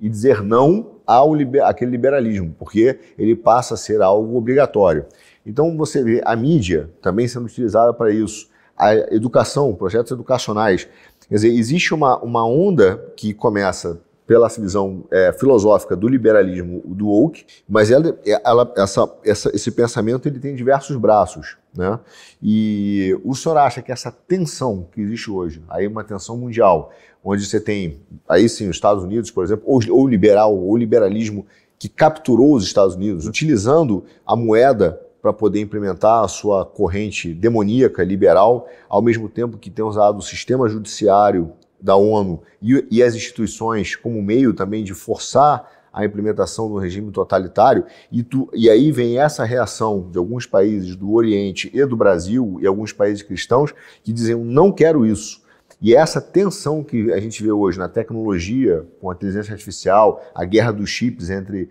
e 0.00 0.08
dizer 0.08 0.42
não 0.42 0.92
ao 1.06 1.34
liber, 1.34 1.64
àquele 1.64 1.92
liberalismo, 1.92 2.54
porque 2.58 2.98
ele 3.18 3.36
passa 3.36 3.74
a 3.74 3.76
ser 3.76 4.02
algo 4.02 4.36
obrigatório. 4.36 5.06
Então 5.44 5.76
você 5.76 6.02
vê 6.02 6.22
a 6.24 6.36
mídia 6.36 6.90
também 7.00 7.26
sendo 7.26 7.46
utilizada 7.46 7.92
para 7.92 8.10
isso, 8.10 8.48
a 8.76 8.94
educação, 9.14 9.74
projetos 9.74 10.12
educacionais. 10.12 10.88
Quer 11.28 11.34
dizer, 11.34 11.48
existe 11.48 11.94
uma, 11.94 12.18
uma 12.18 12.46
onda 12.46 13.12
que 13.16 13.34
começa 13.34 14.00
pela 14.26 14.48
visão 14.48 15.04
é, 15.10 15.32
filosófica 15.32 15.96
do 15.96 16.08
liberalismo 16.08 16.80
do 16.86 17.08
woke, 17.08 17.44
mas 17.68 17.90
ela, 17.90 18.16
ela, 18.24 18.72
essa, 18.76 19.12
essa, 19.24 19.54
esse 19.54 19.70
pensamento 19.70 20.26
ele 20.26 20.38
tem 20.38 20.54
diversos 20.54 20.96
braços. 20.96 21.56
Né? 21.76 21.98
E 22.42 23.18
o 23.24 23.34
senhor 23.34 23.58
acha 23.58 23.82
que 23.82 23.90
essa 23.90 24.10
tensão 24.10 24.86
que 24.92 25.00
existe 25.00 25.30
hoje, 25.30 25.62
aí 25.68 25.86
uma 25.86 26.04
tensão 26.04 26.36
mundial, 26.36 26.92
onde 27.22 27.44
você 27.44 27.60
tem, 27.60 28.00
aí 28.28 28.48
sim, 28.48 28.68
os 28.68 28.76
Estados 28.76 29.04
Unidos, 29.04 29.30
por 29.30 29.44
exemplo, 29.44 29.64
ou, 29.66 29.80
ou 29.90 30.08
liberal, 30.08 30.56
ou 30.56 30.76
liberalismo 30.76 31.44
que 31.78 31.88
capturou 31.88 32.54
os 32.54 32.64
Estados 32.64 32.94
Unidos, 32.94 33.26
utilizando 33.26 34.04
a 34.24 34.36
moeda 34.36 35.00
para 35.22 35.32
poder 35.32 35.60
implementar 35.60 36.24
a 36.24 36.28
sua 36.28 36.66
corrente 36.66 37.32
demoníaca, 37.32 38.02
liberal, 38.02 38.68
ao 38.88 39.00
mesmo 39.00 39.28
tempo 39.28 39.56
que 39.56 39.70
tem 39.70 39.84
usado 39.84 40.18
o 40.18 40.22
sistema 40.22 40.68
judiciário 40.68 41.52
da 41.80 41.94
ONU 41.94 42.42
e, 42.60 42.84
e 42.90 43.02
as 43.02 43.14
instituições 43.14 43.94
como 43.94 44.20
meio 44.20 44.52
também 44.52 44.82
de 44.82 44.92
forçar 44.92 45.70
a 45.92 46.04
implementação 46.04 46.68
do 46.68 46.78
regime 46.78 47.12
totalitário, 47.12 47.84
e, 48.10 48.22
tu, 48.22 48.48
e 48.54 48.70
aí 48.70 48.90
vem 48.90 49.18
essa 49.18 49.44
reação 49.44 50.08
de 50.10 50.16
alguns 50.16 50.46
países 50.46 50.96
do 50.96 51.12
Oriente 51.12 51.70
e 51.72 51.84
do 51.84 51.94
Brasil 51.94 52.58
e 52.62 52.66
alguns 52.66 52.92
países 52.92 53.22
cristãos 53.22 53.74
que 54.02 54.12
dizem 54.12 54.34
não 54.36 54.72
quero 54.72 55.04
isso. 55.04 55.42
E 55.82 55.94
essa 55.94 56.20
tensão 56.20 56.82
que 56.82 57.12
a 57.12 57.20
gente 57.20 57.42
vê 57.42 57.52
hoje 57.52 57.78
na 57.78 57.88
tecnologia, 57.88 58.86
com 59.00 59.10
a 59.10 59.14
inteligência 59.14 59.52
artificial, 59.52 60.24
a 60.34 60.44
guerra 60.44 60.72
dos 60.72 60.88
chips 60.88 61.28
entre 61.28 61.68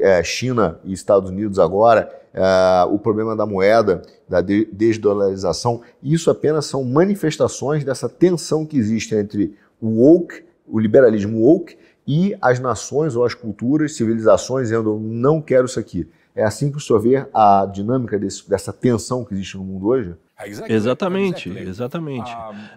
é, 0.00 0.22
China 0.22 0.80
e 0.84 0.92
Estados 0.92 1.28
Unidos 1.28 1.58
agora, 1.58 2.21
é, 2.34 2.84
o 2.90 2.98
problema 2.98 3.36
da 3.36 3.44
moeda, 3.44 4.02
da 4.28 4.40
desdolarização, 4.40 5.82
isso 6.02 6.30
apenas 6.30 6.66
são 6.66 6.84
manifestações 6.84 7.84
dessa 7.84 8.08
tensão 8.08 8.64
que 8.64 8.76
existe 8.76 9.14
entre 9.14 9.54
o 9.80 10.00
woke, 10.00 10.44
o 10.66 10.78
liberalismo 10.78 11.40
woke, 11.40 11.76
e 12.06 12.36
as 12.40 12.58
nações 12.58 13.14
ou 13.14 13.24
as 13.24 13.34
culturas, 13.34 13.94
civilizações 13.94 14.68
dizendo 14.68 14.98
não 14.98 15.40
quero 15.40 15.66
isso 15.66 15.78
aqui. 15.78 16.08
É 16.34 16.42
assim 16.42 16.70
que 16.70 16.78
o 16.78 16.80
senhor 16.80 16.98
vê 16.98 17.26
a 17.32 17.66
dinâmica 17.66 18.18
desse, 18.18 18.48
dessa 18.48 18.72
tensão 18.72 19.24
que 19.24 19.34
existe 19.34 19.56
no 19.56 19.64
mundo 19.64 19.86
hoje? 19.86 20.14
Exatamente, 20.68 21.48
exatamente. 21.50 22.30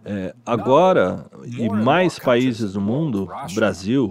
É, 0.04 0.34
agora, 0.46 1.26
e 1.46 1.70
mais 1.70 2.20
países 2.20 2.74
do 2.74 2.82
mundo, 2.82 3.30
Brasil, 3.54 4.08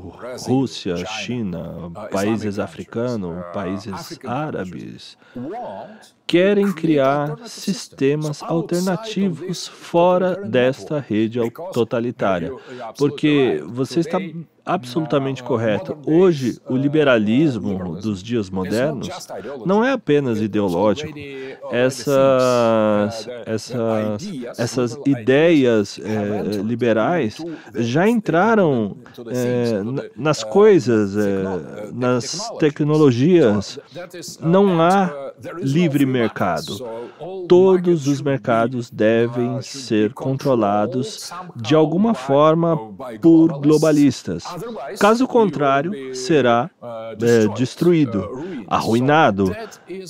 Rússia, 0.47 0.97
China, 1.05 1.91
países 2.11 2.59
africanos, 2.59 3.45
países 3.53 4.19
árabes, 4.25 5.17
querem 6.27 6.73
criar 6.73 7.37
sistemas 7.47 8.43
alternativos 8.43 9.69
fora 9.69 10.37
desta 10.37 10.99
rede 10.99 11.39
totalitária. 11.73 12.53
Porque 12.99 13.63
você 13.67 14.01
está 14.01 14.19
absolutamente 14.65 15.43
correto. 15.43 15.97
Hoje, 16.07 16.59
o 16.69 16.77
liberalismo 16.77 17.97
dos 18.01 18.23
dias 18.23 18.51
modernos 18.51 19.09
não 19.67 19.85
é 19.85 19.93
apenas 19.93 20.41
ideológico. 20.41 21.13
Essas 21.71 23.05
essas, 23.47 23.79
essas 24.59 24.99
ideias 25.07 25.99
é, 25.99 26.63
liberais 26.63 27.37
já 27.75 28.09
entraram 28.09 28.97
é, 29.29 29.81
nas 30.17 30.43
coisas, 30.43 31.17
é, 31.17 31.91
nas 31.93 32.51
tecnologias. 32.59 33.79
Não 34.41 34.81
há 34.81 35.33
livre 35.59 36.07
mercado. 36.07 36.79
Todos 37.49 38.07
os 38.07 38.21
mercados 38.21 38.91
devem 38.91 39.61
ser 39.63 40.13
controlados 40.13 41.31
de 41.57 41.75
alguma 41.75 42.15
forma 42.15 42.77
por 43.21 43.61
globalistas. 43.61 44.45
Caso 44.99 45.27
contrário, 45.27 46.15
será 46.15 46.71
é, 47.21 47.49
destruído, 47.55 48.65
arruinado. 48.69 49.55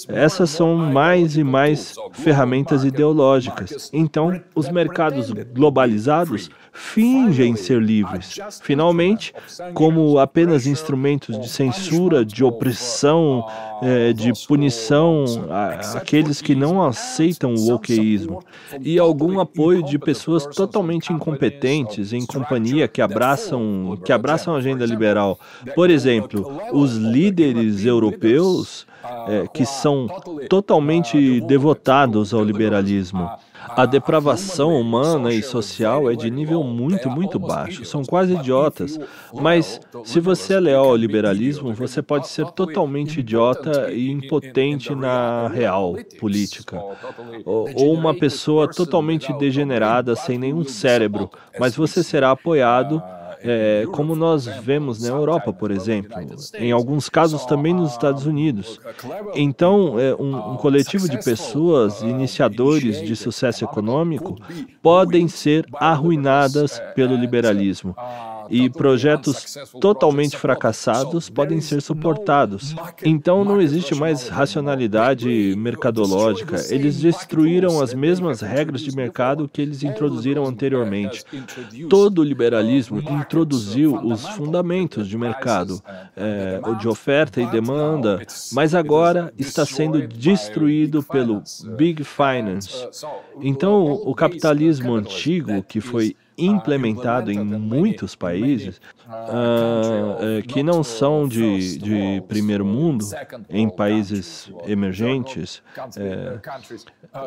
Essas 0.09 0.50
são 0.50 0.76
mais 0.76 1.37
e 1.37 1.44
mais 1.44 1.94
ferramentas 2.12 2.85
ideológicas. 2.85 3.90
Então, 3.92 4.40
os 4.54 4.68
mercados 4.68 5.30
globalizados 5.30 6.50
fingem 6.75 7.55
ser 7.55 7.81
livres. 7.81 8.39
Finalmente, 8.61 9.33
como 9.73 10.19
apenas 10.19 10.67
instrumentos 10.67 11.41
de 11.41 11.49
censura, 11.49 12.25
de 12.25 12.43
opressão, 12.43 13.47
é, 13.81 14.13
de 14.13 14.33
punição 14.47 15.25
àqueles 15.95 16.43
que 16.43 16.55
não 16.55 16.83
aceitam 16.83 17.55
o 17.55 17.71
wokeísmo 17.71 18.43
e 18.81 18.99
algum 18.99 19.39
apoio 19.39 19.83
de 19.83 19.99
pessoas 19.99 20.45
totalmente 20.47 21.13
incompetentes 21.13 22.13
em 22.13 22.27
companhia 22.27 22.89
que 22.89 23.01
abraçam 23.01 23.97
que 24.05 24.13
abraçam 24.13 24.55
a 24.55 24.59
agenda 24.59 24.85
liberal. 24.85 25.39
Por 25.75 25.91
exemplo, 25.91 26.61
os 26.73 26.97
líderes 26.97 27.85
europeus 27.85 28.87
é, 29.29 29.47
que 29.53 29.65
são 29.65 30.07
totalmente 30.49 31.41
devotados 31.43 32.33
ao 32.35 32.43
liberalismo. 32.43 33.31
A 33.68 33.87
depravação 33.87 34.79
humana 34.79 35.33
e 35.33 35.42
social 35.42 36.11
é 36.11 36.14
de 36.14 36.31
nível 36.31 36.62
muito, 36.62 37.11
muito 37.11 37.38
baixo. 37.38 37.85
São 37.85 38.05
quase 38.05 38.35
idiotas. 38.35 38.98
Mas 39.33 39.81
se 40.05 40.20
você 40.20 40.55
é 40.55 40.61
leal 40.61 40.87
ao 40.87 40.96
liberalismo, 40.96 41.72
você 41.72 42.03
pode 42.03 42.29
ser 42.29 42.46
totalmente 42.53 43.20
idiota 43.20 43.90
e 43.92 44.11
impotente 44.11 44.94
na 44.94 45.48
real 45.48 45.96
política. 46.18 46.81
Ou 47.44 47.92
uma 47.92 48.14
pessoa 48.14 48.70
totalmente 48.70 49.33
degenerada, 49.35 50.14
sem 50.14 50.38
nenhum 50.38 50.64
cérebro, 50.64 51.31
mas 51.59 51.74
você 51.74 52.03
será 52.03 52.31
apoiado 52.31 53.03
é, 53.44 53.85
como 53.92 54.16
nós 54.16 54.46
vemos 54.46 55.00
na 55.00 55.09
Europa, 55.09 55.52
por 55.52 55.70
exemplo, 55.70 56.14
em 56.54 56.72
alguns 56.72 57.09
casos 57.09 57.44
também 57.44 57.74
nos 57.74 57.92
Estados 57.92 58.26
Unidos. 58.26 58.80
Então, 59.35 60.00
é, 60.00 60.14
um, 60.14 60.52
um 60.52 60.57
coletivo 60.57 61.09
de 61.09 61.22
pessoas, 61.22 62.00
iniciadores 62.00 63.02
de 63.02 63.14
sucesso 63.14 63.64
econômico, 63.64 64.37
podem 64.83 65.28
ser 65.28 65.66
arruinadas 65.74 66.80
pelo 66.94 67.14
liberalismo 67.14 67.94
e 68.48 68.68
projetos 68.68 69.57
totalmente 69.80 70.37
fracassados 70.37 71.28
podem 71.30 71.61
ser 71.61 71.80
suportados. 71.80 72.74
Então 73.04 73.44
não 73.44 73.61
existe 73.61 73.94
mais 73.94 74.28
racionalidade 74.28 75.54
mercadológica. 75.57 76.57
Eles 76.70 77.00
destruíram 77.00 77.83
as 77.83 77.94
mesmas 77.94 78.40
regras 78.40 78.80
de 78.80 78.94
mercado 78.94 79.48
que 79.48 79.62
eles 79.62 79.83
introduziram 79.83 80.44
anteriormente. 80.44 81.24
Todo 81.88 82.20
o 82.20 82.24
liberalismo 82.24 82.98
introduziu 82.98 83.96
os 83.96 84.26
fundamentos 84.28 85.09
de 85.09 85.16
mercado, 85.16 85.80
é, 86.16 86.61
de 86.78 86.88
oferta 86.88 87.40
e 87.40 87.46
demanda, 87.46 88.20
mas 88.52 88.74
agora 88.74 89.33
está 89.38 89.64
sendo 89.64 90.07
destruído 90.07 91.02
pelo 91.02 91.42
Big 91.76 92.02
Finance. 92.04 92.88
Então 93.40 93.85
o 93.85 94.14
capitalismo 94.14 94.94
antigo, 94.94 95.62
que 95.62 95.80
foi 95.80 96.16
implementado 96.37 97.31
em 97.31 97.38
muitos 97.42 98.14
países 98.14 98.81
uh, 99.09 100.42
que 100.47 100.62
não 100.62 100.83
são 100.83 101.29
de, 101.29 101.79
de 101.79 102.23
primeiro 102.29 102.64
mundo, 102.64 103.05
em 103.49 103.68
países 103.68 104.51
emergentes, 104.66 105.62
é, 105.97 106.38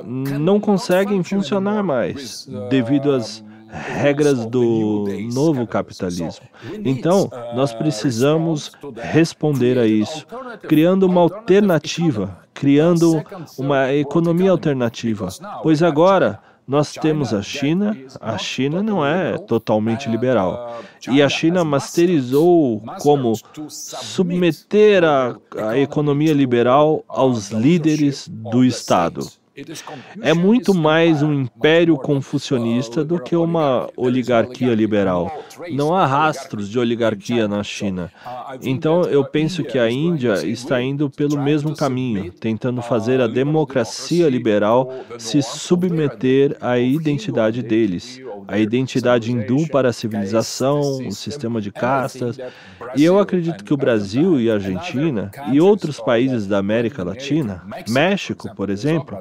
não 0.04 0.60
conseguem 0.60 1.24
funcionar 1.24 1.84
mais 1.84 2.48
devido 2.70 3.12
às 3.12 3.44
regras 3.70 4.46
do 4.46 5.06
novo 5.34 5.68
capitalismo. 5.68 6.46
Então, 6.86 7.30
nós 7.54 7.74
precisamos 7.74 8.72
responder 8.96 9.78
a 9.78 9.86
isso, 9.86 10.26
criando 10.68 11.06
uma 11.06 11.22
alternativa, 11.22 12.40
criando 12.54 13.22
uma 13.58 13.94
economia 13.94 14.52
alternativa, 14.52 15.28
pois 15.62 15.84
agora 15.84 16.40
nós 16.68 16.92
temos 16.92 17.34
a 17.34 17.42
China, 17.42 17.98
a 18.20 18.38
China 18.38 18.84
não 18.84 19.06
é 19.06 19.38
totalmente 19.38 20.10
liberal. 20.10 20.82
E 21.10 21.22
a 21.22 21.30
China 21.30 21.64
masterizou 21.64 22.84
como 23.00 23.34
submeter 23.70 25.04
a, 25.06 25.38
a 25.70 25.78
economia 25.78 26.34
liberal 26.34 27.06
aos 27.08 27.52
líderes 27.52 28.28
do 28.28 28.66
Estado. 28.66 29.26
É 30.22 30.36
muito 30.36 30.72
mais 30.72 31.24
um 31.24 31.34
império 31.34 31.98
confucionista 31.98 33.04
do 33.04 33.20
que 33.20 33.36
uma 33.36 33.90
oligarquia 33.98 34.76
liberal. 34.76 35.44
Não 35.72 35.96
há 35.96 36.06
rastros 36.06 36.70
de 36.70 36.78
oligarquia 36.78 37.48
na 37.48 37.64
China. 37.64 38.12
Então, 38.62 39.02
eu 39.06 39.26
penso 39.26 39.64
que 39.64 39.80
a 39.80 39.90
Índia 39.90 40.46
está 40.46 40.80
indo 40.80 41.10
pelo 41.10 41.42
mesmo 41.42 41.76
caminho, 41.76 42.32
tentando 42.32 42.84
fazer 42.84 43.20
a 43.20 43.26
democracia 43.26 44.30
liberal 44.30 44.94
se 45.18 45.42
submeter 45.42 46.56
à 46.62 46.78
identidade 46.78 47.64
deles, 47.64 48.22
a 48.48 48.60
identidade 48.60 49.32
hindu 49.32 49.68
para 49.70 49.90
a 49.90 49.94
civilização, 49.94 50.82
o 51.08 51.12
sistema 51.12 51.60
de 51.60 51.72
castas. 51.72 52.38
E 52.96 53.04
eu 53.04 53.18
acredito 53.18 53.64
que 53.64 53.74
o 53.74 53.78
Brasil 53.78 54.40
e 54.40 54.52
a 54.52 54.54
Argentina 54.54 55.32
e 55.52 55.60
outros 55.60 56.00
países 56.00 56.46
da 56.46 56.60
América 56.60 57.04
Latina, 57.04 57.64
México, 57.90 58.54
por 58.56 58.70
exemplo, 58.70 59.18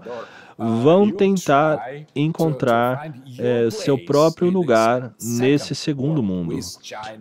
vão 0.58 1.10
tentar 1.10 2.06
encontrar 2.14 3.12
é, 3.38 3.68
seu 3.70 3.98
próprio 3.98 4.50
lugar 4.50 5.12
nesse 5.22 5.74
segundo 5.74 6.22
mundo. 6.22 6.58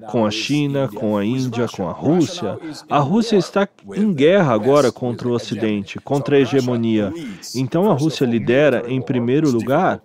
Com 0.08 0.26
a 0.26 0.32
China, 0.32 0.88
com 0.88 1.17
a 1.17 1.26
Índia, 1.26 1.67
com 1.67 1.88
a 1.88 1.91
Rússia. 1.91 2.58
A 2.89 3.00
Rússia 3.00 3.38
está 3.38 3.67
em 3.95 4.13
guerra 4.13 4.54
agora 4.54 4.91
contra 4.91 5.28
o 5.28 5.34
Ocidente, 5.34 6.00
contra 6.00 6.38
a 6.38 6.39
hegemonia. 6.39 7.12
Então 7.56 7.89
a 7.89 7.93
Rússia 7.93 8.26
lidera, 8.26 8.84
em 8.88 9.02
primeiro 9.02 9.50
lugar, 9.52 10.02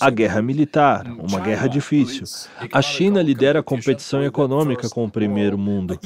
a 0.00 0.10
guerra 0.10 0.42
militar, 0.42 1.06
uma 1.18 1.40
guerra 1.40 1.68
difícil. 1.68 2.24
A 2.72 2.82
China 2.82 3.22
lidera 3.22 3.60
a 3.60 3.62
competição 3.62 4.22
econômica 4.24 4.88
com 4.88 5.04
o 5.04 5.10
primeiro 5.10 5.58
mundo. 5.58 5.98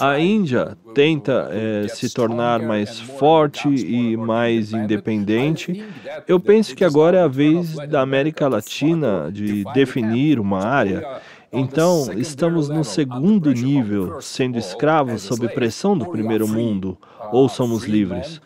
A 0.00 0.18
Índia 0.18 0.76
tenta 0.94 1.48
é, 1.50 1.88
se 1.88 2.12
tornar 2.12 2.60
mais 2.60 3.00
forte 3.00 3.68
e 3.68 4.16
mais 4.16 4.72
independente. 4.72 5.84
Eu 6.26 6.40
penso 6.40 6.74
que 6.74 6.84
agora 6.84 7.18
é 7.18 7.22
a 7.22 7.28
vez 7.28 7.74
da 7.88 8.00
América 8.00 8.48
Latina 8.48 9.30
de 9.32 9.64
definir 9.74 10.38
uma 10.40 10.64
área. 10.64 11.20
Então, 11.52 12.12
estamos 12.16 12.68
no 12.68 12.84
segundo 12.84 13.52
nível, 13.52 14.20
sendo 14.20 14.58
escravos 14.58 15.22
sob 15.22 15.48
pressão 15.48 15.96
do 15.96 16.06
primeiro 16.06 16.46
mundo, 16.46 16.98
ou 17.32 17.48
somos 17.48 17.84
livres? 17.84 18.40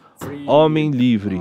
Homem 0.46 0.90
livre, 0.90 1.40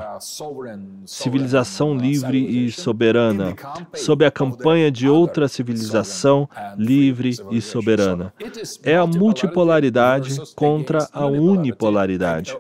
civilização 1.06 1.96
livre 1.96 2.66
e 2.66 2.72
soberana, 2.72 3.56
sob 3.94 4.26
a 4.26 4.32
campanha 4.32 4.92
de 4.92 5.08
outra 5.08 5.48
civilização 5.48 6.48
livre 6.78 7.36
e 7.52 7.62
soberana. 7.62 8.34
É 8.84 8.96
a 8.96 9.06
multipolaridade 9.06 10.40
contra 10.56 11.08
a 11.12 11.26
unipolaridade. 11.26 12.58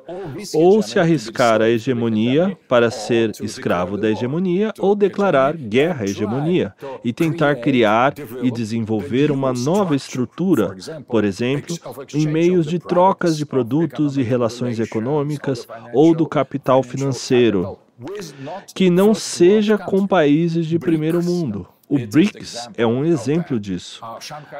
Ou 0.53 0.81
se 0.81 0.99
arriscar 0.99 1.61
a 1.61 1.69
hegemonia 1.69 2.57
para 2.67 2.89
ser 2.91 3.31
escravo 3.41 3.97
da 3.97 4.09
hegemonia, 4.09 4.73
ou 4.79 4.95
declarar 4.95 5.55
guerra 5.55 6.01
à 6.01 6.05
hegemonia 6.05 6.73
e 7.03 7.13
tentar 7.13 7.55
criar 7.55 8.13
e 8.41 8.51
desenvolver 8.51 9.31
uma 9.31 9.53
nova 9.53 9.95
estrutura, 9.95 10.75
por 11.07 11.23
exemplo, 11.23 11.75
em 12.13 12.27
meios 12.27 12.65
de 12.65 12.79
trocas 12.79 13.37
de 13.37 13.45
produtos 13.45 14.17
e 14.17 14.21
relações 14.21 14.79
econômicas 14.79 15.67
ou 15.93 16.08
ou 16.09 16.15
do 16.15 16.27
capital 16.27 16.81
financeiro, 16.83 17.77
que 18.73 18.89
não 18.89 19.13
seja 19.13 19.77
com 19.77 20.07
países 20.07 20.65
de 20.65 20.79
primeiro 20.79 21.23
mundo. 21.23 21.67
O 21.87 21.97
BRICS 21.97 22.69
é 22.77 22.85
um 22.85 23.03
exemplo 23.03 23.59
disso. 23.59 23.99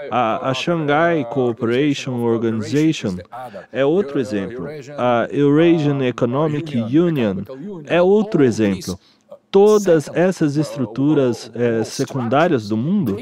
A, 0.10 0.50
a, 0.50 0.54
Shanghai 0.54 1.24
Cooperation 1.30 2.24
Organization 2.24 3.18
é 3.72 3.86
outro 3.86 4.20
exemplo. 4.20 4.66
A 4.98 5.28
Eurasian 5.32 6.04
Economic 6.04 6.76
Union 6.76 7.44
é 7.86 8.02
outro 8.02 8.44
exemplo 8.44 9.00
todas 9.52 10.10
essas 10.14 10.58
estruturas 10.58 11.52
é, 11.56 11.84
secundárias 11.84 12.68
do 12.68 12.78
mundo, 12.78 13.18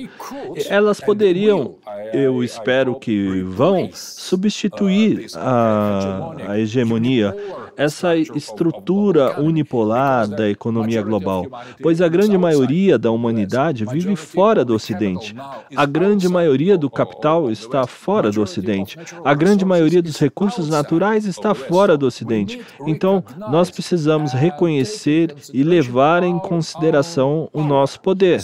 elas 0.68 1.00
poderiam, 1.00 1.76
eu 2.14 2.44
espero 2.44 2.96
que 2.96 3.42
vão, 3.44 3.90
substituir 3.94 5.28
a, 5.36 6.34
a 6.50 6.60
hegemonia 6.60 7.36
essa 7.78 8.16
estrutura 8.18 9.40
unipolar 9.40 10.28
da 10.28 10.50
economia 10.50 11.02
global, 11.04 11.46
pois 11.82 12.02
a 12.02 12.08
grande 12.08 12.36
maioria 12.38 12.98
da 12.98 13.12
humanidade 13.12 13.86
vive 13.86 14.16
fora 14.16 14.66
do 14.66 14.74
Ocidente. 14.74 15.36
A 15.76 15.86
grande 15.86 16.28
maioria 16.28 16.78
do 16.78 16.90
capital 16.90 17.52
está 17.52 17.86
fora 17.86 18.32
do 18.32 18.42
Ocidente. 18.42 18.98
A 19.24 19.34
grande 19.36 19.64
maioria 19.64 20.02
dos 20.02 20.18
recursos 20.18 20.70
naturais 20.70 21.26
está 21.26 21.54
fora 21.54 21.96
do 21.96 22.08
Ocidente. 22.08 22.60
Então, 22.88 23.24
nós 23.50 23.70
precisamos 23.70 24.34
reconhecer 24.34 25.36
e 25.54 25.64
levar 25.64 26.24
em 26.24 26.40
consideração 26.40 27.48
o 27.54 27.64
nosso 27.64 28.00
poder, 28.00 28.42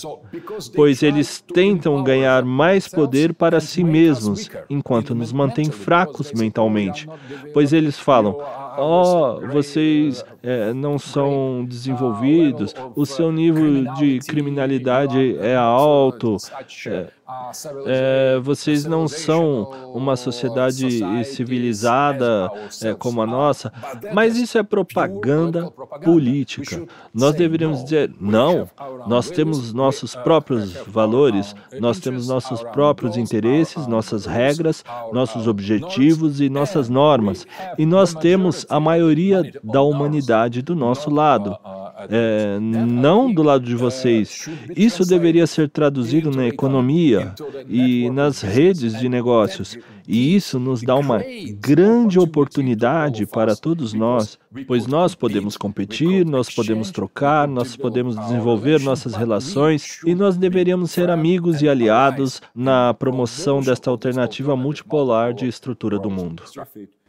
pois 0.76 1.02
eles 1.02 1.43
tentam 1.54 2.04
ganhar 2.04 2.43
mais 2.43 2.88
poder 2.88 3.34
para 3.34 3.60
si 3.60 3.84
mesmos, 3.84 4.50
enquanto 4.69 5.15
nos 5.15 5.34
mantêm 5.34 5.72
fracos 5.72 6.32
mentalmente, 6.34 7.08
pois 7.54 7.74
eles 7.74 7.98
falam: 7.98 8.38
oh, 8.78 9.23
vocês 9.52 10.24
é, 10.43 10.73
não 10.73 10.99
são 10.99 11.63
desenvolvidos, 11.65 12.75
o 12.95 13.06
seu 13.06 13.32
nível 13.32 13.93
de 13.93 14.19
criminalidade 14.19 15.38
é 15.38 15.56
alto, 15.56 16.36
é, 16.86 17.08
é, 17.86 18.39
vocês 18.41 18.84
não 18.84 19.08
são 19.08 19.71
uma 19.93 20.17
sociedade 20.17 21.23
civilizada 21.23 22.51
é, 22.82 22.93
como 22.93 23.21
a 23.21 23.25
nossa, 23.25 23.71
mas 24.13 24.36
isso 24.38 24.58
é 24.58 24.63
propaganda 24.63 25.71
política. 26.03 26.84
Nós 27.13 27.34
deveríamos 27.36 27.82
dizer: 27.86 28.13
não, 28.19 28.69
nós 29.08 29.29
temos 29.29 29.71
nossos 29.71 30.13
próprios 30.13 30.73
valores, 30.88 31.56
nós 31.79 31.99
temos 31.99 32.27
nossos 32.27 32.62
próprios 32.62 33.15
interesses, 33.15 33.88
nossas 33.88 34.25
regras, 34.25 34.84
nossos 35.13 35.47
objetivos 35.47 36.41
e 36.41 36.49
nossas 36.49 36.89
normas, 36.89 37.48
e 37.77 37.85
nós 37.85 38.13
temos 38.13 38.65
a 38.69 38.79
maioria 38.79 39.41
da 39.63 39.81
humanidade 39.81 40.33
do 40.62 40.75
nosso 40.75 41.10
lado. 41.10 41.58
É, 42.10 42.60
não 42.60 43.34
do 43.34 43.44
lado 43.44 43.63
de 43.63 43.75
vocês. 43.75 44.50
Isso 44.75 45.06
deveria 45.06 45.48
ser 45.48 45.69
traduzido 45.69 46.31
na 46.31 46.46
economia 46.46 47.34
e 47.67 48.10
nas 48.10 48.42
redes 48.42 49.00
de 49.00 49.08
negócios. 49.08 49.77
E 50.08 50.36
isso 50.36 50.60
nos 50.60 50.81
dá 50.81 50.96
uma 50.96 51.23
grande 51.60 52.19
oportunidade 52.19 53.25
para 53.25 53.56
todos 53.56 53.94
nós, 53.94 54.38
pois 54.67 54.86
nós 54.86 55.15
podemos 55.15 55.56
competir, 55.56 56.25
nós 56.25 56.50
podemos 56.50 56.92
trocar, 56.92 57.48
nós 57.48 57.75
podemos 57.75 58.17
desenvolver 58.17 58.81
nossas 58.81 59.15
relações 59.15 60.02
e 60.06 60.13
nós 60.13 60.36
deveríamos 60.36 60.92
ser 60.92 61.10
amigos 61.10 61.62
e 61.62 61.69
aliados 61.69 62.42
na 62.54 62.94
promoção 62.94 63.62
desta 63.62 63.90
alternativa 63.90 64.56
multipolar 64.56 65.34
de 65.34 65.48
estrutura 65.48 65.98
do 65.98 66.10
mundo. 66.10 66.44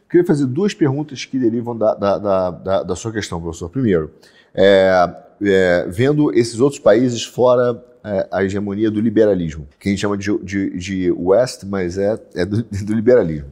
Queria 0.09 0.25
fazer 0.25 0.45
duas 0.45 0.73
perguntas 0.73 1.25
que 1.25 1.37
derivam 1.37 1.75
da, 1.77 1.93
da, 1.95 2.17
da, 2.17 2.83
da 2.83 2.95
sua 2.95 3.11
questão, 3.11 3.41
professor. 3.41 3.69
Primeiro, 3.69 4.11
é, 4.53 5.15
é, 5.41 5.87
vendo 5.89 6.33
esses 6.33 6.59
outros 6.59 6.79
países 6.79 7.23
fora 7.23 7.83
é, 8.03 8.27
a 8.31 8.43
hegemonia 8.43 8.91
do 8.91 9.01
liberalismo, 9.01 9.67
que 9.79 9.89
a 9.89 9.91
gente 9.91 9.99
chama 9.99 10.17
de, 10.17 10.37
de, 10.43 10.77
de 10.77 11.11
West, 11.11 11.63
mas 11.65 11.97
é, 11.97 12.19
é 12.35 12.45
do, 12.45 12.61
do 12.63 12.93
liberalismo. 12.93 13.49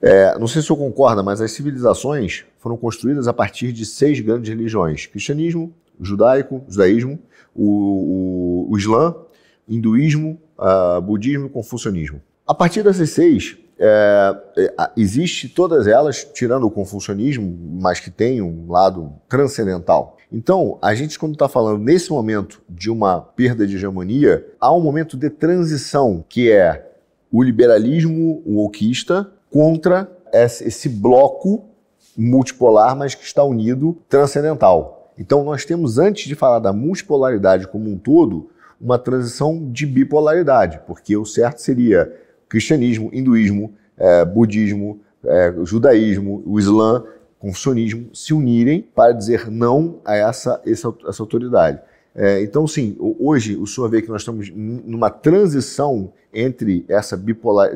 É, 0.00 0.38
não 0.38 0.46
sei 0.46 0.60
se 0.60 0.68
senhor 0.68 0.78
concorda, 0.78 1.22
mas 1.22 1.40
as 1.40 1.52
civilizações 1.52 2.44
foram 2.58 2.76
construídas 2.76 3.26
a 3.26 3.32
partir 3.32 3.72
de 3.72 3.86
seis 3.86 4.20
grandes 4.20 4.50
religiões: 4.50 5.06
cristianismo, 5.06 5.72
judaico, 6.00 6.62
judaísmo, 6.68 7.18
o, 7.54 8.66
o, 8.68 8.72
o 8.72 8.78
islã, 8.78 9.14
hinduísmo, 9.66 10.38
uh, 10.58 11.00
budismo 11.00 11.46
e 11.46 11.48
confucionismo. 11.48 12.20
A 12.46 12.54
partir 12.54 12.82
dessas 12.82 13.10
seis, 13.10 13.56
é, 13.78 14.36
é, 14.56 14.90
existe 14.96 15.48
todas 15.48 15.86
elas, 15.86 16.24
tirando 16.24 16.64
o 16.64 16.70
confucionismo, 16.70 17.56
mas 17.80 18.00
que 18.00 18.10
tem 18.10 18.40
um 18.40 18.70
lado 18.70 19.12
transcendental. 19.28 20.16
Então, 20.32 20.78
a 20.82 20.94
gente, 20.94 21.18
quando 21.18 21.34
está 21.34 21.48
falando 21.48 21.78
nesse 21.78 22.10
momento 22.10 22.60
de 22.68 22.90
uma 22.90 23.20
perda 23.20 23.66
de 23.66 23.76
hegemonia, 23.76 24.46
há 24.60 24.74
um 24.74 24.80
momento 24.80 25.16
de 25.16 25.30
transição, 25.30 26.24
que 26.28 26.50
é 26.50 26.90
o 27.30 27.42
liberalismo 27.42 28.42
wokista 28.46 29.30
contra 29.50 30.10
esse 30.32 30.88
bloco 30.88 31.64
multipolar, 32.16 32.96
mas 32.96 33.14
que 33.14 33.24
está 33.24 33.44
unido 33.44 33.96
transcendental. 34.08 35.12
Então, 35.18 35.44
nós 35.44 35.64
temos, 35.64 35.98
antes 35.98 36.26
de 36.26 36.34
falar 36.34 36.58
da 36.58 36.72
multipolaridade 36.72 37.68
como 37.68 37.90
um 37.90 37.98
todo, 37.98 38.50
uma 38.80 38.98
transição 38.98 39.70
de 39.70 39.86
bipolaridade, 39.86 40.80
porque 40.86 41.16
o 41.16 41.24
certo 41.24 41.58
seria 41.58 42.12
cristianismo, 42.48 43.10
hinduísmo, 43.12 43.74
é, 43.96 44.24
budismo, 44.24 45.00
é, 45.24 45.54
judaísmo, 45.64 46.42
o 46.46 46.58
islã, 46.58 47.04
confucionismo 47.38 48.08
se 48.14 48.32
unirem 48.32 48.82
para 48.94 49.12
dizer 49.12 49.50
não 49.50 50.00
a 50.04 50.16
essa, 50.16 50.60
essa, 50.64 50.94
essa 51.06 51.22
autoridade. 51.22 51.80
É, 52.14 52.42
então, 52.42 52.66
sim, 52.66 52.96
hoje 52.98 53.56
o 53.56 53.66
senhor 53.66 53.90
vê 53.90 54.00
que 54.00 54.08
nós 54.08 54.22
estamos 54.22 54.50
numa 54.50 55.10
transição 55.10 56.12
entre 56.32 56.84
essa, 56.88 57.16
bipolar, 57.16 57.70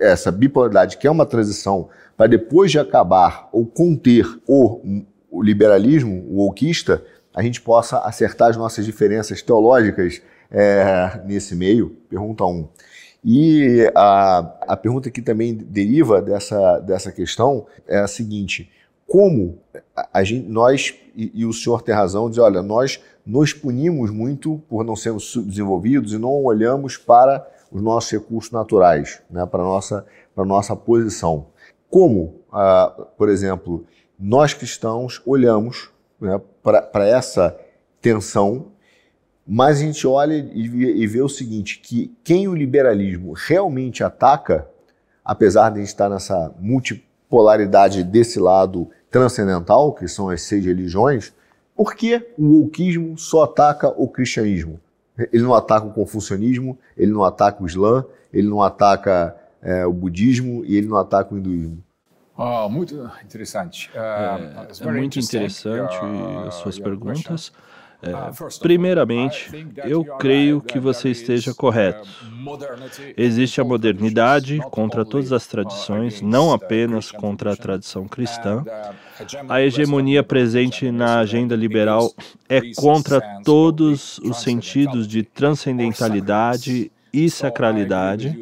essa 0.00 0.32
bipolaridade, 0.32 0.96
que 0.96 1.06
é 1.06 1.10
uma 1.10 1.26
transição 1.26 1.88
para 2.16 2.26
depois 2.26 2.70
de 2.70 2.78
acabar 2.78 3.48
ou 3.52 3.66
conter 3.66 4.26
o, 4.46 5.04
o 5.30 5.42
liberalismo, 5.42 6.24
o 6.30 6.36
wokeista, 6.36 7.04
a 7.34 7.42
gente 7.42 7.60
possa 7.60 7.98
acertar 7.98 8.48
as 8.48 8.56
nossas 8.56 8.84
diferenças 8.84 9.42
teológicas 9.42 10.22
é, 10.50 11.20
nesse 11.26 11.54
meio. 11.54 11.96
Pergunta 12.08 12.44
1. 12.44 12.48
Um. 12.48 12.68
E 13.24 13.88
a, 13.94 14.38
a 14.62 14.76
pergunta 14.76 15.10
que 15.10 15.22
também 15.22 15.54
deriva 15.54 16.20
dessa, 16.20 16.78
dessa 16.80 17.12
questão 17.12 17.66
é 17.86 17.98
a 17.98 18.08
seguinte: 18.08 18.70
como 19.06 19.58
a 20.12 20.24
gente, 20.24 20.48
nós, 20.48 20.94
e, 21.14 21.30
e, 21.34 21.46
o 21.46 21.52
senhor 21.52 21.82
tem 21.82 21.94
razão, 21.94 22.28
diz, 22.28 22.38
olha, 22.38 22.62
nós 22.62 23.00
nos 23.24 23.52
punimos 23.52 24.10
muito 24.10 24.60
por 24.68 24.84
não 24.84 24.96
sermos 24.96 25.36
desenvolvidos 25.36 26.12
e 26.12 26.18
não 26.18 26.30
olhamos 26.42 26.96
para 26.96 27.46
os 27.70 27.80
nossos 27.80 28.10
recursos 28.10 28.50
naturais, 28.50 29.22
né, 29.30 29.46
para 29.46 29.62
a 29.62 29.64
nossa, 29.66 30.06
nossa 30.36 30.74
posição. 30.74 31.46
Como, 31.88 32.40
por 33.16 33.28
exemplo, 33.28 33.84
nós 34.18 34.54
cristãos 34.54 35.22
olhamos 35.26 35.90
né, 36.20 36.40
para 36.62 37.06
essa 37.06 37.56
tensão 38.00 38.71
mas 39.54 39.76
a 39.76 39.80
gente 39.82 40.06
olha 40.06 40.32
e 40.32 41.06
vê 41.06 41.20
o 41.20 41.28
seguinte, 41.28 41.78
que 41.78 42.10
quem 42.24 42.48
o 42.48 42.54
liberalismo 42.54 43.34
realmente 43.34 44.02
ataca, 44.02 44.66
apesar 45.22 45.68
de 45.68 45.76
a 45.76 45.78
gente 45.80 45.88
estar 45.88 46.08
nessa 46.08 46.54
multipolaridade 46.58 48.02
desse 48.02 48.40
lado 48.40 48.88
transcendental, 49.10 49.92
que 49.92 50.08
são 50.08 50.30
as 50.30 50.40
seis 50.40 50.64
religiões, 50.64 51.34
por 51.76 51.94
que 51.94 52.32
o 52.38 52.62
wokeismo 52.62 53.18
só 53.18 53.42
ataca 53.42 53.88
o 53.88 54.08
cristianismo? 54.08 54.80
Ele 55.30 55.42
não 55.42 55.52
ataca 55.52 55.86
o 55.86 55.92
confucionismo, 55.92 56.78
ele 56.96 57.12
não 57.12 57.22
ataca 57.22 57.62
o 57.62 57.66
islã, 57.66 58.06
ele 58.32 58.48
não 58.48 58.62
ataca 58.62 59.36
é, 59.60 59.84
o 59.84 59.92
budismo 59.92 60.64
e 60.64 60.78
ele 60.78 60.86
não 60.86 60.96
ataca 60.96 61.34
o 61.34 61.36
hinduísmo. 61.36 61.84
Oh, 62.38 62.70
muito 62.70 62.94
interessante. 63.22 63.90
Uh, 63.94 63.98
é, 63.98 64.66
é 64.80 64.92
muito 64.92 65.18
interessante 65.18 65.94
uh, 65.98 66.48
as 66.48 66.54
suas 66.54 66.78
perguntas. 66.78 67.52
É, 68.02 68.12
ah, 68.12 68.32
primeiramente, 68.60 69.48
eu 69.84 70.04
creio 70.04 70.60
que 70.60 70.80
você 70.80 71.10
esteja 71.10 71.54
correto. 71.54 72.08
Existe 73.16 73.60
a 73.60 73.64
modernidade 73.64 74.58
contra 74.72 75.04
todas 75.04 75.32
as 75.32 75.46
tradições, 75.46 76.20
não 76.20 76.52
apenas 76.52 77.12
contra 77.12 77.52
a 77.52 77.56
tradição 77.56 78.08
cristã. 78.08 78.64
A 79.48 79.62
hegemonia 79.62 80.24
presente 80.24 80.90
na 80.90 81.20
agenda 81.20 81.54
liberal 81.54 82.12
é 82.48 82.60
contra 82.74 83.20
todos 83.44 84.18
os 84.18 84.40
sentidos 84.40 85.06
de 85.06 85.22
transcendentalidade 85.22 86.90
e 87.12 87.30
sacralidade. 87.30 88.36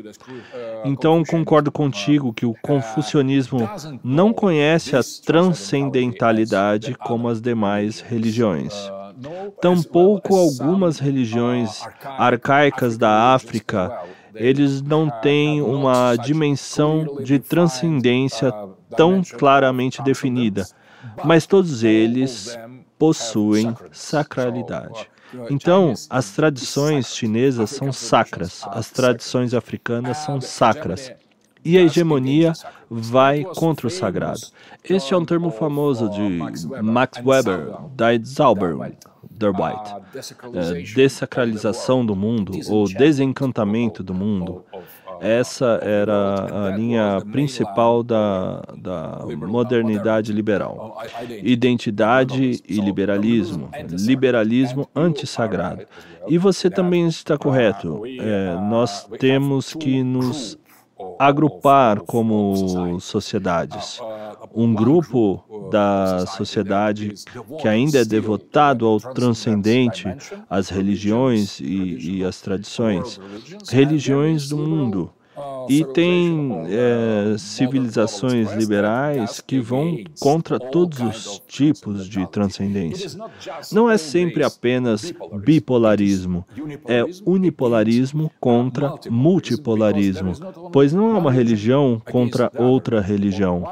Então, 0.84 1.22
concordo 1.24 1.70
contigo 1.72 2.32
que 2.32 2.46
o 2.46 2.54
confucionismo 2.62 3.68
não 4.02 4.32
conhece 4.32 4.96
a 4.96 5.00
transcendentalidade 5.26 6.94
como 6.94 7.28
as 7.28 7.42
demais 7.42 8.00
religiões. 8.00 8.72
Tampouco 9.60 10.34
algumas 10.34 10.98
religiões 10.98 11.82
arcaicas 12.04 12.96
da 12.96 13.34
África, 13.34 14.02
eles 14.34 14.80
não 14.80 15.10
têm 15.20 15.60
uma 15.60 16.16
dimensão 16.16 17.18
de 17.22 17.38
transcendência 17.38 18.52
tão 18.96 19.22
claramente 19.22 20.02
definida, 20.02 20.66
mas 21.24 21.46
todos 21.46 21.82
eles 21.84 22.58
possuem 22.98 23.74
sacralidade. 23.92 25.08
Então, 25.48 25.94
as 26.08 26.30
tradições 26.32 27.14
chinesas 27.14 27.70
são 27.70 27.92
sacras, 27.92 28.62
as 28.66 28.90
tradições 28.90 29.54
africanas 29.54 30.18
são 30.18 30.40
sacras 30.40 31.12
e 31.64 31.76
a 31.76 31.82
hegemonia 31.82 32.52
vai 32.88 33.44
contra 33.44 33.86
o 33.86 33.90
sagrado. 33.90 34.40
Este 34.82 35.14
é 35.14 35.16
um 35.16 35.24
termo 35.24 35.50
famoso 35.50 36.08
de 36.10 36.22
Max 36.82 37.14
Weber, 37.24 37.74
da 37.94 38.14
Der 39.41 39.53
White, 39.53 39.95
é, 40.55 40.82
desacralização 40.95 42.05
do 42.05 42.14
mundo 42.14 42.53
ou 42.68 42.84
desencantamento 42.86 44.03
do 44.03 44.12
mundo. 44.12 44.62
Essa 45.18 45.80
era 45.82 46.68
a 46.68 46.76
linha 46.76 47.22
principal 47.32 48.03
da, 48.03 48.62
da 48.76 49.24
modernidade 49.47 50.30
liberal. 50.30 50.99
Identidade 51.43 52.62
e 52.68 52.80
liberalismo. 52.80 53.70
Liberalismo 53.91 54.86
antissagrado. 54.95 55.86
E 56.28 56.36
você 56.36 56.68
também 56.68 57.07
está 57.07 57.38
correto. 57.38 58.03
É, 58.07 58.55
nós 58.68 59.09
temos 59.18 59.72
que 59.72 60.03
nos 60.03 60.59
agrupar 61.18 62.01
como 62.01 62.98
sociedades. 63.01 64.01
Um 64.55 64.74
grupo 64.74 65.44
da 65.70 66.26
sociedade 66.26 67.14
que 67.61 67.68
ainda 67.68 68.01
é 68.01 68.05
devotado 68.05 68.86
ao 68.86 68.98
transcendente, 68.98 70.07
às 70.48 70.68
religiões 70.68 71.61
e, 71.61 72.18
e 72.18 72.24
às 72.24 72.40
tradições, 72.40 73.20
religiões 73.70 74.48
do 74.48 74.59
mundo. 74.59 75.12
E 75.68 75.84
tem 75.84 76.51
é, 76.68 77.36
civilizações 77.38 78.53
liberais 78.53 79.41
que 79.41 79.61
vão 79.61 79.99
contra 80.18 80.59
todos 80.59 81.01
os 81.01 81.43
tipos 81.47 82.09
de 82.09 82.26
transcendência. 82.28 83.20
Não 83.72 83.91
é 83.91 83.97
sempre 83.97 84.43
apenas 84.43 85.12
bipolarismo, 85.45 86.45
é 86.86 87.05
unipolarismo 87.24 88.30
contra 88.41 88.95
multipolarismo, 89.09 90.32
pois 90.72 90.93
não 90.93 91.14
é 91.14 91.18
uma 91.18 91.32
religião 91.32 92.01
contra 92.05 92.51
outra 92.57 93.01
religião 93.01 93.64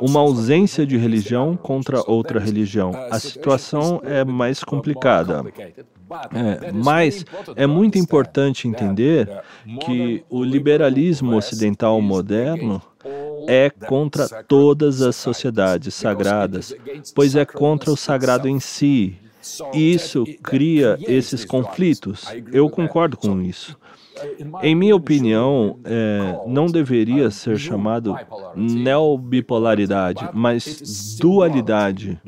uma 0.00 0.20
ausência 0.20 0.86
de 0.86 0.96
religião 0.96 1.56
contra 1.56 2.02
outra 2.10 2.40
religião. 2.40 2.90
A 3.10 3.18
situação 3.18 4.00
é 4.02 4.24
mais 4.24 4.64
complicada. 4.64 5.44
É, 6.32 6.72
mas 6.72 7.24
é 7.54 7.66
muito 7.66 7.98
importante 7.98 8.66
entender 8.66 9.28
que 9.84 10.24
o 10.28 10.42
liberalismo 10.42 11.36
ocidental 11.36 12.00
moderno 12.00 12.82
é 13.46 13.70
contra 13.70 14.42
todas 14.44 15.02
as 15.02 15.16
sociedades 15.16 15.94
sagradas, 15.94 16.74
pois 17.14 17.34
é 17.34 17.44
contra 17.44 17.90
o 17.90 17.96
sagrado 17.96 18.48
em 18.48 18.60
si. 18.60 19.16
Isso 19.72 20.24
cria 20.42 20.98
esses 21.00 21.44
conflitos. 21.44 22.26
Eu 22.52 22.68
concordo 22.68 23.16
com 23.16 23.40
isso. 23.40 23.76
Em 24.62 24.74
minha 24.74 24.94
opinião, 24.94 25.78
é, 25.84 26.38
não 26.46 26.66
deveria 26.66 27.30
ser 27.30 27.58
chamado 27.58 28.16
neobipolaridade, 28.54 30.28
mas 30.32 31.16
dualidade. 31.20 32.20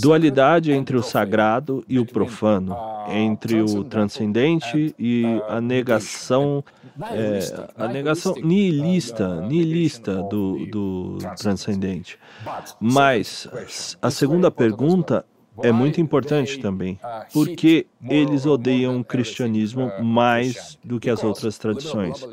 Dualidade 0.00 0.72
entre 0.72 0.96
o 0.96 1.02
sagrado 1.02 1.84
e 1.88 1.98
o 1.98 2.06
profano, 2.06 2.76
entre 3.08 3.62
o 3.62 3.84
transcendente 3.84 4.94
e 4.98 5.24
a 5.48 5.60
negação, 5.60 6.64
é, 7.12 7.38
a 7.76 7.88
negação 7.88 8.34
nihilista, 8.42 9.40
nihilista 9.42 10.22
do, 10.22 10.66
do 10.66 11.18
transcendente. 11.36 12.18
Mas 12.80 13.48
a 14.00 14.10
segunda 14.10 14.50
pergunta 14.50 15.24
é 15.62 15.70
muito 15.70 16.00
importante 16.00 16.58
também, 16.58 16.98
porque 17.32 17.86
eles 18.08 18.44
odeiam 18.44 18.98
o 18.98 19.04
cristianismo 19.04 19.90
mais 20.02 20.78
do 20.82 20.98
que 20.98 21.08
as 21.08 21.22
outras 21.22 21.58
tradições. 21.58 22.26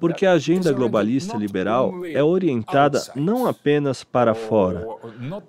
Porque 0.00 0.26
a 0.26 0.32
agenda 0.32 0.72
globalista 0.72 1.36
liberal 1.36 2.04
é 2.04 2.22
orientada 2.22 3.00
não 3.14 3.46
apenas 3.46 4.02
para 4.02 4.34
fora, 4.34 4.86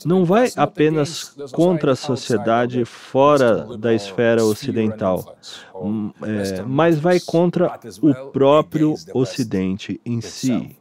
não 0.05 0.23
vai 0.23 0.51
apenas 0.55 1.35
contra 1.51 1.93
a 1.93 1.95
sociedade 1.95 2.85
fora 2.85 3.77
da 3.77 3.93
esfera 3.93 4.43
ocidental, 4.43 5.35
hum, 5.73 6.11
é, 6.21 6.61
mas 6.61 6.99
vai 6.99 7.19
contra 7.19 7.79
o 8.01 8.13
próprio 8.31 8.95
Ocidente 9.13 9.99
em 10.05 10.21
si. 10.21 10.77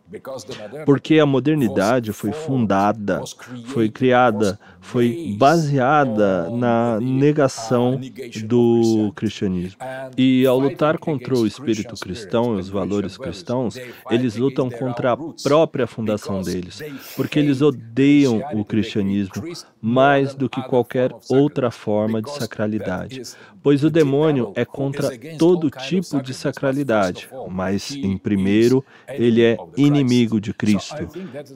Porque 0.84 1.18
a 1.18 1.26
modernidade 1.26 2.12
foi 2.12 2.32
fundada, 2.32 3.22
foi 3.66 3.88
criada, 3.88 4.58
foi 4.84 5.34
baseada 5.36 6.50
na 6.50 7.00
negação 7.00 7.98
do 8.44 9.12
cristianismo. 9.16 9.78
E 10.16 10.46
ao 10.46 10.58
lutar 10.58 10.98
contra 10.98 11.34
o 11.34 11.46
espírito 11.46 11.94
cristão 11.96 12.56
e 12.56 12.60
os 12.60 12.68
valores 12.68 13.16
cristãos, 13.16 13.76
eles 14.10 14.36
lutam 14.36 14.70
contra 14.70 15.12
a 15.12 15.16
própria 15.42 15.86
fundação 15.86 16.42
deles, 16.42 16.80
porque 17.16 17.38
eles 17.38 17.62
odeiam 17.62 18.42
o 18.52 18.64
cristianismo 18.64 19.42
mais 19.80 20.34
do 20.34 20.48
que 20.48 20.62
qualquer 20.62 21.10
outra 21.28 21.70
forma 21.70 22.20
de 22.20 22.30
sacralidade. 22.30 23.22
Pois 23.62 23.82
o 23.82 23.88
demônio 23.88 24.52
é 24.54 24.64
contra 24.64 25.10
todo 25.38 25.70
tipo 25.70 26.22
de 26.22 26.34
sacralidade, 26.34 27.30
mas, 27.48 27.92
em 27.92 28.18
primeiro, 28.18 28.84
ele 29.08 29.42
é 29.42 29.56
inimigo 29.74 30.38
de 30.38 30.52
Cristo. 30.52 31.08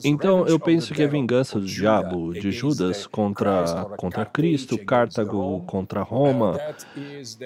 Então, 0.03 0.47
eu 0.47 0.59
penso 0.59 0.91
que 0.91 1.03
a 1.03 1.07
vingança 1.07 1.59
do 1.59 1.67
diabo, 1.67 2.33
de 2.33 2.51
Judas 2.51 3.05
contra, 3.19 3.85
contra 3.97 4.25
Cristo, 4.25 4.77
Cartago 4.77 5.61
contra 5.67 6.01
Roma, 6.01 6.57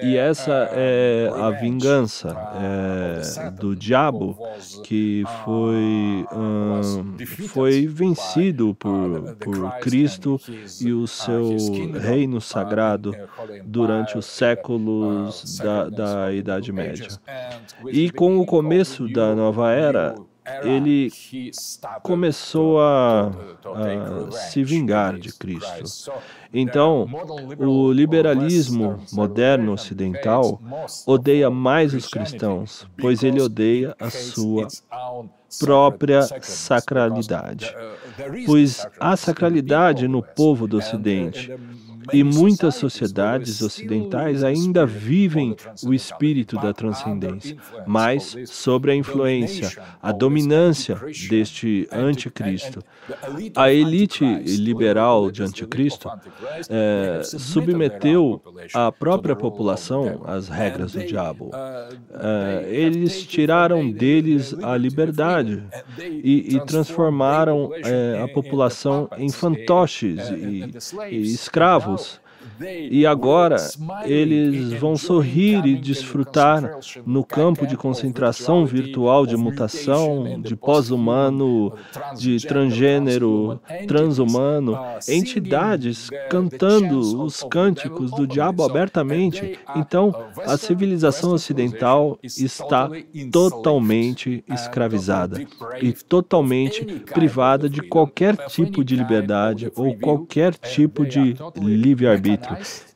e 0.00 0.16
essa 0.16 0.70
é 0.72 1.28
a 1.34 1.50
vingança 1.50 2.32
é, 2.62 3.50
do 3.50 3.74
diabo 3.74 4.38
que 4.84 5.24
foi, 5.44 6.24
hum, 6.32 7.16
foi 7.48 7.88
vencido 7.88 8.72
por, 8.76 9.34
por 9.40 9.78
Cristo 9.80 10.40
e 10.80 10.92
o 10.92 11.08
seu 11.08 11.56
reino 12.00 12.40
sagrado 12.40 13.12
durante 13.64 14.16
os 14.16 14.26
séculos 14.26 15.58
da, 15.58 15.88
da 15.88 16.32
Idade 16.32 16.70
Média. 16.70 17.08
E 17.90 18.12
com 18.12 18.38
o 18.38 18.46
começo 18.46 19.12
da 19.12 19.34
nova 19.34 19.72
era, 19.72 20.14
ele 20.62 21.10
começou 22.02 22.80
a, 22.80 23.28
a, 23.28 24.30
se 24.30 24.62
vingar 24.62 25.18
de 25.18 25.32
Cristo. 25.32 26.12
Então, 26.52 27.08
o 27.58 27.90
liberalismo 27.90 29.02
moderno 29.12 29.72
ocidental 29.72 30.60
odeia 31.06 31.50
mais 31.50 31.94
os 31.94 32.06
cristãos, 32.06 32.86
pois 32.98 33.22
ele 33.22 33.40
odeia 33.40 33.96
a 33.98 34.10
sua 34.10 34.68
própria 35.58 36.22
sacralidade. 36.42 37.74
Pois 38.46 38.86
há 39.00 39.16
sacralidade 39.16 40.06
no 40.06 40.22
povo 40.22 40.66
do 40.66 40.78
Ocidente. 40.78 41.50
E 42.12 42.22
muitas 42.22 42.74
sociedades 42.74 43.60
ocidentais 43.62 44.42
ainda 44.44 44.84
vivem 44.84 45.56
o 45.84 45.94
espírito 45.94 46.56
da 46.56 46.72
transcendência, 46.72 47.56
mas 47.86 48.36
sobre 48.46 48.92
a 48.92 48.94
influência, 48.94 49.70
a 50.02 50.12
dominância 50.12 50.98
deste 51.28 51.88
anticristo. 51.92 52.82
A 53.54 53.72
elite 53.72 54.24
liberal 54.24 55.30
de 55.30 55.42
anticristo 55.42 56.08
é, 56.68 57.22
submeteu 57.22 58.40
a 58.72 58.90
própria 58.90 59.36
população 59.36 60.22
às 60.24 60.48
regras 60.48 60.92
do 60.92 61.04
diabo. 61.04 61.50
É, 61.52 62.68
eles 62.68 63.26
tiraram 63.26 63.90
deles 63.90 64.54
a 64.62 64.76
liberdade 64.76 65.62
e, 65.98 66.56
e 66.56 66.60
transformaram 66.66 67.70
é, 67.74 68.22
a 68.22 68.28
população 68.28 69.08
em 69.18 69.30
fantoches 69.30 70.18
e, 70.30 70.64
e 71.10 71.20
escravos 71.32 71.93
Oh. 71.96 72.23
E 72.60 73.06
agora 73.06 73.56
eles 74.04 74.72
vão 74.80 74.96
sorrir 74.96 75.64
e 75.66 75.76
desfrutar 75.76 76.78
no 77.06 77.24
campo 77.24 77.66
de 77.66 77.76
concentração 77.76 78.64
virtual 78.66 79.26
de 79.26 79.36
mutação, 79.36 80.40
de 80.40 80.56
pós-humano, 80.56 81.72
de 82.16 82.38
transgênero, 82.46 83.60
transhumano, 83.86 84.78
entidades 85.08 86.10
cantando 86.30 87.24
os 87.24 87.42
cânticos 87.42 88.10
do 88.10 88.26
diabo 88.26 88.62
abertamente. 88.62 89.58
Então, 89.76 90.14
a 90.46 90.56
civilização 90.56 91.32
ocidental 91.32 92.18
está 92.22 92.88
totalmente 93.30 94.44
escravizada 94.48 95.44
e 95.80 95.92
totalmente 95.92 96.84
privada 97.12 97.68
de 97.68 97.82
qualquer 97.82 98.36
tipo 98.46 98.84
de 98.84 98.96
liberdade 98.96 99.70
ou 99.76 99.96
qualquer 99.96 100.54
tipo 100.54 101.04
de 101.06 101.34
livre-arbítrio. 101.56 102.43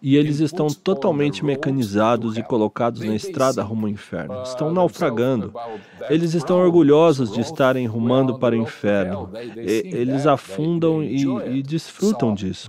E 0.01 0.17
eles 0.17 0.41
estão 0.41 0.69
totalmente 0.69 1.45
mecanizados 1.45 2.37
e 2.37 2.43
colocados 2.43 3.01
na 3.01 3.15
estrada 3.15 3.63
rumo 3.63 3.87
ao 3.87 3.93
inferno. 3.93 4.43
Estão 4.43 4.73
naufragando. 4.73 5.53
Eles 6.09 6.35
estão 6.35 6.59
orgulhosos 6.59 7.33
de 7.33 7.41
estarem 7.41 7.87
rumando 7.87 8.39
para 8.39 8.55
o 8.55 8.59
inferno. 8.59 9.31
E, 9.57 9.95
eles 9.95 10.27
afundam 10.27 11.03
e, 11.03 11.25
e 11.59 11.63
desfrutam 11.63 12.35
disso. 12.35 12.69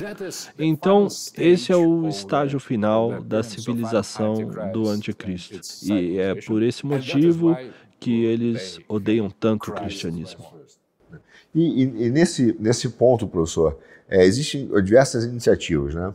Então, 0.58 1.08
esse 1.38 1.72
é 1.72 1.76
o 1.76 2.08
estágio 2.08 2.60
final 2.60 3.22
da 3.22 3.44
civilização 3.44 4.36
do 4.74 4.90
anticristo. 4.90 5.60
E 5.84 6.18
é 6.18 6.36
por 6.36 6.64
esse 6.64 6.86
motivo 6.86 7.56
que 8.00 8.24
eles 8.24 8.80
odeiam 8.88 9.30
tanto 9.30 9.72
o 9.72 9.74
cristianismo. 9.74 10.46
E, 11.54 11.84
e, 11.84 12.06
e 12.06 12.10
nesse, 12.10 12.56
nesse 12.60 12.90
ponto, 12.90 13.28
professor, 13.28 13.78
é, 14.08 14.24
existem 14.26 14.68
diversas 14.84 15.26
iniciativas, 15.26 15.94
né? 15.94 16.14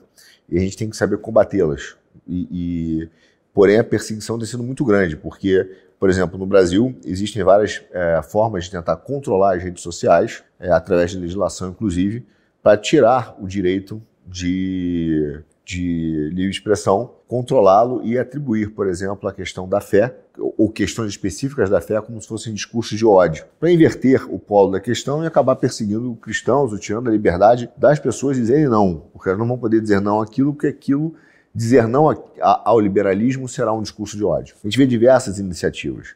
E 0.48 0.58
a 0.58 0.60
gente 0.60 0.76
tem 0.76 0.90
que 0.90 0.96
saber 0.96 1.18
combatê-las. 1.18 1.96
E, 2.26 3.08
Porém, 3.54 3.78
a 3.78 3.84
perseguição 3.84 4.36
tem 4.36 4.48
sido 4.48 4.64
muito 4.64 4.84
grande, 4.84 5.16
porque, 5.16 5.70
por 5.98 6.10
exemplo, 6.10 6.36
no 6.36 6.44
Brasil, 6.44 6.92
existem 7.04 7.44
várias 7.44 7.82
é, 7.92 8.20
formas 8.20 8.64
de 8.64 8.72
tentar 8.72 8.96
controlar 8.96 9.54
as 9.54 9.62
redes 9.62 9.80
sociais, 9.80 10.42
é, 10.58 10.72
através 10.72 11.12
de 11.12 11.18
legislação, 11.18 11.68
inclusive, 11.68 12.26
para 12.60 12.76
tirar 12.76 13.36
o 13.40 13.46
direito 13.46 14.02
de, 14.26 15.40
de 15.64 16.30
livre 16.32 16.50
expressão, 16.50 17.12
controlá-lo 17.26 18.02
e 18.04 18.18
atribuir, 18.18 18.70
por 18.72 18.86
exemplo, 18.86 19.28
a 19.28 19.32
questão 19.32 19.68
da 19.68 19.80
fé 19.80 20.14
ou 20.58 20.70
questões 20.70 21.10
específicas 21.10 21.70
da 21.70 21.80
fé 21.80 22.00
como 22.00 22.20
se 22.20 22.28
fossem 22.28 22.52
discursos 22.52 22.98
de 22.98 23.06
ódio, 23.06 23.44
para 23.58 23.70
inverter 23.70 24.24
o 24.32 24.38
polo 24.38 24.72
da 24.72 24.80
questão 24.80 25.22
e 25.22 25.26
acabar 25.26 25.56
perseguindo 25.56 26.14
cristãos, 26.16 26.78
tirando 26.80 27.08
a 27.08 27.12
liberdade 27.12 27.70
das 27.76 27.98
pessoas 27.98 28.36
dizerem 28.36 28.68
não, 28.68 29.04
porque 29.12 29.28
elas 29.28 29.38
não 29.38 29.46
vão 29.46 29.58
poder 29.58 29.80
dizer 29.80 30.00
não 30.00 30.20
àquilo, 30.20 30.52
porque 30.52 30.66
aquilo, 30.66 31.14
dizer 31.54 31.88
não 31.88 32.10
ao 32.40 32.80
liberalismo 32.80 33.48
será 33.48 33.72
um 33.72 33.80
discurso 33.80 34.16
de 34.16 34.24
ódio. 34.24 34.54
A 34.62 34.66
gente 34.66 34.76
vê 34.76 34.86
diversas 34.86 35.38
iniciativas. 35.38 36.14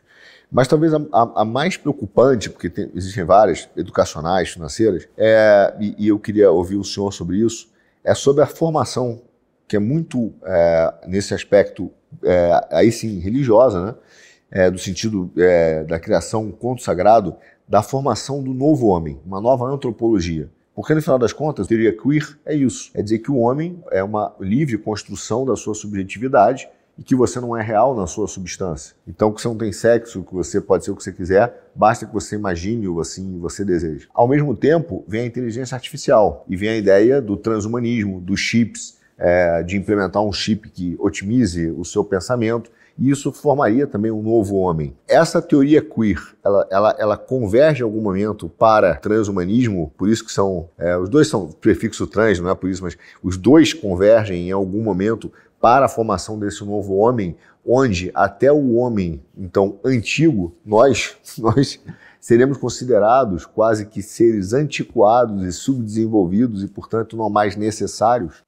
Mas 0.51 0.66
talvez 0.66 0.94
a, 0.94 1.01
a, 1.12 1.42
a 1.42 1.44
mais 1.44 1.76
preocupante, 1.76 2.49
porque 2.49 2.70
tem, 2.70 2.90
existem 2.94 3.24
várias, 3.24 3.68
educacionais, 3.76 4.51
financeiras, 4.51 5.07
é, 5.16 5.74
e, 5.78 5.94
e, 5.99 6.09
eu 6.09 6.18
queria 6.18 6.51
ouvir 6.51 6.76
o 6.76 6.84
senhor 6.84 7.12
sobre 7.12 7.36
isso, 7.36 7.68
é 8.03 8.14
sobre 8.14 8.42
a 8.42 8.46
formação, 8.46 9.20
que 9.68 9.76
é 9.76 9.78
muito, 9.78 10.32
é, 10.42 10.94
nesse 11.06 11.34
aspecto, 11.34 11.92
é, 12.24 12.66
aí 12.70 12.90
sim, 12.90 13.20
religiosa, 13.20 13.84
né? 13.84 13.94
É, 14.50 14.70
do 14.70 14.78
sentido 14.78 15.30
é, 15.36 15.84
da 15.84 16.00
criação, 16.00 16.46
um 16.46 16.50
conto 16.50 16.82
sagrado, 16.82 17.36
da 17.68 17.82
formação 17.82 18.42
do 18.42 18.54
novo 18.54 18.86
homem, 18.86 19.20
uma 19.26 19.42
nova 19.42 19.66
antropologia. 19.66 20.48
Porque 20.74 20.94
no 20.94 21.02
final 21.02 21.18
das 21.18 21.34
contas, 21.34 21.66
a 21.66 21.68
teoria 21.68 21.92
queer 21.94 22.38
é 22.46 22.54
isso: 22.54 22.90
é 22.94 23.02
dizer 23.02 23.18
que 23.18 23.30
o 23.30 23.36
homem 23.36 23.82
é 23.90 24.02
uma 24.02 24.34
livre 24.40 24.78
construção 24.78 25.44
da 25.44 25.54
sua 25.54 25.74
subjetividade 25.74 26.66
e 26.96 27.02
que 27.02 27.14
você 27.14 27.40
não 27.40 27.56
é 27.56 27.62
real 27.62 27.94
na 27.94 28.06
sua 28.06 28.26
substância. 28.26 28.94
Então, 29.06 29.32
que 29.32 29.40
você 29.40 29.48
não 29.48 29.56
tem 29.56 29.70
sexo, 29.70 30.24
que 30.24 30.34
você 30.34 30.60
pode 30.60 30.84
ser 30.84 30.90
o 30.90 30.96
que 30.96 31.02
você 31.02 31.12
quiser, 31.12 31.70
basta 31.74 32.06
que 32.06 32.12
você 32.12 32.34
imagine 32.34 32.88
o 32.88 33.00
assim 33.00 33.38
você 33.38 33.64
deseja. 33.64 34.08
Ao 34.14 34.26
mesmo 34.26 34.56
tempo, 34.56 35.04
vem 35.06 35.22
a 35.22 35.26
inteligência 35.26 35.76
artificial 35.76 36.44
e 36.48 36.56
vem 36.56 36.70
a 36.70 36.76
ideia 36.76 37.20
do 37.20 37.36
transhumanismo, 37.36 38.20
dos 38.20 38.40
chips, 38.40 38.97
é, 39.18 39.62
de 39.62 39.76
implementar 39.76 40.22
um 40.22 40.32
chip 40.32 40.70
que 40.70 40.96
otimize 40.98 41.70
o 41.76 41.84
seu 41.84 42.04
pensamento. 42.04 42.70
E 42.98 43.10
isso 43.10 43.32
formaria 43.32 43.86
também 43.86 44.10
um 44.10 44.22
novo 44.22 44.56
homem. 44.56 44.96
Essa 45.06 45.40
teoria 45.40 45.80
queer, 45.80 46.20
ela, 46.44 46.66
ela, 46.68 46.96
ela 46.98 47.16
converge 47.16 47.80
em 47.80 47.84
algum 47.84 48.00
momento 48.00 48.48
para 48.48 48.96
transhumanismo, 48.96 49.92
por 49.96 50.08
isso 50.08 50.24
que 50.24 50.32
são. 50.32 50.68
É, 50.76 50.96
os 50.96 51.08
dois 51.08 51.28
são 51.28 51.48
prefixo 51.48 52.08
trans, 52.08 52.40
não 52.40 52.50
é 52.50 52.54
por 52.56 52.68
isso, 52.68 52.82
mas 52.82 52.98
os 53.22 53.36
dois 53.36 53.72
convergem 53.72 54.48
em 54.48 54.52
algum 54.52 54.82
momento 54.82 55.32
para 55.60 55.86
a 55.86 55.88
formação 55.88 56.38
desse 56.38 56.64
novo 56.64 56.96
homem, 56.96 57.36
onde 57.64 58.10
até 58.14 58.50
o 58.50 58.74
homem, 58.74 59.22
então, 59.36 59.78
antigo, 59.84 60.56
nós, 60.64 61.16
nós 61.38 61.78
seremos 62.20 62.56
considerados 62.56 63.46
quase 63.46 63.86
que 63.86 64.02
seres 64.02 64.52
antiquados 64.52 65.44
e 65.44 65.52
subdesenvolvidos 65.52 66.62
e, 66.62 66.68
portanto, 66.68 67.16
não 67.16 67.30
mais 67.30 67.56
necessários? 67.56 68.44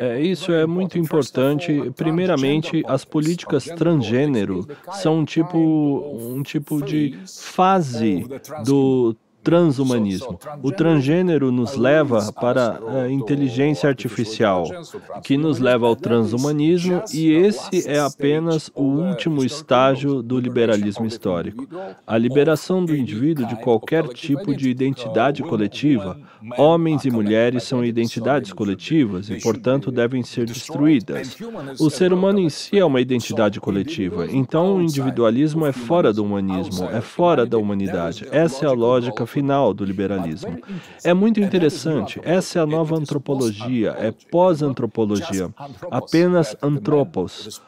É, 0.00 0.20
isso 0.20 0.52
é 0.52 0.66
muito 0.66 0.98
importante. 0.98 1.92
Primeiramente, 1.96 2.82
as 2.86 3.04
políticas 3.04 3.64
transgênero 3.64 4.66
são 4.92 5.18
um 5.18 5.24
tipo, 5.24 5.58
um 5.58 6.42
tipo 6.42 6.82
de 6.82 7.18
fase 7.26 8.26
do 8.64 9.14
transhumanismo. 9.44 10.38
O 10.62 10.72
transgênero 10.72 11.52
nos 11.52 11.76
leva 11.76 12.32
para 12.32 12.80
a 13.02 13.10
inteligência 13.12 13.88
artificial, 13.88 14.64
que 15.22 15.36
nos 15.36 15.58
leva 15.58 15.86
ao 15.86 15.94
transhumanismo, 15.94 17.02
e 17.12 17.30
esse 17.30 17.86
é 17.86 18.00
apenas 18.00 18.70
o 18.74 18.82
último 18.82 19.44
estágio 19.44 20.22
do 20.22 20.40
liberalismo 20.40 21.04
histórico. 21.04 21.68
A 22.06 22.16
liberação 22.16 22.84
do 22.84 22.96
indivíduo 22.96 23.46
de 23.46 23.56
qualquer 23.56 24.08
tipo 24.08 24.56
de 24.56 24.70
identidade 24.70 25.42
coletiva. 25.42 26.18
Homens 26.56 27.04
e 27.04 27.10
mulheres 27.10 27.64
são 27.64 27.84
identidades 27.84 28.52
coletivas 28.52 29.28
e, 29.28 29.40
portanto, 29.40 29.90
devem 29.90 30.22
ser 30.22 30.46
destruídas. 30.46 31.36
O 31.78 31.90
ser 31.90 32.12
humano 32.12 32.38
em 32.38 32.48
si 32.48 32.78
é 32.78 32.84
uma 32.84 33.00
identidade 33.00 33.60
coletiva, 33.60 34.26
então 34.30 34.76
o 34.76 34.82
individualismo 34.82 35.66
é 35.66 35.72
fora 35.72 36.12
do 36.12 36.24
humanismo, 36.24 36.88
é 36.90 37.00
fora 37.00 37.44
da 37.44 37.58
humanidade. 37.58 38.26
Essa 38.30 38.64
é 38.64 38.68
a 38.68 38.72
lógica 38.72 39.26
final 39.34 39.74
do 39.74 39.84
liberalismo. 39.84 40.56
É 41.02 41.12
muito 41.12 41.40
interessante. 41.40 42.20
Essa 42.22 42.60
é 42.60 42.62
a 42.62 42.66
nova 42.66 42.96
antropologia, 42.96 43.96
é 43.98 44.12
pós-antropologia. 44.30 45.52
Apenas 45.90 46.56
antropos. 46.62 47.60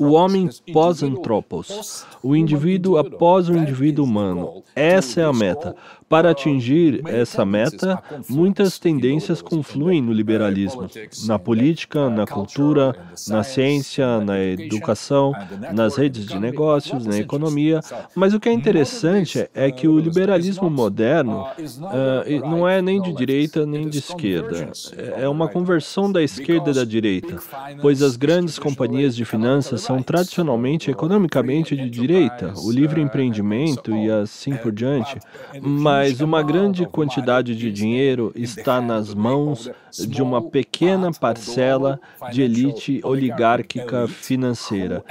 O 0.00 0.10
homem 0.10 0.50
pós-antropos. 0.72 2.04
O 2.22 2.34
indivíduo 2.34 2.98
após 2.98 3.48
o 3.48 3.56
indivíduo 3.56 4.04
humano. 4.04 4.64
Essa 4.74 5.20
é 5.20 5.24
a 5.24 5.32
meta. 5.32 5.76
Para 6.12 6.32
atingir 6.32 7.00
essa 7.06 7.42
meta, 7.42 7.98
muitas 8.28 8.78
tendências 8.78 9.40
confluem 9.40 10.02
no 10.02 10.12
liberalismo, 10.12 10.86
na 11.24 11.38
política, 11.38 12.10
na 12.10 12.26
cultura, 12.26 12.94
na 13.28 13.42
ciência, 13.42 14.20
na 14.20 14.38
educação, 14.38 15.32
nas 15.72 15.96
redes 15.96 16.26
de 16.26 16.38
negócios, 16.38 17.06
na 17.06 17.16
economia. 17.16 17.80
Mas 18.14 18.34
o 18.34 18.40
que 18.40 18.50
é 18.50 18.52
interessante 18.52 19.48
é 19.54 19.70
que 19.70 19.88
o 19.88 19.98
liberalismo 19.98 20.68
moderno 20.68 21.46
uh, 21.46 22.46
não 22.46 22.68
é 22.68 22.82
nem 22.82 23.00
de 23.00 23.10
direita 23.14 23.64
nem 23.64 23.88
de 23.88 23.96
esquerda. 23.96 24.70
É 25.16 25.26
uma 25.26 25.48
conversão 25.48 26.12
da 26.12 26.22
esquerda 26.22 26.72
e 26.72 26.74
da 26.74 26.84
direita, 26.84 27.38
pois 27.80 28.02
as 28.02 28.16
grandes 28.16 28.58
companhias 28.58 29.16
de 29.16 29.24
finanças 29.24 29.80
são 29.80 30.02
tradicionalmente 30.02 30.90
economicamente 30.90 31.74
de 31.74 31.88
direita, 31.88 32.52
o 32.58 32.70
livre 32.70 33.00
empreendimento 33.00 33.96
e 33.96 34.10
assim 34.10 34.54
por 34.56 34.72
diante. 34.72 35.18
Mas 35.62 36.01
mas 36.02 36.20
uma 36.20 36.42
grande 36.42 36.84
quantidade 36.84 37.54
de 37.54 37.70
dinheiro 37.70 38.32
está 38.34 38.80
nas 38.80 39.14
mãos 39.14 39.70
de 40.08 40.20
uma 40.20 40.42
pequena 40.42 41.12
parcela 41.12 42.00
de 42.32 42.42
elite 42.42 43.00
oligárquica 43.04 44.08
financeira, 44.08 45.04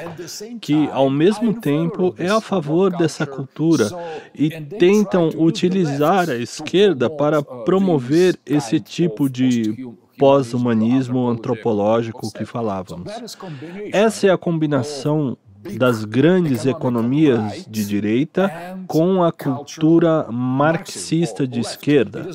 que, 0.60 0.90
ao 0.92 1.10
mesmo 1.10 1.54
tempo, 1.54 2.14
é 2.18 2.28
a 2.28 2.42
favor 2.42 2.92
dessa 2.92 3.26
cultura 3.26 3.90
e 4.36 4.50
tentam 4.50 5.30
utilizar 5.38 6.30
a 6.30 6.36
esquerda 6.36 7.10
para 7.10 7.42
promover 7.42 8.38
esse 8.46 8.78
tipo 8.82 9.30
de 9.30 9.90
pós-humanismo 10.18 11.26
antropológico 11.30 12.32
que 12.34 12.44
falávamos. 12.44 13.14
Essa 13.94 14.28
é 14.28 14.30
a 14.30 14.38
combinação 14.38 15.38
das 15.78 16.06
grandes 16.06 16.66
economias 16.66 17.66
de 17.68 17.86
direita 17.86 18.52
com 18.88 19.24
a 19.24 19.32
cultura 19.32 20.26
marxista 20.32 21.48
de 21.48 21.60
esquerda. 21.60 22.28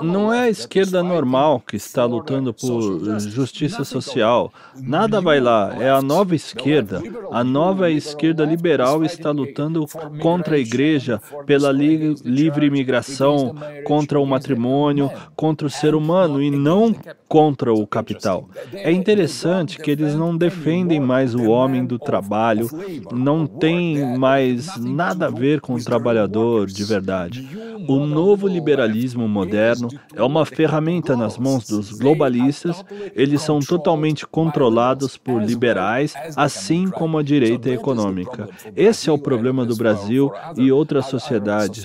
Não 0.00 0.32
é 0.32 0.40
a 0.40 0.48
esquerda 0.48 1.02
normal 1.02 1.60
que 1.60 1.76
está 1.76 2.04
lutando 2.04 2.54
por 2.54 2.80
justiça 3.20 3.84
social. 3.84 4.52
Nada 4.80 5.20
vai 5.20 5.40
lá. 5.40 5.76
É 5.78 5.90
a 5.90 6.00
nova 6.00 6.34
esquerda. 6.34 7.02
A 7.30 7.44
nova 7.44 7.90
esquerda 7.90 8.44
liberal 8.44 9.04
está 9.04 9.30
lutando 9.30 9.86
contra 10.20 10.56
a 10.56 10.58
igreja, 10.58 11.20
pela 11.46 11.70
li 11.70 12.14
livre 12.24 12.66
imigração, 12.66 13.54
contra 13.84 14.18
o 14.18 14.26
matrimônio, 14.26 15.10
contra 15.36 15.66
o 15.66 15.70
ser 15.70 15.94
humano 15.94 16.42
e 16.42 16.50
não 16.50 16.94
contra 17.28 17.72
o 17.72 17.86
capital. 17.86 18.48
É 18.72 18.90
interessante 18.90 19.78
que 19.78 19.90
eles 19.90 20.14
não 20.14 20.36
defendem 20.36 20.98
mais 20.98 21.34
o 21.34 21.50
homem 21.50 21.84
do 21.84 21.98
trabalho, 21.98 22.69
não 23.12 23.46
tem 23.46 24.16
mais 24.18 24.76
nada 24.76 25.26
a 25.26 25.30
ver 25.30 25.60
com 25.60 25.74
o 25.74 25.82
trabalhador 25.82 26.66
de 26.66 26.84
verdade. 26.84 27.48
O 27.88 28.06
novo 28.06 28.46
liberalismo 28.46 29.28
moderno 29.28 29.88
é 30.14 30.22
uma 30.22 30.44
ferramenta 30.44 31.16
nas 31.16 31.38
mãos 31.38 31.66
dos 31.66 31.92
globalistas, 31.92 32.84
eles 33.14 33.42
são 33.42 33.60
totalmente 33.60 34.26
controlados 34.26 35.16
por 35.16 35.42
liberais, 35.42 36.14
assim 36.36 36.88
como 36.88 37.18
a 37.18 37.22
direita 37.22 37.70
econômica. 37.70 38.48
Esse 38.76 39.08
é 39.08 39.12
o 39.12 39.18
problema 39.18 39.64
do 39.64 39.76
Brasil 39.76 40.32
e 40.56 40.70
outras 40.70 41.06
sociedades. 41.06 41.84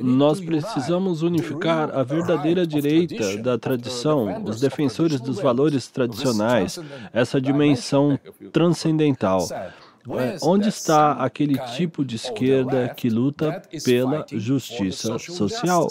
Nós 0.00 0.40
precisamos 0.40 1.22
unificar 1.22 1.90
a 1.96 2.02
verdadeira 2.02 2.66
direita 2.66 3.36
da 3.38 3.58
tradição, 3.58 4.42
os 4.44 4.60
defensores 4.60 5.20
dos 5.20 5.40
valores 5.40 5.88
tradicionais, 5.88 6.78
essa 7.12 7.40
dimensão 7.40 8.18
transcendental. 8.52 9.46
É, 10.10 10.36
onde 10.42 10.68
está 10.68 11.12
aquele 11.12 11.58
tipo 11.76 12.04
de 12.04 12.16
esquerda 12.16 12.88
que 12.88 13.08
luta 13.08 13.62
pela 13.84 14.26
justiça 14.32 15.18
social? 15.18 15.88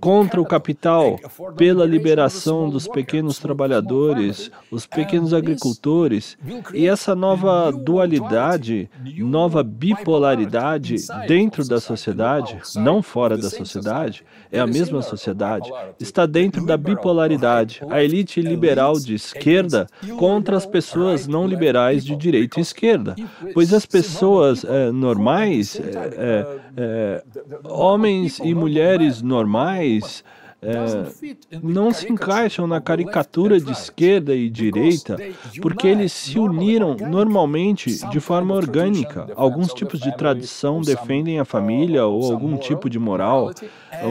contra 0.00 0.40
o 0.40 0.46
capital, 0.46 1.18
pela 1.56 1.84
liberação 1.84 2.68
dos 2.68 2.88
pequenos 2.88 3.38
trabalhadores, 3.38 4.50
os 4.70 4.86
pequenos 4.86 5.34
agricultores. 5.34 6.38
E 6.72 6.86
essa 6.86 7.14
nova 7.14 7.70
dualidade, 7.70 8.90
nova 9.18 9.62
bipolaridade 9.62 10.96
dentro 11.26 11.66
da 11.66 11.80
sociedade, 11.80 12.58
não 12.76 13.02
fora 13.02 13.36
da 13.36 13.50
sociedade, 13.50 14.24
é 14.50 14.60
a 14.60 14.66
mesma 14.66 15.02
sociedade, 15.02 15.70
está 16.00 16.26
dentro 16.26 16.64
da 16.64 16.76
bipolaridade. 16.76 17.80
A 17.90 18.02
elite 18.02 18.40
liberal 18.40 18.98
de 18.98 19.14
esquerda 19.14 19.86
contra 20.18 20.56
as 20.56 20.66
pessoas 20.66 21.26
não 21.26 21.46
liberais 21.46 22.04
de 22.04 22.16
direita 22.16 22.58
e 22.58 22.62
esquerda. 22.62 23.14
Pois 23.54 23.72
as 23.72 23.86
pessoas 23.86 24.64
é, 24.64 24.90
normais, 24.90 25.80
é, 25.80 26.46
é, 26.76 27.24
homens 27.64 28.38
e 28.38 28.54
mulheres 28.54 29.22
normais, 29.22 30.24
é, 30.60 31.56
não 31.62 31.92
se 31.92 32.10
encaixam 32.10 32.66
na 32.66 32.80
caricatura 32.80 33.60
de 33.60 33.70
esquerda 33.70 34.34
e 34.34 34.50
direita 34.50 35.16
porque 35.62 35.86
eles 35.86 36.12
se 36.12 36.36
uniram 36.36 36.96
normalmente 36.96 38.04
de 38.08 38.18
forma 38.18 38.54
orgânica. 38.54 39.28
Alguns 39.36 39.72
tipos 39.72 40.00
de 40.00 40.16
tradição 40.16 40.80
defendem 40.80 41.38
a 41.38 41.44
família 41.44 42.04
ou 42.06 42.32
algum 42.32 42.56
tipo 42.56 42.90
de 42.90 42.98
moral, 42.98 43.52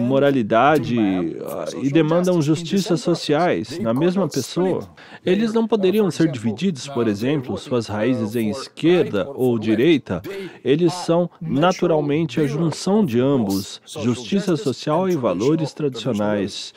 moralidade 0.02 0.98
ah, 1.46 1.66
e 1.82 1.90
demandam 1.90 2.42
justiças 2.42 3.02
sociais 3.02 3.80
na 3.80 3.94
mesma 3.94 4.28
pessoa. 4.28 4.88
Eles 5.26 5.54
não 5.54 5.68
poderiam 5.68 6.10
ser 6.10 6.32
divididos, 6.32 6.88
por 6.88 7.08
exemplo, 7.08 7.58
suas 7.58 7.88
raízes 7.88 8.36
em 8.36 8.50
esquerda 8.50 9.30
ou 9.30 9.58
direita. 9.60 10.22
Eles 10.64 10.94
são 10.94 11.30
naturalmente 11.40 12.40
a 12.40 12.48
junção 12.48 13.06
de 13.06 13.20
ambos, 13.20 13.82
justiça 13.86 14.56
social 14.56 15.10
e 15.10 15.16
valores 15.16 15.74
tradicionais. 15.74 16.74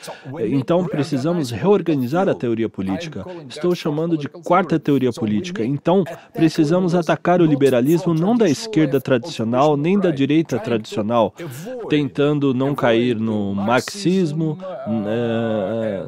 Então, 0.49 0.85
precisamos 0.85 1.51
reorganizar 1.51 2.29
a 2.29 2.35
teoria 2.35 2.69
política. 2.69 3.25
Estou 3.47 3.73
chamando 3.75 4.17
de 4.17 4.27
quarta 4.27 4.79
teoria 4.79 5.11
política. 5.11 5.63
Então, 5.63 6.03
precisamos 6.33 6.93
atacar 6.93 7.41
o 7.41 7.45
liberalismo 7.45 8.13
não 8.13 8.35
da 8.35 8.49
esquerda 8.49 8.99
tradicional, 8.99 9.75
nem 9.75 9.99
da 9.99 10.11
direita 10.11 10.59
tradicional, 10.59 11.33
tentando 11.89 12.53
não 12.53 12.75
cair 12.75 12.90
no 13.15 13.53
marxismo, 13.53 14.57
eh, 15.07 16.05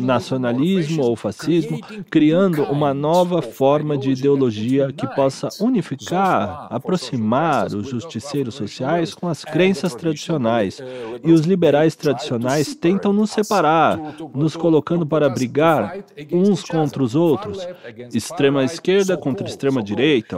nacionalismo 0.00 1.02
ou 1.02 1.16
fascismo, 1.16 1.78
criando 2.10 2.62
uma 2.64 2.92
nova 2.92 3.42
forma 3.42 3.96
de 3.96 4.10
ideologia 4.10 4.92
que 4.92 5.06
possa 5.14 5.48
unificar, 5.60 6.68
aproximar 6.70 7.66
os 7.66 7.88
justiceiros 7.88 8.54
sociais 8.54 9.14
com 9.14 9.28
as 9.28 9.44
crenças 9.44 9.94
tradicionais. 9.94 10.80
E 11.22 11.32
os 11.32 11.42
liberais 11.42 11.94
tradicionais 11.94 12.74
tentam 12.74 13.12
nos 13.12 13.30
separar, 13.30 13.98
nos 14.34 14.56
colocando 14.56 15.06
para 15.06 15.28
brigar 15.28 15.98
uns 16.32 16.62
contra 16.62 17.02
os 17.02 17.14
outros, 17.14 17.66
extrema 18.12 18.64
esquerda 18.64 19.16
contra 19.16 19.46
extrema 19.46 19.82
direita. 19.82 20.36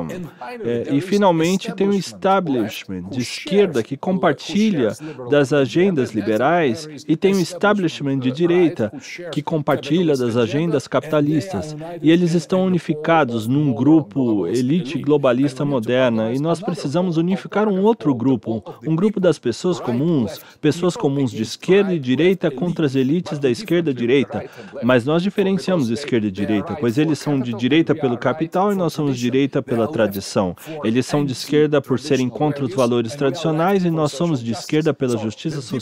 É, 0.65 0.95
e 0.95 1.01
finalmente 1.01 1.73
tem 1.73 1.89
o 1.89 1.95
establishment 1.95 3.09
de 3.11 3.21
esquerda 3.21 3.83
que 3.83 3.97
compartilha 3.97 4.93
das 5.31 5.53
agendas 5.87 6.13
liberais 6.13 6.89
e 7.07 7.17
tem 7.17 7.35
o 7.35 7.41
establishment 7.41 8.19
de 8.19 8.33
direita 8.33 8.93
que 9.31 9.43
compartilha 9.43 10.17
das 10.17 10.37
agendas 10.37 10.89
capitalistas. 10.89 11.77
E 12.03 12.11
eles 12.11 12.35
estão 12.35 12.65
unificados 12.65 13.47
num 13.47 13.73
grupo 13.73 14.47
elite 14.47 14.99
globalista 14.99 15.65
moderna 15.65 16.33
e 16.33 16.41
nós 16.41 16.61
precisamos 16.61 17.17
unificar 17.17 17.69
um 17.69 17.83
outro 17.83 18.15
grupo, 18.15 18.63
um 18.87 18.97
grupo 18.97 19.21
das 19.21 19.39
pessoas 19.39 19.79
comuns, 19.79 20.41
pessoas 20.61 20.97
comuns 20.97 21.31
de 21.31 21.43
esquerda 21.43 21.95
e 21.95 21.99
direita 21.99 22.51
contra 22.51 22.87
as 22.87 22.95
elites 22.95 23.39
da 23.39 23.49
esquerda 23.49 23.91
e 23.91 23.95
direita, 23.95 24.45
mas 24.83 25.05
nós 25.05 25.23
diferenciamos 25.23 25.91
esquerda 25.91 26.27
e 26.27 26.31
direita, 26.31 26.77
pois 26.81 26.99
eles 26.99 27.19
são 27.19 27.39
de 27.39 27.55
direita 27.55 27.95
pelo 27.95 28.19
capital 28.19 28.73
e 28.73 28.75
nós 28.75 28.93
somos 28.93 29.17
de 29.17 29.23
direita 29.23 29.63
pela 29.63 29.87
tradição. 29.87 30.57
Eles 30.83 31.07
são 31.07 31.25
de 31.25 31.33
esquerda 31.33 31.81
por 31.81 31.99
serem 31.99 32.29
contra 32.29 32.65
os 32.65 32.75
valores 32.75 33.15
tradicionais 33.15 33.85
e 33.85 33.91
nós 33.91 34.13
somos 34.13 34.43
de 34.43 34.53
esquerda 34.53 34.93
pela 34.93 35.17
justiça 35.17 35.61
social. 35.61 35.76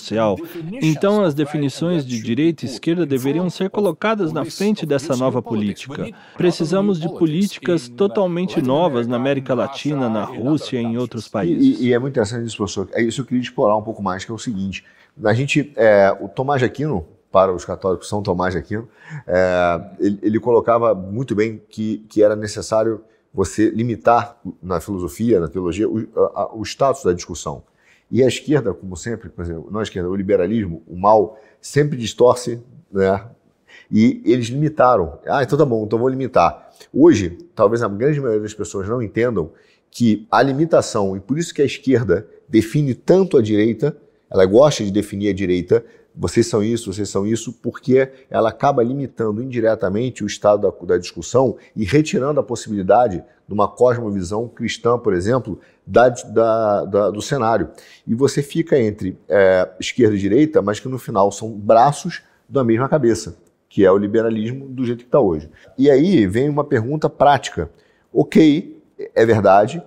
Então, 0.82 1.22
as 1.22 1.34
definições 1.34 2.04
de 2.04 2.20
direita 2.20 2.64
e 2.64 2.68
esquerda 2.68 3.06
deveriam 3.06 3.48
ser 3.50 3.70
colocadas 3.70 4.32
na 4.32 4.44
frente 4.44 4.86
dessa 4.86 5.16
nova 5.16 5.42
política. 5.42 6.08
Precisamos 6.36 7.00
de 7.00 7.08
políticas 7.08 7.88
totalmente 7.88 8.60
novas 8.60 9.06
na 9.06 9.16
América 9.16 9.54
Latina, 9.54 10.08
na 10.08 10.24
Rússia 10.24 10.78
e 10.80 10.84
em 10.84 10.96
outros 10.96 11.28
países. 11.28 11.80
E, 11.80 11.88
e 11.88 11.92
é 11.92 11.98
muito 11.98 12.14
interessante 12.14 12.46
isso, 12.46 12.56
professor. 12.56 12.88
É 12.92 13.02
isso 13.02 13.16
que 13.16 13.20
eu 13.22 13.26
queria 13.26 13.42
explorar 13.42 13.76
um 13.76 13.82
pouco 13.82 14.02
mais, 14.02 14.24
que 14.24 14.30
é 14.30 14.34
o 14.34 14.38
seguinte. 14.38 14.84
A 15.22 15.32
gente, 15.32 15.72
é, 15.76 16.16
o 16.20 16.28
Tomás 16.28 16.60
de 16.60 16.66
Aquino, 16.66 17.06
para 17.30 17.52
os 17.52 17.64
católicos, 17.64 18.08
São 18.08 18.22
Tomás 18.22 18.54
de 18.54 18.58
Aquino, 18.58 18.88
é, 19.26 19.80
ele, 19.98 20.18
ele, 20.22 20.40
colocava 20.40 20.94
muito 20.94 21.34
bem 21.34 21.60
que, 21.68 21.98
que 22.08 22.22
era 22.22 22.36
necessário 22.36 23.02
você 23.32 23.70
limitar 23.70 24.36
na 24.62 24.80
filosofia, 24.80 25.40
na 25.40 25.48
teologia, 25.48 25.88
o, 25.88 26.08
a, 26.34 26.54
o 26.54 26.62
status 26.62 27.02
da 27.02 27.12
discussão. 27.12 27.64
E 28.10 28.22
a 28.22 28.28
esquerda, 28.28 28.72
como 28.72 28.96
sempre, 28.96 29.28
por 29.28 29.44
exemplo, 29.44 29.68
não 29.70 29.80
a 29.80 29.82
esquerda, 29.82 30.08
o 30.08 30.14
liberalismo, 30.14 30.82
o 30.86 30.96
mal, 30.96 31.38
sempre 31.60 31.98
distorce, 31.98 32.60
né? 32.92 33.24
E 33.90 34.22
eles 34.24 34.46
limitaram. 34.46 35.18
Ah, 35.26 35.42
então 35.42 35.58
tá 35.58 35.64
bom, 35.64 35.84
então 35.84 35.98
vou 35.98 36.08
limitar. 36.08 36.70
Hoje, 36.92 37.38
talvez 37.54 37.82
a 37.82 37.88
grande 37.88 38.20
maioria 38.20 38.42
das 38.42 38.54
pessoas 38.54 38.88
não 38.88 39.02
entendam 39.02 39.50
que 39.90 40.26
a 40.30 40.42
limitação, 40.42 41.16
e 41.16 41.20
por 41.20 41.38
isso 41.38 41.54
que 41.54 41.62
a 41.62 41.64
esquerda 41.64 42.26
define 42.48 42.94
tanto 42.94 43.36
a 43.36 43.42
direita, 43.42 43.96
ela 44.30 44.44
gosta 44.44 44.84
de 44.84 44.90
definir 44.90 45.28
a 45.28 45.32
direita, 45.32 45.84
vocês 46.16 46.46
são 46.46 46.62
isso, 46.62 46.92
vocês 46.92 47.08
são 47.08 47.26
isso, 47.26 47.52
porque 47.52 48.08
ela 48.30 48.48
acaba 48.48 48.82
limitando 48.82 49.42
indiretamente 49.42 50.22
o 50.22 50.26
estado 50.26 50.62
da, 50.62 50.86
da 50.86 50.98
discussão 50.98 51.56
e 51.74 51.84
retirando 51.84 52.38
a 52.38 52.42
possibilidade 52.42 53.22
de 53.46 53.54
uma 53.54 53.68
cosmovisão 53.68 54.48
cristã, 54.48 54.98
por 54.98 55.12
exemplo, 55.12 55.58
da, 55.86 56.08
da, 56.08 56.84
da, 56.84 57.10
do 57.10 57.20
cenário. 57.20 57.68
E 58.06 58.14
você 58.14 58.42
fica 58.42 58.78
entre 58.78 59.18
é, 59.28 59.68
esquerda 59.78 60.14
e 60.14 60.18
direita, 60.18 60.62
mas 60.62 60.80
que 60.80 60.88
no 60.88 60.98
final 60.98 61.30
são 61.30 61.50
braços 61.50 62.22
da 62.48 62.64
mesma 62.64 62.88
cabeça, 62.88 63.36
que 63.68 63.84
é 63.84 63.90
o 63.90 63.98
liberalismo 63.98 64.68
do 64.68 64.84
jeito 64.84 65.00
que 65.00 65.08
está 65.08 65.20
hoje. 65.20 65.50
E 65.76 65.90
aí 65.90 66.26
vem 66.26 66.48
uma 66.48 66.64
pergunta 66.64 67.08
prática. 67.08 67.70
Ok, 68.12 68.82
é 69.14 69.26
verdade, 69.26 69.82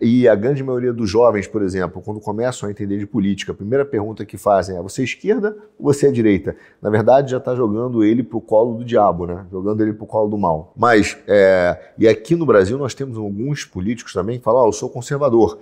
e 0.00 0.28
a 0.28 0.34
grande 0.36 0.62
maioria 0.62 0.92
dos 0.92 1.10
jovens, 1.10 1.48
por 1.48 1.60
exemplo, 1.60 2.00
quando 2.00 2.20
começam 2.20 2.68
a 2.68 2.70
entender 2.72 2.98
de 2.98 3.06
política, 3.06 3.50
a 3.50 3.54
primeira 3.54 3.84
pergunta 3.84 4.24
que 4.24 4.38
fazem 4.38 4.76
é: 4.76 4.82
você 4.82 5.00
é 5.00 5.04
esquerda 5.04 5.56
ou 5.78 5.92
você 5.92 6.06
é 6.06 6.10
direita? 6.12 6.54
Na 6.80 6.88
verdade, 6.88 7.32
já 7.32 7.38
está 7.38 7.54
jogando 7.54 8.04
ele 8.04 8.22
para 8.22 8.38
o 8.38 8.40
colo 8.40 8.78
do 8.78 8.84
diabo, 8.84 9.26
né? 9.26 9.44
Jogando 9.50 9.80
ele 9.80 9.92
para 9.92 10.04
o 10.04 10.06
colo 10.06 10.28
do 10.28 10.38
mal. 10.38 10.72
Mas, 10.76 11.18
é, 11.26 11.92
e 11.98 12.06
aqui 12.06 12.36
no 12.36 12.46
Brasil 12.46 12.78
nós 12.78 12.94
temos 12.94 13.18
alguns 13.18 13.64
políticos 13.64 14.12
também 14.12 14.38
que 14.38 14.44
falam: 14.44 14.62
oh, 14.62 14.68
eu 14.68 14.72
sou 14.72 14.88
conservador. 14.88 15.58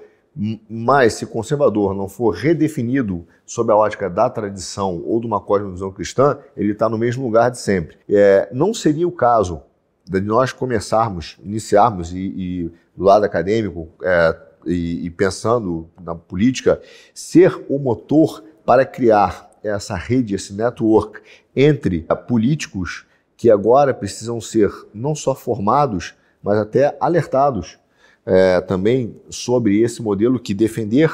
Mas 0.68 1.14
se 1.14 1.24
conservador 1.24 1.94
não 1.94 2.08
for 2.08 2.34
redefinido 2.34 3.26
sob 3.46 3.72
a 3.72 3.76
ótica 3.76 4.10
da 4.10 4.28
tradição 4.28 5.02
ou 5.06 5.18
de 5.18 5.26
uma 5.26 5.40
cosmovisão 5.40 5.90
cristã, 5.90 6.36
ele 6.54 6.72
está 6.72 6.90
no 6.90 6.98
mesmo 6.98 7.24
lugar 7.24 7.50
de 7.50 7.58
sempre. 7.58 7.96
É, 8.06 8.46
não 8.52 8.74
seria 8.74 9.08
o 9.08 9.12
caso 9.12 9.62
de 10.08 10.20
nós 10.20 10.52
começarmos, 10.52 11.38
iniciarmos 11.42 12.12
e, 12.12 12.18
e 12.18 12.72
do 12.96 13.04
lado 13.04 13.24
acadêmico 13.24 13.88
é, 14.02 14.36
e, 14.66 15.06
e 15.06 15.10
pensando 15.10 15.88
na 16.02 16.14
política, 16.14 16.80
ser 17.14 17.64
o 17.68 17.78
motor 17.78 18.42
para 18.64 18.84
criar 18.84 19.50
essa 19.62 19.94
rede, 19.94 20.34
esse 20.34 20.52
network 20.52 21.20
entre 21.54 22.06
políticos 22.26 23.06
que 23.36 23.50
agora 23.50 23.92
precisam 23.92 24.40
ser 24.40 24.72
não 24.94 25.14
só 25.14 25.34
formados, 25.34 26.14
mas 26.42 26.58
até 26.58 26.96
alertados 27.00 27.78
é, 28.24 28.60
também 28.60 29.14
sobre 29.28 29.80
esse 29.80 30.02
modelo 30.02 30.40
que 30.40 30.54
defender 30.54 31.10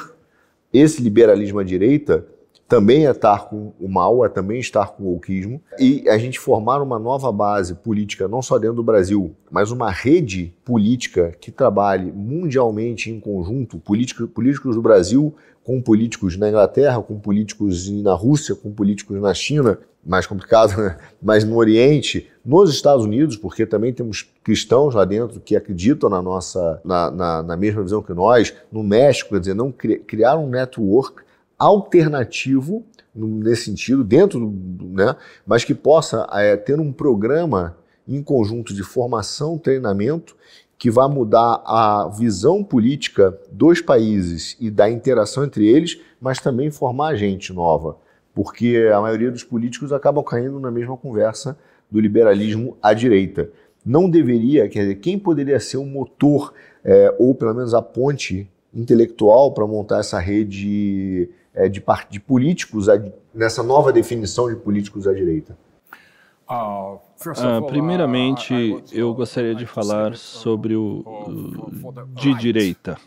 esse 0.72 1.02
liberalismo 1.02 1.58
à 1.58 1.64
direita 1.64 2.26
também 2.72 3.06
é 3.06 3.10
estar 3.10 3.50
com 3.50 3.74
o 3.78 3.86
mal, 3.86 4.24
é 4.24 4.30
também 4.30 4.58
estar 4.58 4.92
com 4.92 5.02
o 5.02 5.12
wokeismo, 5.12 5.60
e 5.78 6.08
a 6.08 6.16
gente 6.16 6.40
formar 6.40 6.80
uma 6.80 6.98
nova 6.98 7.30
base 7.30 7.74
política, 7.74 8.26
não 8.26 8.40
só 8.40 8.58
dentro 8.58 8.76
do 8.76 8.82
Brasil, 8.82 9.36
mas 9.50 9.70
uma 9.70 9.90
rede 9.90 10.54
política 10.64 11.36
que 11.38 11.50
trabalhe 11.50 12.10
mundialmente 12.10 13.10
em 13.10 13.20
conjunto, 13.20 13.78
políticos, 13.78 14.26
políticos 14.30 14.74
do 14.74 14.80
Brasil 14.80 15.34
com 15.62 15.82
políticos 15.82 16.38
na 16.38 16.48
Inglaterra, 16.48 17.02
com 17.02 17.20
políticos 17.20 17.90
na 17.90 18.14
Rússia, 18.14 18.54
com 18.54 18.72
políticos 18.72 19.20
na 19.20 19.34
China, 19.34 19.78
mais 20.02 20.26
complicado, 20.26 20.74
né? 20.80 20.96
mas 21.22 21.44
no 21.44 21.56
Oriente, 21.56 22.26
nos 22.42 22.70
Estados 22.70 23.04
Unidos, 23.04 23.36
porque 23.36 23.66
também 23.66 23.92
temos 23.92 24.26
cristãos 24.42 24.94
lá 24.94 25.04
dentro 25.04 25.40
que 25.40 25.54
acreditam 25.54 26.08
na 26.08 26.22
nossa, 26.22 26.80
na, 26.82 27.10
na, 27.10 27.42
na 27.42 27.56
mesma 27.56 27.82
visão 27.82 28.02
que 28.02 28.14
nós, 28.14 28.54
no 28.72 28.82
México, 28.82 29.28
quer 29.28 29.40
dizer, 29.40 29.54
não 29.54 29.70
criar 29.70 30.38
um 30.38 30.48
network 30.48 31.22
alternativo 31.64 32.84
nesse 33.14 33.66
sentido, 33.66 34.02
dentro 34.02 34.40
do, 34.40 34.86
né, 34.86 35.14
mas 35.46 35.64
que 35.64 35.74
possa 35.74 36.26
é, 36.32 36.56
ter 36.56 36.80
um 36.80 36.92
programa 36.92 37.76
em 38.08 38.22
conjunto 38.22 38.72
de 38.74 38.82
formação, 38.82 39.58
treinamento, 39.58 40.34
que 40.78 40.90
vai 40.90 41.08
mudar 41.08 41.62
a 41.64 42.08
visão 42.08 42.64
política 42.64 43.38
dos 43.52 43.80
países 43.80 44.56
e 44.58 44.70
da 44.70 44.90
interação 44.90 45.44
entre 45.44 45.66
eles, 45.66 46.00
mas 46.20 46.40
também 46.40 46.70
formar 46.70 47.14
gente 47.14 47.52
nova 47.52 47.96
porque 48.34 48.90
a 48.92 49.00
maioria 49.00 49.30
dos 49.30 49.44
políticos 49.44 49.92
acabam 49.92 50.24
caindo 50.24 50.58
na 50.58 50.70
mesma 50.70 50.96
conversa 50.96 51.56
do 51.90 52.00
liberalismo 52.00 52.76
à 52.82 52.94
direita. 52.94 53.50
Não 53.84 54.08
deveria, 54.08 54.68
quer 54.68 54.80
dizer, 54.80 54.94
quem 54.96 55.18
poderia 55.18 55.60
ser 55.60 55.76
o 55.76 55.84
motor, 55.84 56.54
é, 56.84 57.14
ou 57.18 57.34
pelo 57.34 57.54
menos 57.54 57.74
a 57.74 57.82
ponte 57.82 58.48
intelectual 58.72 59.52
para 59.52 59.66
montar 59.66 60.00
essa 60.00 60.18
rede 60.18 61.28
é, 61.54 61.68
de, 61.68 61.82
de 62.10 62.20
políticos, 62.20 62.86
nessa 63.34 63.62
nova 63.62 63.92
definição 63.92 64.48
de 64.48 64.56
políticos 64.56 65.06
à 65.06 65.12
direita? 65.12 65.56
Ah, 66.48 66.98
primeiramente, 67.66 68.82
eu 68.92 69.14
gostaria 69.14 69.54
de 69.54 69.64
falar 69.64 70.16
sobre 70.16 70.74
o, 70.74 71.04
de 72.14 72.34
direita, 72.34 72.98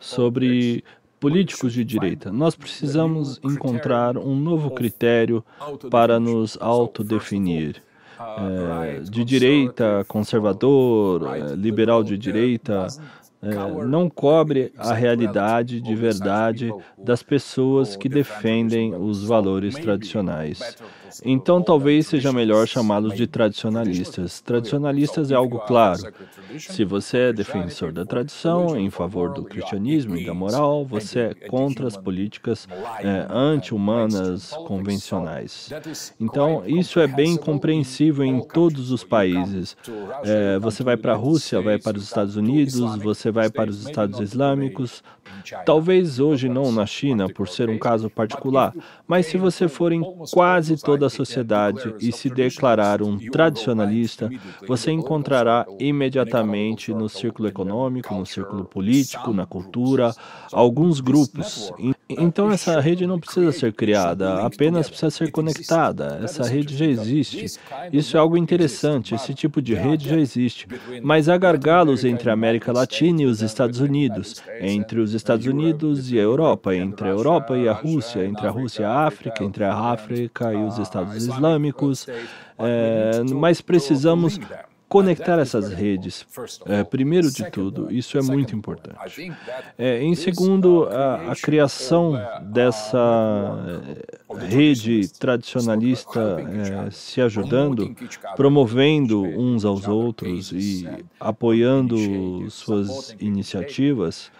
sobre 0.00 0.84
políticos 1.18 1.72
de 1.72 1.84
direita. 1.84 2.30
Nós 2.30 2.54
precisamos 2.54 3.40
encontrar 3.42 4.18
um 4.18 4.36
novo 4.36 4.70
critério 4.70 5.44
para 5.90 6.20
nos 6.20 6.58
autodefinir. 6.60 7.82
É, 8.20 9.00
de 9.00 9.24
direita, 9.24 10.04
conservador, 10.08 11.36
é, 11.36 11.54
liberal 11.54 12.02
de 12.02 12.18
direita, 12.18 12.88
é, 13.40 13.84
não 13.84 14.10
cobre 14.10 14.72
a 14.76 14.92
realidade 14.92 15.80
de 15.80 15.94
verdade 15.94 16.72
das 16.96 17.22
pessoas 17.22 17.96
que 17.96 18.08
defendem 18.08 18.94
os 18.94 19.24
valores 19.24 19.74
tradicionais. 19.76 20.76
Então, 21.24 21.62
talvez 21.62 22.06
seja 22.06 22.32
melhor 22.32 22.66
chamá-los 22.66 23.14
de 23.14 23.26
tradicionalistas. 23.26 24.40
Tradicionalistas 24.40 25.30
é 25.30 25.34
algo 25.34 25.58
claro. 25.60 26.00
Se 26.58 26.84
você 26.84 27.18
é 27.18 27.32
defensor 27.32 27.92
da 27.92 28.04
tradição, 28.04 28.78
em 28.78 28.90
favor 28.90 29.32
do 29.32 29.44
cristianismo 29.44 30.16
e 30.16 30.24
da 30.24 30.34
moral, 30.34 30.84
você 30.84 31.20
é 31.20 31.34
contra 31.34 31.86
as 31.86 31.96
políticas 31.96 32.66
é, 33.00 33.26
anti-humanas 33.30 34.50
convencionais. 34.66 35.70
Então, 36.20 36.62
isso 36.66 37.00
é 37.00 37.06
bem 37.06 37.36
compreensível 37.36 38.24
em 38.24 38.40
todos 38.40 38.90
os 38.90 39.04
países. 39.04 39.76
É, 40.24 40.58
você 40.58 40.82
vai 40.82 40.96
para 40.96 41.12
a 41.12 41.16
Rússia, 41.16 41.60
vai 41.60 41.78
para 41.78 41.96
os 41.96 42.04
Estados 42.04 42.36
Unidos, 42.36 42.96
você 42.96 43.30
vai 43.30 43.50
para 43.50 43.70
os 43.70 43.86
Estados 43.86 44.20
Islâmicos, 44.20 45.02
talvez 45.64 46.18
hoje 46.18 46.48
não 46.48 46.72
na 46.72 46.86
China, 46.86 47.28
por 47.28 47.48
ser 47.48 47.68
um 47.68 47.78
caso 47.78 48.10
particular, 48.10 48.74
mas 49.06 49.26
se 49.26 49.36
você 49.36 49.68
for 49.68 49.92
em 49.92 50.02
quase 50.32 50.74
toda 50.98 51.06
a 51.06 51.10
sociedade 51.10 51.94
e 52.00 52.10
se 52.10 52.28
declarar 52.28 53.02
um 53.02 53.16
tradicionalista, 53.30 54.28
você 54.66 54.90
encontrará 54.90 55.64
imediatamente 55.78 56.92
no 56.92 57.08
círculo 57.08 57.48
econômico, 57.48 58.12
no 58.14 58.26
círculo 58.26 58.64
político, 58.64 59.32
na 59.32 59.46
cultura, 59.46 60.12
alguns 60.52 61.00
grupos. 61.00 61.72
Então 62.08 62.50
essa 62.50 62.80
rede 62.80 63.06
não 63.06 63.20
precisa 63.20 63.52
ser 63.52 63.72
criada, 63.72 64.42
apenas 64.42 64.88
precisa 64.88 65.10
ser 65.10 65.30
conectada. 65.30 66.18
Essa 66.22 66.42
rede 66.48 66.76
já 66.76 66.86
existe. 66.86 67.58
Isso 67.92 68.16
é 68.16 68.20
algo 68.20 68.36
interessante, 68.36 69.14
esse 69.14 69.32
tipo 69.34 69.62
de 69.62 69.74
rede 69.74 70.08
já 70.08 70.16
existe. 70.16 70.66
Mas 71.02 71.28
há 71.28 71.36
gargalos 71.36 72.04
entre 72.04 72.28
a 72.30 72.32
América 72.32 72.72
Latina 72.72 73.22
e 73.22 73.26
os 73.26 73.40
Estados 73.40 73.78
Unidos, 73.78 74.42
entre 74.60 75.00
os 75.00 75.14
Estados 75.14 75.46
Unidos 75.46 76.10
e 76.10 76.18
a 76.18 76.22
Europa, 76.22 76.74
entre 76.74 77.06
a 77.06 77.10
Europa 77.10 77.56
e 77.56 77.68
a 77.68 77.72
Rússia, 77.72 78.24
entre 78.24 78.46
a 78.46 78.50
Rússia 78.50 78.82
e 78.82 78.84
a 78.84 79.06
África, 79.06 79.44
entre 79.44 79.64
a 79.64 79.74
África 79.74 80.52
e 80.52 80.56
os 80.56 80.78
Estados 80.78 80.87
Islâmicos, 81.16 82.06
é, 82.58 83.22
mas 83.34 83.60
precisamos 83.60 84.38
conectar 84.88 85.38
essas 85.38 85.72
redes. 85.72 86.26
É, 86.66 86.82
primeiro 86.82 87.30
de 87.30 87.48
tudo, 87.50 87.92
isso 87.92 88.16
é 88.16 88.22
muito 88.22 88.56
importante. 88.56 89.32
É, 89.76 90.02
em 90.02 90.14
segundo, 90.14 90.88
a, 90.90 91.32
a 91.32 91.36
criação 91.36 92.12
dessa 92.42 92.98
é, 94.27 94.27
rede 94.36 95.08
tradicionalista 95.18 96.38
é, 96.40 96.90
se 96.90 97.20
ajudando, 97.20 97.94
promovendo 98.36 99.22
uns 99.22 99.64
aos 99.64 99.86
outros 99.86 100.52
e 100.52 100.88
apoiando 101.20 102.50
suas 102.50 103.14
iniciativas. 103.20 104.30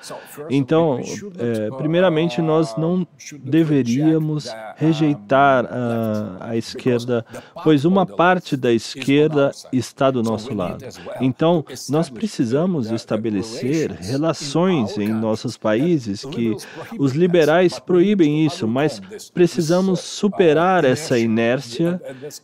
Então, 0.51 0.99
é, 1.39 1.71
primeiramente, 1.77 2.41
nós 2.41 2.77
não 2.77 3.07
deveríamos 3.41 4.49
rejeitar 4.77 5.67
a, 5.67 6.49
a 6.51 6.57
esquerda, 6.57 7.25
pois 7.63 7.85
uma 7.85 8.07
parte 8.07 8.57
da 8.57 8.73
esquerda 8.73 9.51
está 9.73 10.11
do 10.11 10.23
nosso 10.23 10.39
nosso 10.39 10.55
lado. 10.55 10.85
Então, 11.21 11.65
nós 11.89 12.09
precisamos 12.09 12.91
estabelecer 12.91 13.93
relações 13.93 14.97
em 14.97 15.09
nossos 15.09 15.57
países 15.57 16.25
que 16.25 16.55
os 16.99 17.13
liberais 17.13 17.79
proíbem 17.79 18.47
isso, 18.47 18.67
mas 18.69 19.01
precisamos 19.33 19.78
superar 19.97 20.85
essa 20.85 21.19
inércia 21.19 22.01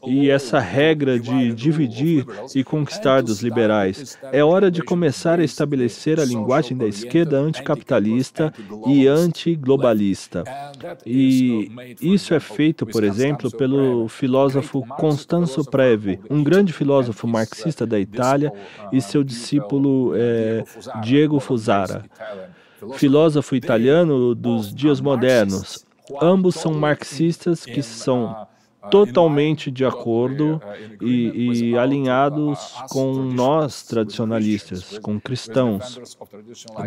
e 0.07 0.30
essa 0.30 0.59
regra 0.59 1.18
de 1.18 1.53
dividir 1.53 2.26
e 2.55 2.64
conquistar 2.64 3.22
dos 3.22 3.41
liberais. 3.41 4.18
É 4.32 4.43
hora 4.43 4.70
de 4.70 4.82
começar 4.82 5.39
a 5.39 5.45
estabelecer 5.45 6.20
a 6.20 6.24
linguagem 6.24 6.76
da 6.76 6.87
esquerda 6.87 7.39
anticapitalista 7.39 8.53
e 8.87 9.07
antiglobalista. 9.07 10.45
E 11.07 11.70
isso 12.01 12.35
é 12.35 12.41
feito, 12.41 12.87
por 12.87 13.05
exemplo, 13.05 13.51
pelo 13.51 14.09
filósofo 14.09 14.85
Constanzo 14.97 15.64
Preve, 15.64 16.20
um 16.30 16.43
grande 16.43 16.72
filósofo 16.72 17.26
marxista 17.26 17.87
da 17.87 17.99
Itália, 17.99 18.53
e 18.93 19.01
seu 19.01 19.24
discípulo 19.24 20.12
é, 20.14 20.64
Diego 21.03 21.41
Fusara, 21.41 22.05
filósofo 22.95 23.57
italiano 23.57 24.35
dos 24.35 24.74
dias 24.74 25.01
modernos. 25.01 25.85
Ambos 26.20 26.57
são 26.57 26.72
marxistas 26.74 27.64
que 27.64 27.82
são 27.82 28.46
totalmente 28.91 29.70
de 29.70 29.85
acordo 29.85 30.61
e, 31.01 31.70
e, 31.70 31.78
alinhados 31.78 32.74
com 32.91 33.14
nós 33.14 33.82
tradicionalistas, 33.82 34.99
com 34.99 35.18
cristãos, 35.18 35.99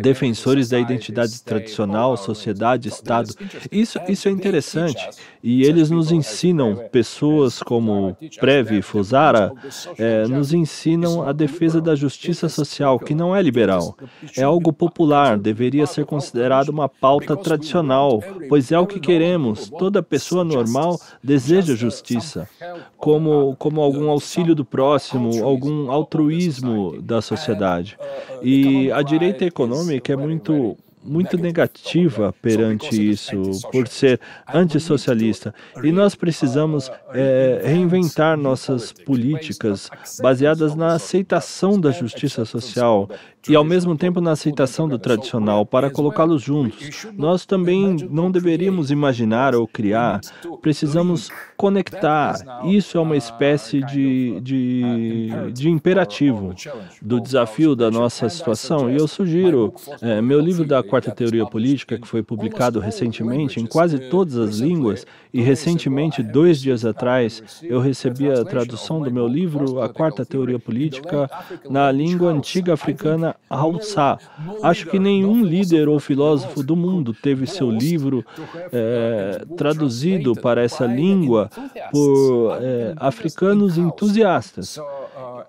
defensores 0.00 0.68
da 0.68 0.78
identidade 0.78 1.42
tradicional, 1.42 2.16
sociedade, 2.16 2.88
Estado. 2.88 3.34
Isso, 3.70 3.98
isso 4.08 4.28
é 4.28 4.30
interessante 4.30 5.08
e 5.42 5.62
eles 5.62 5.90
nos 5.90 6.12
ensinam, 6.12 6.76
pessoas 6.90 7.62
como 7.62 8.16
Previ 8.38 8.82
Fusara, 8.82 9.52
é, 9.98 10.26
nos 10.26 10.52
ensinam 10.52 11.22
a 11.22 11.32
defesa 11.32 11.80
da 11.80 11.94
justiça 11.94 12.48
social, 12.48 12.98
que 12.98 13.14
não 13.14 13.34
é 13.34 13.42
liberal, 13.42 13.96
é 14.36 14.42
algo 14.42 14.72
popular, 14.72 15.38
deveria 15.38 15.86
ser 15.86 16.04
considerado 16.04 16.68
uma 16.68 16.88
pauta 16.88 17.36
tradicional, 17.36 18.22
pois 18.48 18.72
é 18.72 18.78
o 18.78 18.86
que 18.86 19.00
queremos. 19.00 19.70
Toda 19.70 20.02
pessoa 20.02 20.44
normal 20.44 20.98
deseja 21.22 21.74
justiça 21.74 21.87
justiça, 21.88 22.48
como, 22.96 23.56
como 23.58 23.80
algum 23.80 24.08
auxílio 24.10 24.54
do 24.54 24.64
próximo, 24.64 25.44
algum 25.44 25.90
altruísmo 25.90 27.00
da 27.00 27.20
sociedade. 27.22 27.98
E 28.42 28.90
a 28.92 29.02
direita 29.02 29.44
econômica 29.44 30.12
é 30.12 30.16
muito 30.16 30.76
muito 31.00 31.38
negativa 31.38 32.34
perante 32.42 33.10
isso, 33.10 33.40
por 33.72 33.88
ser 33.88 34.20
antissocialista. 34.46 35.54
E 35.82 35.90
nós 35.90 36.14
precisamos 36.14 36.90
é, 37.14 37.62
reinventar 37.64 38.36
nossas 38.36 38.92
políticas 38.92 39.88
baseadas 40.20 40.74
na 40.74 40.94
aceitação 40.94 41.80
da 41.80 41.90
justiça 41.90 42.44
social 42.44 43.08
e, 43.46 43.54
ao 43.54 43.64
mesmo 43.64 43.96
tempo, 43.96 44.20
na 44.20 44.32
aceitação 44.32 44.88
do 44.88 44.98
tradicional, 44.98 45.66
para 45.66 45.90
colocá-los 45.90 46.42
juntos. 46.42 47.06
Nós 47.16 47.44
também 47.44 47.96
não 48.10 48.30
deveríamos 48.30 48.90
imaginar 48.90 49.54
ou 49.54 49.66
criar, 49.66 50.20
precisamos 50.60 51.30
conectar. 51.56 52.36
Isso 52.64 52.96
é 52.96 53.00
uma 53.00 53.16
espécie 53.16 53.82
de, 53.82 54.40
de, 54.40 55.28
de 55.52 55.68
imperativo 55.68 56.54
do 57.02 57.20
desafio 57.20 57.74
da 57.74 57.90
nossa 57.90 58.28
situação. 58.28 58.90
E 58.90 58.96
eu 58.96 59.06
sugiro, 59.08 59.74
é, 60.00 60.20
meu 60.20 60.40
livro 60.40 60.64
da 60.64 60.82
Quarta 60.82 61.10
Teoria 61.10 61.46
Política, 61.46 61.98
que 61.98 62.06
foi 62.06 62.22
publicado 62.22 62.80
recentemente 62.80 63.60
em 63.60 63.66
quase 63.66 63.98
todas 64.10 64.36
as 64.36 64.58
línguas, 64.58 65.06
e 65.32 65.42
recentemente, 65.42 66.22
dois 66.22 66.60
dias 66.60 66.84
atrás, 66.84 67.60
eu 67.62 67.80
recebi 67.80 68.30
a 68.30 68.44
tradução 68.44 69.02
do 69.02 69.10
meu 69.10 69.26
livro, 69.26 69.80
A 69.80 69.88
Quarta 69.88 70.24
Teoria 70.24 70.58
Política, 70.58 71.30
na 71.68 71.92
língua 71.92 72.30
antiga 72.30 72.72
africana 72.72 73.27
Hausa. 73.48 74.18
Acho 74.62 74.86
que 74.86 74.98
nenhum 74.98 75.44
líder 75.44 75.88
ou 75.88 75.98
filósofo 75.98 76.62
do 76.62 76.76
mundo 76.76 77.12
teve 77.12 77.46
seu 77.46 77.70
livro 77.70 78.24
é, 78.72 79.44
traduzido 79.56 80.34
para 80.34 80.62
essa 80.62 80.86
língua 80.86 81.50
por 81.90 82.58
é, 82.60 82.94
africanos 82.96 83.78
entusiastas. 83.78 84.78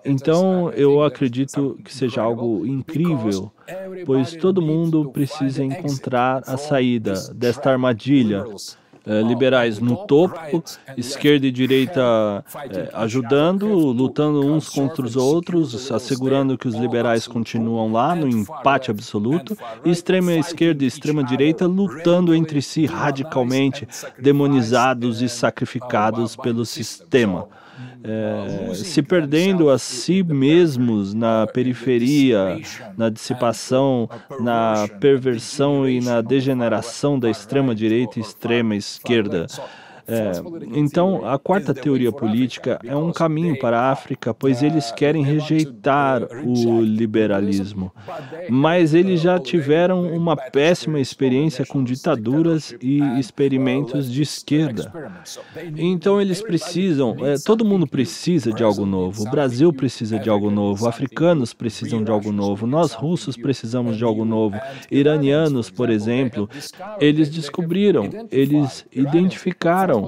Então, 0.04 0.70
eu 0.70 1.02
acredito 1.02 1.78
que 1.84 1.92
seja 1.92 2.22
algo 2.22 2.66
incrível, 2.66 3.52
pois 4.06 4.34
todo 4.34 4.62
mundo 4.62 5.10
precisa 5.10 5.62
encontrar 5.62 6.42
a 6.46 6.56
saída 6.56 7.14
desta 7.34 7.70
armadilha 7.70 8.44
liberais 9.26 9.78
no 9.78 10.06
topo, 10.06 10.62
esquerda 10.96 11.46
e 11.46 11.50
direita 11.50 12.44
eh, 12.70 12.90
ajudando, 12.92 13.66
lutando 13.66 14.44
uns 14.44 14.68
contra 14.68 15.04
os 15.04 15.16
outros, 15.16 15.90
assegurando 15.90 16.58
que 16.58 16.68
os 16.68 16.74
liberais 16.74 17.26
continuam 17.26 17.92
lá 17.92 18.14
no 18.14 18.28
empate 18.28 18.90
absoluto, 18.90 19.56
e 19.84 19.90
extrema 19.90 20.32
esquerda 20.32 20.84
e 20.84 20.86
extrema 20.86 21.24
direita 21.24 21.66
lutando 21.66 22.34
entre 22.34 22.60
si 22.60 22.86
radicalmente, 22.86 23.88
demonizados 24.18 25.22
e 25.22 25.28
sacrificados 25.28 26.36
pelo 26.36 26.64
sistema 26.66 27.48
é, 28.02 28.74
se 28.74 29.02
perdendo 29.02 29.70
a 29.70 29.78
si 29.78 30.22
mesmos 30.22 31.12
na 31.12 31.46
periferia, 31.46 32.58
na 32.96 33.08
dissipação, 33.08 34.08
na 34.40 34.88
perversão 35.00 35.88
e 35.88 36.00
na 36.00 36.20
degeneração 36.20 37.18
da 37.18 37.30
extrema 37.30 37.74
direita 37.74 38.18
e 38.18 38.22
extrema 38.22 38.74
esquerda. 38.74 39.46
É, 40.10 40.32
então, 40.76 41.24
a 41.24 41.38
quarta 41.38 41.72
teoria 41.72 42.10
política 42.10 42.80
é 42.84 42.96
um 42.96 43.12
caminho 43.12 43.58
para 43.58 43.78
a 43.78 43.90
África, 43.92 44.34
pois 44.34 44.62
eles 44.62 44.90
querem 44.90 45.22
rejeitar 45.22 46.22
o 46.44 46.80
liberalismo. 46.80 47.92
Mas 48.48 48.92
eles 48.92 49.20
já 49.20 49.38
tiveram 49.38 50.02
uma 50.12 50.36
péssima 50.36 50.98
experiência 50.98 51.64
com 51.64 51.84
ditaduras 51.84 52.74
e 52.80 53.00
experimentos 53.20 54.10
de 54.10 54.22
esquerda. 54.22 54.92
Então, 55.76 56.20
eles 56.20 56.42
precisam, 56.42 57.16
é, 57.24 57.36
todo 57.44 57.64
mundo 57.64 57.86
precisa 57.86 58.52
de 58.52 58.64
algo 58.64 58.84
novo. 58.84 59.22
O 59.22 59.30
Brasil 59.30 59.72
precisa 59.72 60.18
de 60.18 60.28
algo 60.28 60.50
novo, 60.50 60.88
africanos 60.88 61.54
precisam 61.54 62.02
de 62.02 62.10
algo 62.10 62.32
novo, 62.32 62.66
nós 62.66 62.92
russos 62.92 63.36
precisamos 63.36 63.96
de 63.96 64.04
algo 64.04 64.24
novo, 64.24 64.58
iranianos, 64.90 65.70
por 65.70 65.88
exemplo, 65.90 66.48
eles 66.98 67.28
descobriram, 67.28 68.08
eles 68.30 68.86
identificaram 68.92 69.99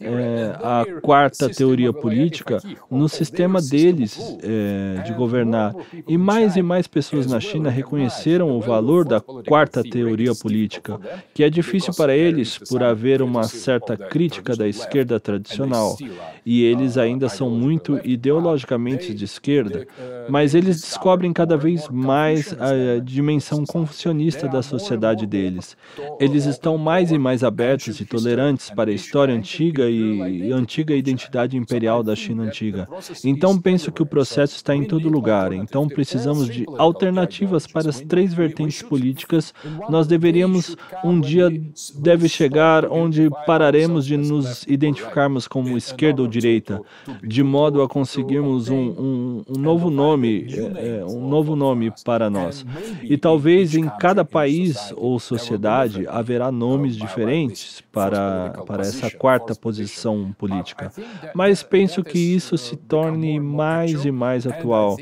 é, 0.00 0.56
a 0.62 0.84
quarta 1.00 1.48
teoria 1.48 1.92
política 1.92 2.60
no 2.90 3.08
sistema 3.08 3.60
deles 3.60 4.18
é, 4.42 5.02
de 5.02 5.12
governar. 5.14 5.74
E 6.06 6.16
mais 6.16 6.56
e 6.56 6.62
mais 6.62 6.86
pessoas 6.86 7.26
na 7.26 7.40
China 7.40 7.70
reconheceram 7.70 8.56
o 8.56 8.60
valor 8.60 9.04
da 9.04 9.20
quarta 9.20 9.82
teoria 9.82 10.34
política, 10.34 10.98
que 11.34 11.44
é 11.44 11.50
difícil 11.50 11.94
para 11.94 12.16
eles 12.16 12.58
por 12.58 12.82
haver 12.82 13.22
uma 13.22 13.44
certa 13.44 13.96
crítica 13.96 14.56
da 14.56 14.66
esquerda 14.68 15.18
tradicional. 15.18 15.96
E 16.44 16.62
eles 16.64 16.96
ainda 16.96 17.28
são 17.28 17.50
muito 17.50 18.00
ideologicamente 18.04 19.14
de 19.14 19.24
esquerda, 19.24 19.86
mas 20.28 20.54
eles 20.54 20.80
descobrem 20.80 21.32
cada 21.32 21.56
vez 21.56 21.88
mais 21.88 22.54
a 22.60 23.00
dimensão 23.02 23.64
confucionista 23.64 24.48
da 24.48 24.62
sociedade 24.62 25.26
deles. 25.26 25.76
Eles 26.18 26.44
estão 26.46 26.76
mais 26.78 27.10
e 27.10 27.18
mais 27.18 27.44
abertos 27.44 28.00
e 28.00 28.04
tolerantes 28.04 28.70
para 28.70 28.90
a 28.90 28.94
história 28.94 29.39
antiga 29.40 29.88
e 29.88 30.52
antiga 30.52 30.94
identidade 30.94 31.56
imperial 31.56 32.02
da 32.02 32.14
China 32.14 32.44
antiga. 32.44 32.86
Então 33.24 33.58
penso 33.58 33.90
que 33.90 34.02
o 34.02 34.06
processo 34.06 34.56
está 34.56 34.76
em 34.76 34.84
todo 34.84 35.08
lugar. 35.08 35.52
Então 35.52 35.88
precisamos 35.88 36.48
de 36.48 36.64
alternativas 36.76 37.66
para 37.66 37.88
as 37.88 38.00
três 38.00 38.34
vertentes 38.34 38.82
políticas. 38.82 39.54
Nós 39.88 40.06
deveríamos 40.06 40.76
um 41.02 41.20
dia 41.20 41.50
deve 41.94 42.28
chegar 42.28 42.86
onde 42.90 43.28
pararemos 43.46 44.06
de 44.06 44.16
nos 44.16 44.64
identificarmos 44.66 45.48
como 45.48 45.76
esquerda 45.76 46.22
ou 46.22 46.28
direita, 46.28 46.80
de 47.22 47.42
modo 47.42 47.82
a 47.82 47.88
conseguirmos 47.88 48.68
um, 48.68 48.76
um, 48.76 49.42
um 49.48 49.58
novo 49.58 49.90
nome, 49.90 50.46
é, 50.76 50.98
é 50.98 51.04
um 51.04 51.28
novo 51.28 51.56
nome 51.56 51.92
para 52.04 52.28
nós. 52.28 52.64
E 53.02 53.16
talvez 53.16 53.74
em 53.74 53.88
cada 53.98 54.24
país 54.24 54.92
ou 54.96 55.18
sociedade 55.18 56.06
haverá 56.06 56.52
nomes 56.52 56.96
diferentes 56.96 57.82
para 57.92 58.50
para 58.66 58.82
essa 58.82 59.10
quarta 59.10 59.29
quarta 59.30 59.54
posição 59.54 60.34
política. 60.36 60.90
Mas 61.34 61.62
penso 61.62 62.02
que 62.02 62.18
isso 62.18 62.58
se 62.58 62.76
torne 62.76 63.38
mais 63.38 64.04
e 64.04 64.10
mais 64.10 64.46
atual. 64.46 64.96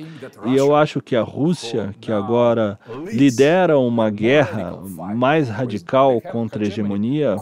E 0.44 0.54
eu 0.54 0.74
acho 0.76 1.00
que 1.00 1.16
a 1.16 1.22
Rússia, 1.22 1.94
que 1.98 2.12
agora 2.12 2.78
lidera 3.06 3.78
uma 3.78 4.10
guerra 4.10 4.78
mais 5.14 5.48
radical 5.48 6.20
contra 6.20 6.62
a 6.62 6.66
hegemonia, 6.66 7.36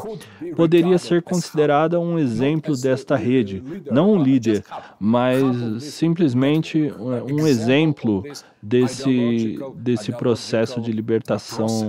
poderia 0.54 0.98
ser 0.98 1.22
considerada 1.22 1.98
um 1.98 2.18
exemplo 2.18 2.76
desta 2.76 3.16
rede. 3.16 3.62
Não 3.90 4.12
um 4.12 4.22
líder, 4.22 4.64
mas 5.00 5.82
simplesmente 5.82 6.92
um 7.28 7.46
exemplo 7.46 8.22
desse, 8.66 9.58
desse 9.76 10.12
processo 10.12 10.80
de 10.80 10.90
libertação 10.90 11.88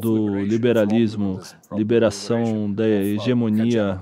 do 0.00 0.40
liberalismo, 0.40 1.40
liberação 1.70 2.72
da 2.72 2.88
hegemonia. 2.88 4.00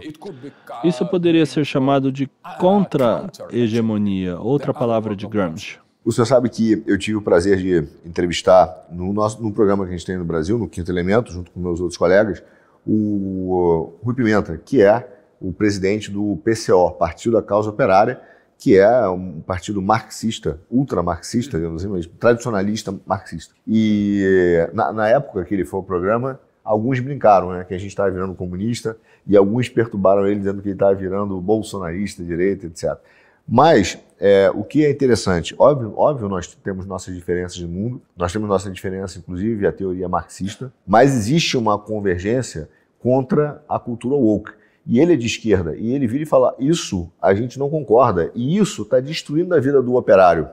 Isso 0.83 1.05
poderia 1.07 1.45
ser 1.45 1.65
chamado 1.65 2.11
de 2.11 2.31
contra-hegemonia, 2.59 4.39
outra 4.41 4.73
palavra 4.73 5.15
de 5.15 5.27
Gramsci. 5.27 5.79
O 6.03 6.11
senhor 6.11 6.25
sabe 6.25 6.49
que 6.49 6.83
eu 6.87 6.99
tive 6.99 7.19
o 7.19 7.23
prazer 7.23 7.59
de 7.59 7.87
entrevistar 8.07 8.87
no 8.91 9.13
nosso 9.13 9.43
no 9.43 9.53
programa 9.53 9.85
que 9.85 9.91
a 9.91 9.97
gente 9.97 10.07
tem 10.07 10.17
no 10.17 10.25
Brasil, 10.25 10.59
no 10.59 10.67
Quinto 10.67 10.91
Elemento, 10.91 11.31
junto 11.31 11.51
com 11.51 11.61
meus 11.61 11.79
outros 11.79 11.99
colegas, 11.99 12.43
o 12.87 13.93
Rui 14.03 14.15
Pimenta, 14.15 14.57
que 14.57 14.81
é 14.81 15.07
o 15.39 15.53
presidente 15.53 16.11
do 16.11 16.39
PCO, 16.43 16.93
Partido 16.93 17.33
da 17.33 17.43
Causa 17.43 17.69
Operária, 17.69 18.19
que 18.61 18.79
é 18.79 19.09
um 19.09 19.41
partido 19.41 19.81
marxista, 19.81 20.61
ultramarxista, 20.71 21.57
digamos 21.57 21.83
assim, 21.83 21.91
mas 21.91 22.07
tradicionalista 22.07 22.95
marxista. 23.07 23.55
E 23.67 24.69
na, 24.75 24.93
na, 24.93 25.09
época 25.09 25.43
que 25.47 25.55
ele 25.55 25.65
foi 25.65 25.79
ao 25.79 25.83
programa, 25.83 26.39
alguns 26.63 27.01
brincaram, 27.01 27.53
né, 27.53 27.65
que 27.65 27.73
a 27.73 27.79
gente 27.79 27.89
estava 27.89 28.11
virando 28.11 28.35
comunista, 28.35 28.99
e 29.27 29.35
alguns 29.35 29.71
perturbaram 29.71 30.27
ele 30.27 30.41
dizendo 30.41 30.61
que 30.61 30.69
ele 30.69 30.75
estava 30.75 30.95
virando 30.95 31.41
bolsonarista, 31.41 32.23
direita, 32.23 32.67
etc. 32.67 32.99
Mas 33.49 33.99
é, 34.21 34.51
o 34.55 34.63
que 34.63 34.85
é 34.85 34.91
interessante, 34.91 35.55
óbvio, 35.59 35.95
óbvio, 35.97 36.29
nós 36.29 36.47
temos 36.63 36.85
nossas 36.85 37.15
diferenças 37.15 37.57
de 37.57 37.67
mundo, 37.67 38.03
nós 38.15 38.31
temos 38.31 38.47
nossa 38.47 38.71
diferença, 38.71 39.19
inclusive, 39.19 39.67
a 39.67 39.73
teoria 39.73 40.07
marxista, 40.07 40.71
mas 40.87 41.15
existe 41.15 41.57
uma 41.57 41.79
convergência 41.79 42.69
contra 42.99 43.65
a 43.67 43.79
cultura 43.79 44.17
woke 44.17 44.60
e 44.91 44.99
ele 44.99 45.13
é 45.13 45.17
de 45.17 45.27
esquerda, 45.27 45.77
e 45.77 45.95
ele 45.95 46.09
vira 46.09 46.25
e 46.25 46.27
fala: 46.27 46.53
Isso 46.59 47.09
a 47.23 47.33
gente 47.33 47.57
não 47.61 47.71
concorda, 47.71 48.33
e 48.35 48.59
isso 48.59 48.83
está 48.83 48.99
destruindo 48.99 49.55
a 49.55 49.61
vida 49.61 49.81
do 49.81 49.95
operário, 49.95 50.49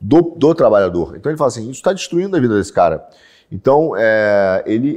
do, 0.00 0.22
do 0.22 0.54
trabalhador. 0.54 1.16
Então 1.18 1.30
ele 1.30 1.36
fala 1.36 1.48
assim: 1.48 1.64
Isso 1.64 1.80
está 1.80 1.92
destruindo 1.92 2.34
a 2.34 2.40
vida 2.40 2.56
desse 2.56 2.72
cara. 2.72 3.06
Então, 3.52 3.92
é, 3.94 4.64
ele, 4.66 4.88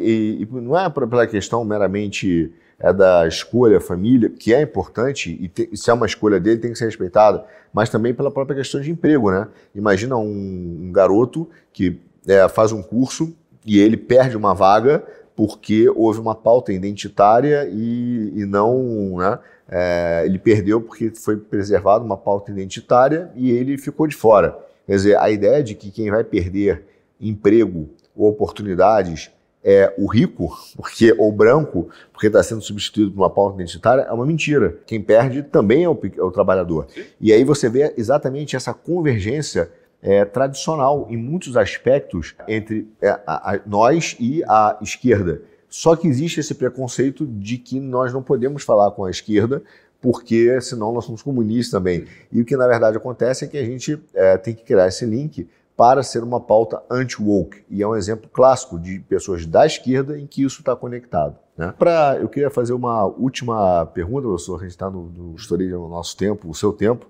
e, 0.42 0.48
não 0.50 0.80
é 0.80 0.90
pela 0.90 1.28
questão 1.28 1.66
meramente 1.66 2.50
é 2.80 2.94
da 2.94 3.28
escolha, 3.28 3.82
família, 3.82 4.30
que 4.30 4.54
é 4.54 4.62
importante 4.62 5.38
e, 5.42 5.50
te, 5.50 5.70
se 5.76 5.90
é 5.90 5.94
uma 5.94 6.06
escolha 6.06 6.40
dele 6.40 6.60
tem 6.60 6.72
que 6.72 6.78
ser 6.78 6.86
respeitada, 6.86 7.44
mas 7.74 7.90
também 7.90 8.14
pela 8.14 8.32
própria 8.32 8.56
questão 8.56 8.80
de 8.80 8.90
emprego, 8.90 9.32
né? 9.32 9.50
Imagina 9.76 10.16
um, 10.16 10.84
um 10.84 10.92
garoto 10.94 11.50
que 11.74 12.00
é, 12.26 12.48
faz 12.48 12.72
um 12.72 12.82
curso 12.82 13.36
e 13.66 13.80
ele 13.80 13.98
perde 13.98 14.38
uma 14.38 14.54
vaga 14.54 15.04
porque 15.38 15.88
houve 15.88 16.20
uma 16.20 16.34
pauta 16.34 16.74
identitária 16.74 17.70
e, 17.72 18.34
e 18.36 18.46
não. 18.46 19.18
Né, 19.20 19.40
é, 19.70 20.24
ele 20.26 20.40
perdeu 20.40 20.82
porque 20.82 21.12
foi 21.12 21.38
preservada 21.38 22.04
uma 22.04 22.18
pauta 22.18 22.52
identitária 22.52 23.30
e 23.36 23.52
ele 23.52 23.78
ficou 23.78 24.08
de 24.08 24.16
fora. 24.16 24.58
Quer 24.88 24.96
dizer, 24.96 25.18
a 25.18 25.30
ideia 25.30 25.62
de 25.62 25.76
que 25.76 25.92
quem 25.92 26.10
vai 26.10 26.24
perder 26.24 26.84
emprego 27.22 27.88
ou 28.16 28.30
oportunidades 28.30 29.30
é 29.64 29.94
o 29.98 30.08
rico, 30.08 30.58
porque 30.76 31.14
ou 31.18 31.32
branco, 31.32 31.90
porque 32.12 32.28
está 32.28 32.42
sendo 32.42 32.62
substituído 32.62 33.12
por 33.12 33.22
uma 33.22 33.30
pauta 33.30 33.62
identitária, 33.62 34.04
é 34.04 34.12
uma 34.12 34.26
mentira. 34.26 34.78
Quem 34.88 35.02
perde 35.02 35.44
também 35.44 35.84
é 35.84 35.90
o, 35.90 36.00
é 36.18 36.24
o 36.24 36.32
trabalhador. 36.32 36.88
E 37.20 37.32
aí 37.32 37.44
você 37.44 37.70
vê 37.70 37.94
exatamente 37.96 38.56
essa 38.56 38.74
convergência 38.74 39.70
é, 40.02 40.26
tradicional 40.26 41.08
em 41.10 41.18
muitos 41.18 41.58
aspectos 41.58 42.36
entre 42.48 42.88
é, 43.02 43.10
a, 43.10 43.54
a, 43.54 43.60
nós 43.66 44.16
e 44.20 44.44
a 44.48 44.78
esquerda. 44.82 45.42
Só 45.70 45.96
que 45.96 46.08
existe 46.08 46.40
esse 46.40 46.56
preconceito 46.56 47.26
de 47.26 47.58
que 47.58 47.80
nós 47.80 48.14
não 48.14 48.24
podemos 48.24 48.64
falar 48.64 48.92
com 48.92 49.06
a 49.06 49.12
esquerda 49.12 49.62
porque 50.02 50.60
senão 50.62 50.94
nós 50.94 51.06
somos 51.06 51.22
comunistas 51.22 51.72
também. 51.72 52.06
E 52.32 52.42
o 52.42 52.46
que 52.46 52.56
na 52.56 52.68
verdade 52.68 52.98
acontece 52.98 53.46
é 53.46 53.48
que 53.48 53.58
a 53.58 53.66
gente 53.66 54.00
é, 54.14 54.38
tem 54.38 54.54
que 54.54 54.64
criar 54.64 54.88
esse 54.88 55.06
link 55.06 55.48
para 55.76 56.02
ser 56.02 56.24
uma 56.24 56.40
pauta 56.40 56.82
anti-woke. 56.90 57.64
E 57.70 57.84
é 57.84 57.88
um 57.88 57.96
exemplo 57.96 58.28
clássico 58.32 58.80
de 58.80 59.00
pessoas 59.00 59.46
da 59.46 59.66
esquerda 59.66 60.20
em 60.20 60.26
que 60.26 60.44
isso 60.44 60.60
está 60.60 60.76
conectado. 60.76 61.36
Né? 61.56 61.74
Pra, 61.78 62.18
eu 62.20 62.28
queria 62.28 62.50
fazer 62.50 62.74
uma 62.74 63.06
última 63.06 63.86
pergunta, 63.88 64.28
professor, 64.28 64.56
a 64.56 64.64
gente 64.64 64.72
está 64.72 64.90
no, 64.90 65.04
no, 65.10 65.36
no 65.36 65.90
nosso 65.90 66.18
tempo, 66.18 66.50
o 66.50 66.56
seu 66.56 66.74
tempo, 66.74 67.06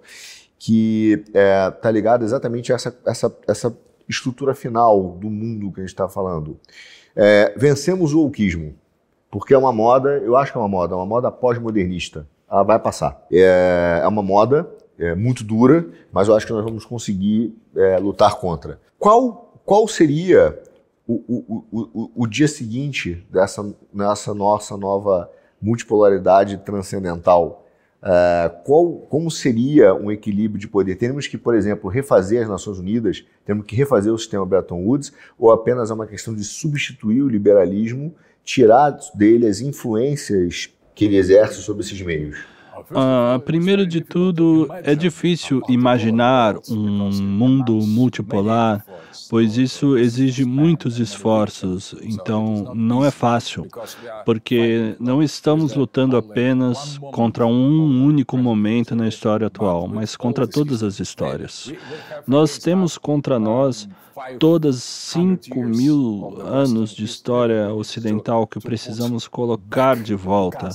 que 0.59 1.23
está 1.27 1.39
é, 1.39 1.71
tá 1.71 1.91
ligado 1.91 2.23
exatamente 2.23 2.71
a 2.71 2.75
essa, 2.75 2.97
essa, 3.05 3.37
essa 3.47 3.77
estrutura 4.07 4.53
final 4.55 5.17
do 5.19 5.29
mundo 5.29 5.71
que 5.71 5.79
a 5.79 5.83
gente 5.83 5.91
está 5.91 6.07
falando. 6.07 6.59
É, 7.15 7.53
vencemos 7.57 8.13
o 8.13 8.21
wokeismo, 8.23 8.75
porque 9.29 9.53
é 9.53 9.57
uma 9.57 9.73
moda, 9.73 10.17
eu 10.17 10.35
acho 10.35 10.51
que 10.51 10.57
é 10.57 10.61
uma 10.61 10.67
moda, 10.67 10.93
é 10.93 10.97
uma 10.97 11.05
moda 11.05 11.31
pós-modernista. 11.31 12.27
Ela 12.49 12.63
vai 12.63 12.79
passar. 12.79 13.25
É, 13.31 14.01
é 14.03 14.07
uma 14.07 14.23
moda 14.23 14.69
é, 14.97 15.13
muito 15.13 15.43
dura, 15.43 15.87
mas 16.11 16.27
eu 16.27 16.35
acho 16.35 16.45
que 16.45 16.53
nós 16.53 16.63
vamos 16.63 16.85
conseguir 16.85 17.55
é, 17.75 17.97
lutar 17.97 18.35
contra. 18.35 18.79
Qual, 18.97 19.61
qual 19.65 19.87
seria 19.87 20.57
o, 21.07 21.13
o, 21.27 21.65
o, 21.71 22.11
o, 22.15 22.27
dia 22.27 22.47
seguinte 22.47 23.25
dessa, 23.29 23.73
nessa 23.93 24.33
nossa 24.33 24.75
nova 24.75 25.29
multipolaridade 25.61 26.57
transcendental, 26.57 27.65
uh, 28.01 28.63
qual, 28.63 28.93
como 29.09 29.29
seria 29.29 29.93
um 29.93 30.11
equilíbrio 30.11 30.59
de 30.59 30.67
poder? 30.67 30.95
Temos 30.95 31.27
que, 31.27 31.37
por 31.37 31.55
exemplo, 31.55 31.89
refazer 31.89 32.41
as 32.41 32.49
Nações 32.49 32.79
Unidas, 32.79 33.25
temos 33.45 33.65
que 33.65 33.75
refazer 33.75 34.13
o 34.13 34.17
sistema 34.17 34.45
Bretton 34.45 34.83
Woods, 34.83 35.13
ou 35.37 35.51
apenas 35.51 35.89
é 35.89 35.93
uma 35.93 36.07
questão 36.07 36.33
de 36.33 36.43
substituir 36.43 37.21
o 37.21 37.29
liberalismo, 37.29 38.13
tirar 38.43 38.97
dele 39.13 39.47
as 39.47 39.61
influências 39.61 40.69
que 40.95 41.05
ele 41.05 41.17
exerce 41.17 41.61
sobre 41.61 41.83
esses 41.83 42.01
meios? 42.01 42.37
Uh, 42.91 43.39
primeiro 43.39 43.85
de 43.85 44.01
tudo, 44.01 44.67
é 44.83 44.93
difícil 44.93 45.61
imaginar 45.67 46.55
um 46.69 47.11
mundo 47.21 47.73
multipolar, 47.73 48.85
pois 49.29 49.57
isso 49.57 49.97
exige 49.97 50.45
muitos 50.45 50.99
esforços, 50.99 51.95
então 52.01 52.73
não 52.75 53.03
é 53.03 53.11
fácil, 53.11 53.67
porque 54.25 54.95
não 54.99 55.21
estamos 55.21 55.73
lutando 55.73 56.15
apenas 56.17 56.97
contra 57.11 57.45
um 57.45 58.05
único 58.05 58.37
momento 58.37 58.95
na 58.95 59.07
história 59.07 59.47
atual, 59.47 59.87
mas 59.87 60.15
contra 60.15 60.47
todas 60.47 60.83
as 60.83 60.99
histórias. 60.99 61.71
Nós 62.27 62.57
temos 62.57 62.97
contra 62.97 63.39
nós 63.39 63.87
todas 64.39 64.81
5 64.83 65.63
mil 65.63 66.37
anos 66.41 66.91
de 66.91 67.05
história 67.05 67.71
ocidental 67.73 68.47
que 68.47 68.59
precisamos 68.59 69.27
colocar 69.27 69.95
de 69.95 70.15
volta 70.15 70.69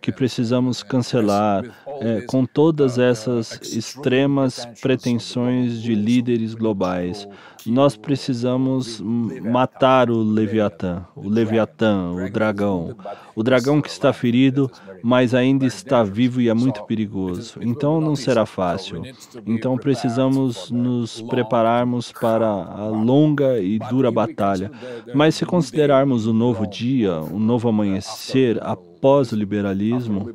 que 0.00 0.12
precisamos 0.12 0.82
cancelar 0.82 1.64
é, 2.00 2.22
com 2.22 2.44
todas 2.44 2.98
essas 2.98 3.52
extremas 3.74 4.66
pretensões 4.80 5.80
de 5.82 5.94
líderes 5.94 6.54
globais. 6.54 7.26
Nós 7.66 7.96
precisamos 7.96 9.00
matar 9.00 10.10
o 10.10 10.22
Leviatã, 10.22 11.04
o 11.14 11.28
Leviatã, 11.28 12.10
o 12.12 12.30
dragão. 12.30 12.96
O 13.34 13.42
dragão 13.42 13.80
que 13.80 13.88
está 13.88 14.12
ferido, 14.12 14.70
mas 15.02 15.34
ainda 15.34 15.64
está 15.64 16.02
vivo 16.02 16.40
e 16.40 16.48
é 16.48 16.54
muito 16.54 16.82
perigoso. 16.84 17.58
Então 17.60 18.00
não 18.00 18.16
será 18.16 18.44
fácil. 18.46 19.02
Então 19.46 19.76
precisamos 19.76 20.70
nos 20.70 21.20
prepararmos 21.22 22.10
para 22.12 22.48
a 22.48 22.86
longa 22.88 23.60
e 23.60 23.78
dura 23.78 24.10
batalha. 24.10 24.70
Mas 25.14 25.34
se 25.34 25.44
considerarmos 25.44 26.26
o 26.26 26.32
novo 26.32 26.66
dia, 26.66 27.20
o 27.20 27.38
novo 27.38 27.68
amanhecer, 27.68 28.58
a 28.62 28.76
após 28.98 29.30
o 29.30 29.36
liberalismo, 29.36 30.34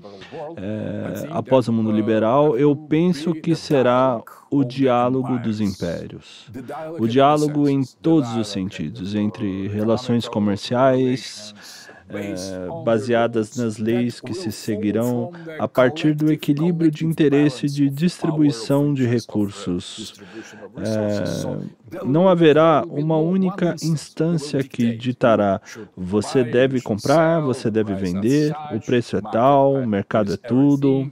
é, 0.55 1.27
após 1.31 1.67
o 1.67 1.73
mundo 1.73 1.91
liberal, 1.91 2.57
eu 2.57 2.73
penso 2.75 3.33
que 3.33 3.55
será 3.55 4.21
o 4.53 4.63
diálogo 4.63 5.39
dos 5.39 5.59
impérios. 5.59 6.47
O 6.99 7.07
diálogo 7.07 7.67
em 7.67 7.83
todos 8.01 8.35
os 8.35 8.47
sentidos, 8.47 9.15
entre 9.15 9.67
relações 9.67 10.27
comerciais, 10.27 11.53
é, 12.09 12.83
baseadas 12.83 13.55
nas 13.55 13.77
leis 13.77 14.19
que 14.19 14.33
se 14.33 14.51
seguirão 14.51 15.31
a 15.57 15.67
partir 15.67 16.13
do 16.13 16.31
equilíbrio 16.31 16.91
de 16.91 17.05
interesse 17.05 17.67
de 17.67 17.89
distribuição 17.89 18.93
de 18.93 19.05
recursos. 19.05 20.13
É, 20.77 22.05
não 22.05 22.27
haverá 22.27 22.83
uma 22.87 23.17
única 23.17 23.75
instância 23.81 24.63
que 24.63 24.95
ditará 24.95 25.61
você 25.95 26.43
deve 26.43 26.81
comprar, 26.81 27.39
você 27.41 27.71
deve 27.71 27.93
vender, 27.95 28.53
o 28.73 28.79
preço 28.79 29.17
é 29.17 29.21
tal, 29.21 29.73
o 29.73 29.87
mercado 29.87 30.33
é 30.33 30.37
tudo. 30.37 31.11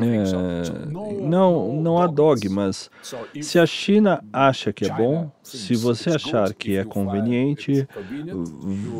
É, 0.00 0.86
não, 1.20 1.72
não 1.72 1.98
há 2.00 2.06
dogmas. 2.06 2.90
Se 3.42 3.58
a 3.58 3.66
China 3.66 4.22
acha 4.32 4.72
que 4.72 4.84
é 4.84 4.90
bom, 4.90 5.30
se 5.44 5.76
você 5.76 6.10
achar 6.10 6.52
que 6.54 6.76
é 6.76 6.84
conveniente, 6.84 7.86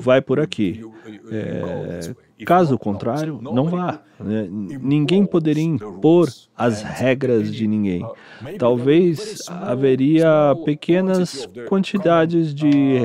vai 0.01 0.21
por 0.21 0.39
aqui. 0.39 0.85
É, 1.31 2.15
Caso 2.45 2.77
contrário, 2.77 3.39
não 3.41 3.65
vá. 3.65 4.01
Né? 4.19 4.49
Ninguém 4.51 5.25
poderia 5.25 5.63
impor 5.63 6.29
as 6.57 6.83
regras 6.83 7.53
de 7.53 7.67
ninguém. 7.67 8.05
Talvez 8.59 9.43
haveria 9.49 10.55
pequenas 10.65 11.49
quantidades 11.69 12.53
de, 12.53 13.01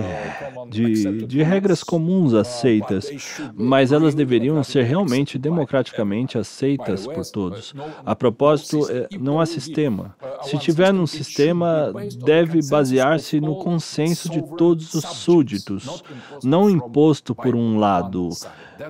de, 0.70 1.26
de 1.26 1.44
regras 1.44 1.84
comuns 1.84 2.34
aceitas, 2.34 3.40
mas 3.56 3.92
elas 3.92 4.16
deveriam 4.16 4.62
ser 4.64 4.84
realmente 4.84 5.38
democraticamente 5.38 6.38
aceitas 6.38 7.06
por 7.06 7.26
todos. 7.26 7.74
A 8.04 8.16
propósito, 8.16 8.90
é, 8.90 9.08
não 9.20 9.40
há 9.40 9.46
sistema. 9.46 10.16
Se 10.44 10.58
tiver 10.58 10.94
um 10.94 11.08
sistema, 11.08 11.94
deve 12.24 12.62
basear-se 12.70 13.40
no 13.40 13.56
consenso 13.56 14.30
de 14.30 14.42
todos 14.56 14.94
os 14.94 15.04
súditos, 15.04 16.04
não 16.44 16.70
imposto 16.70 17.36
por 17.36 17.56
um 17.56 17.78
lado. 17.78 18.30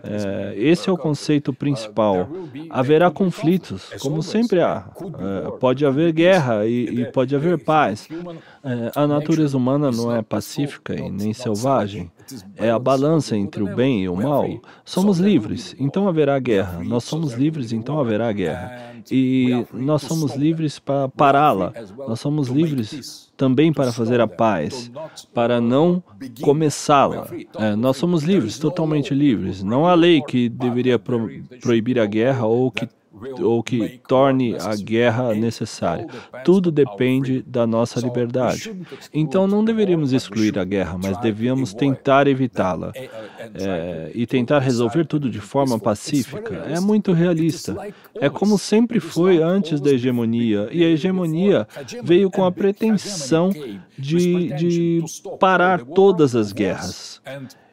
É, 0.03 0.53
esse 0.55 0.89
é 0.89 0.93
o 0.93 0.97
conceito 0.97 1.51
principal. 1.51 2.29
Haverá 2.69 3.09
conflitos, 3.09 3.89
como 3.99 4.21
sempre 4.21 4.61
há. 4.61 4.87
É, 5.17 5.51
pode 5.57 5.85
haver 5.85 6.13
guerra 6.13 6.65
e, 6.65 7.01
e 7.01 7.05
pode 7.11 7.35
haver 7.35 7.57
paz. 7.63 8.07
É, 8.63 8.91
a 8.95 9.07
natureza 9.07 9.57
humana 9.57 9.89
não 9.89 10.15
é 10.15 10.21
pacífica 10.21 10.93
e 10.93 11.09
nem 11.09 11.33
selvagem. 11.33 12.11
É 12.55 12.69
a 12.69 12.77
balança 12.77 13.35
entre 13.35 13.63
o 13.63 13.75
bem 13.75 14.03
e 14.03 14.09
o 14.09 14.15
mal. 14.15 14.47
Somos 14.85 15.17
livres, 15.17 15.75
então 15.79 16.07
haverá 16.07 16.37
guerra. 16.37 16.83
Nós 16.83 17.03
somos 17.03 17.33
livres, 17.33 17.71
então 17.71 17.99
haverá 17.99 18.31
guerra. 18.31 18.88
E 19.11 19.65
nós 19.73 20.01
somos 20.01 20.35
livres 20.35 20.79
para 20.79 21.07
pará-la. 21.09 21.73
Nós 22.07 22.19
somos 22.19 22.47
livres 22.47 23.31
também 23.37 23.71
para 23.71 23.91
fazer 23.91 24.19
a 24.19 24.27
paz, 24.27 24.91
para 25.33 25.61
não 25.61 26.03
começá-la. 26.41 27.27
É, 27.57 27.75
nós 27.75 27.97
somos 27.97 28.23
livres, 28.23 28.59
totalmente 28.59 29.13
livres. 29.13 29.63
Não 29.63 29.87
há 29.87 29.93
lei 29.93 30.21
que 30.21 30.49
deveria 30.49 30.99
pro 30.99 31.29
proibir 31.61 31.99
a 31.99 32.05
guerra 32.05 32.45
ou 32.45 32.71
que 32.71 32.87
ou 33.41 33.61
que 33.63 33.99
torne 34.07 34.55
a 34.55 34.75
guerra 34.75 35.33
necessária. 35.33 36.07
Tudo 36.43 36.71
depende 36.71 37.41
da 37.41 37.65
nossa 37.65 37.99
liberdade. 37.99 38.71
Então 39.13 39.47
não 39.47 39.63
deveríamos 39.63 40.13
excluir 40.13 40.57
a 40.57 40.63
guerra, 40.63 40.97
mas 41.01 41.17
devíamos 41.17 41.73
tentar 41.73 42.27
evitá-la 42.27 42.91
é, 42.95 44.11
e 44.13 44.25
tentar 44.25 44.59
resolver 44.59 45.05
tudo 45.05 45.29
de 45.29 45.39
forma 45.39 45.79
pacífica. 45.79 46.65
É 46.69 46.79
muito 46.79 47.11
realista. 47.11 47.75
É 48.15 48.29
como 48.29 48.57
sempre 48.57 48.99
foi 48.99 49.41
antes 49.41 49.79
da 49.79 49.91
hegemonia, 49.91 50.69
e 50.71 50.83
a 50.83 50.89
hegemonia 50.89 51.67
veio 52.03 52.29
com 52.29 52.43
a 52.43 52.51
pretensão 52.51 53.51
de, 53.99 54.53
de 54.53 55.03
parar 55.39 55.83
todas 55.83 56.35
as 56.35 56.51
guerras 56.51 57.21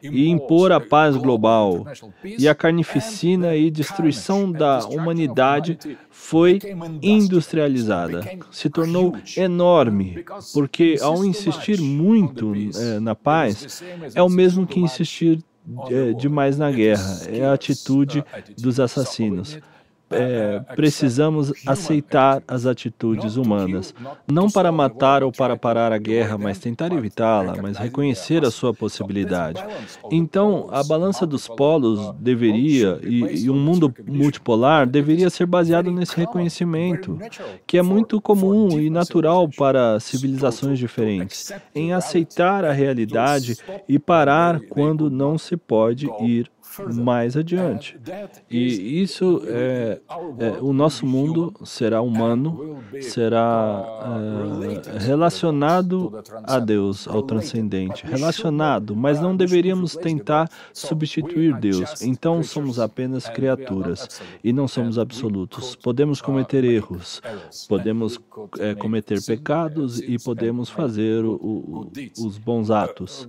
e 0.01 0.29
impor 0.29 0.71
a 0.71 0.79
paz 0.79 1.15
global. 1.15 1.85
E 2.23 2.47
a 2.47 2.55
carnificina 2.55 3.55
e 3.55 3.71
destruição 3.71 4.51
da 4.51 4.85
humanidade 4.85 5.77
foi 6.09 6.59
industrializada, 7.01 8.23
se 8.51 8.69
tornou 8.69 9.15
enorme, 9.35 10.23
porque 10.53 10.97
ao 11.01 11.23
insistir 11.23 11.79
muito 11.81 12.53
é, 12.75 12.99
na 12.99 13.15
paz, 13.15 13.83
é 14.13 14.21
o 14.21 14.29
mesmo 14.29 14.67
que 14.67 14.79
insistir 14.79 15.43
é, 15.89 16.13
demais 16.13 16.57
na 16.57 16.71
guerra, 16.71 17.21
é 17.27 17.45
a 17.45 17.53
atitude 17.53 18.23
dos 18.57 18.79
assassinos 18.79 19.59
é, 20.09 20.59
precisamos 20.75 21.51
aceitar 21.65 22.41
as 22.47 22.65
atitudes 22.65 23.35
humanas, 23.35 23.93
não 24.27 24.49
para 24.49 24.71
matar 24.71 25.23
ou 25.23 25.31
para 25.31 25.57
parar 25.57 25.91
a 25.91 25.97
guerra, 25.97 26.37
mas 26.37 26.59
tentar 26.59 26.91
evitá-la, 26.93 27.55
mas 27.61 27.77
reconhecer 27.77 28.45
a 28.45 28.51
sua 28.51 28.73
possibilidade. 28.73 29.63
Então, 30.11 30.69
a 30.71 30.83
balança 30.83 31.25
dos 31.25 31.47
polos 31.47 32.13
deveria, 32.19 32.99
e, 33.03 33.45
e 33.45 33.49
um 33.49 33.59
mundo 33.59 33.93
multipolar 34.05 34.87
deveria 34.87 35.29
ser 35.29 35.45
baseado 35.45 35.91
nesse 35.91 36.15
reconhecimento, 36.15 37.17
que 37.65 37.77
é 37.77 37.81
muito 37.81 38.21
comum 38.21 38.79
e 38.79 38.89
natural 38.89 39.49
para 39.49 39.99
civilizações 39.99 40.79
diferentes, 40.79 41.51
em 41.75 41.93
aceitar 41.93 42.63
a 42.63 42.71
realidade 42.71 43.57
e 43.87 43.99
parar 43.99 44.59
quando 44.69 45.09
não 45.09 45.37
se 45.37 45.57
pode 45.57 46.07
ir 46.21 46.49
mais 46.93 47.35
adiante. 47.35 47.99
E 48.49 49.01
isso 49.01 49.41
é, 49.45 49.99
é 50.39 50.49
o 50.61 50.73
nosso 50.73 51.05
mundo 51.05 51.53
será 51.63 52.01
humano, 52.01 52.77
será 53.01 53.83
é, 54.95 54.99
relacionado 54.99 56.21
a 56.43 56.59
Deus, 56.59 57.07
ao 57.07 57.21
transcendente, 57.23 58.05
relacionado, 58.05 58.95
mas 58.95 59.19
não 59.19 59.35
deveríamos 59.35 59.95
tentar 59.95 60.49
substituir 60.73 61.57
Deus. 61.59 62.01
Então 62.01 62.43
somos 62.43 62.79
apenas 62.79 63.27
criaturas 63.27 64.21
e 64.43 64.53
não 64.53 64.67
somos 64.67 64.97
absolutos. 64.99 65.75
Podemos 65.75 66.21
cometer 66.21 66.63
erros, 66.63 67.21
podemos 67.67 68.19
é, 68.59 68.75
cometer 68.75 69.21
pecados 69.23 69.99
e 69.99 70.17
podemos 70.17 70.69
fazer 70.69 71.23
o, 71.23 71.33
o, 71.35 71.91
os 72.25 72.37
bons 72.37 72.69
atos. 72.69 73.27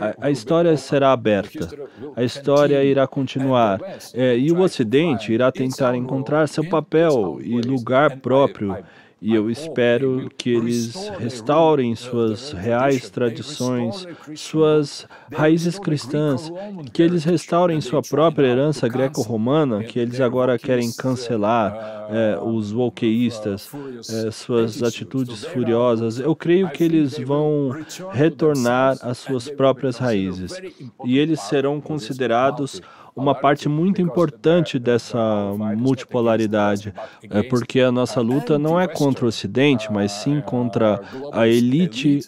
A, 0.00 0.26
a 0.26 0.30
história 0.30 0.76
será 0.76 1.12
aberta. 1.12 1.68
A 2.16 2.22
história 2.22 2.79
irá 2.84 3.06
continuar. 3.06 3.80
É, 4.14 4.36
e 4.36 4.50
o 4.50 4.60
Ocidente 4.60 5.32
irá 5.32 5.50
tentar 5.50 5.94
encontrar 5.94 6.46
seu 6.48 6.64
papel 6.64 7.38
e 7.42 7.60
lugar 7.60 8.18
próprio 8.18 8.76
E 9.22 9.34
eu 9.34 9.50
espero 9.50 10.30
que 10.38 10.48
eles 10.48 10.94
restaurem 11.18 11.94
suas 11.94 12.52
reais 12.52 13.10
tradições, 13.10 14.06
suas 14.34 15.06
raízes 15.30 15.78
cristãs, 15.78 16.50
que 16.92 17.02
eles 17.02 17.24
restaurem 17.24 17.82
sua 17.82 18.00
própria 18.00 18.46
herança 18.46 18.88
greco-romana, 18.88 19.84
que 19.84 19.98
eles 19.98 20.20
agora 20.20 20.58
querem 20.58 20.90
cancelar 20.92 22.08
é, 22.10 22.38
os 22.42 22.72
wokeístas, 22.72 23.70
é, 24.08 24.30
suas 24.30 24.82
atitudes 24.82 25.44
furiosas. 25.44 26.18
Eu 26.18 26.34
creio 26.34 26.70
que 26.70 26.82
eles 26.82 27.18
vão 27.18 27.76
retornar 28.12 28.96
às 29.02 29.18
suas 29.18 29.50
próprias 29.50 29.98
raízes 29.98 30.60
e 31.04 31.18
eles 31.18 31.40
serão 31.40 31.78
considerados 31.78 32.80
uma 33.14 33.34
parte 33.34 33.68
muito 33.68 34.00
importante 34.00 34.78
dessa 34.78 35.18
multipolaridade, 35.76 36.94
é 37.28 37.42
porque 37.42 37.80
a 37.80 37.92
nossa 37.92 38.20
luta 38.20 38.58
não 38.58 38.80
é 38.80 38.86
contra 38.86 39.24
o 39.24 39.28
Ocidente, 39.28 39.92
mas 39.92 40.12
sim 40.12 40.40
contra 40.40 41.00
a 41.32 41.46
elite 41.46 42.20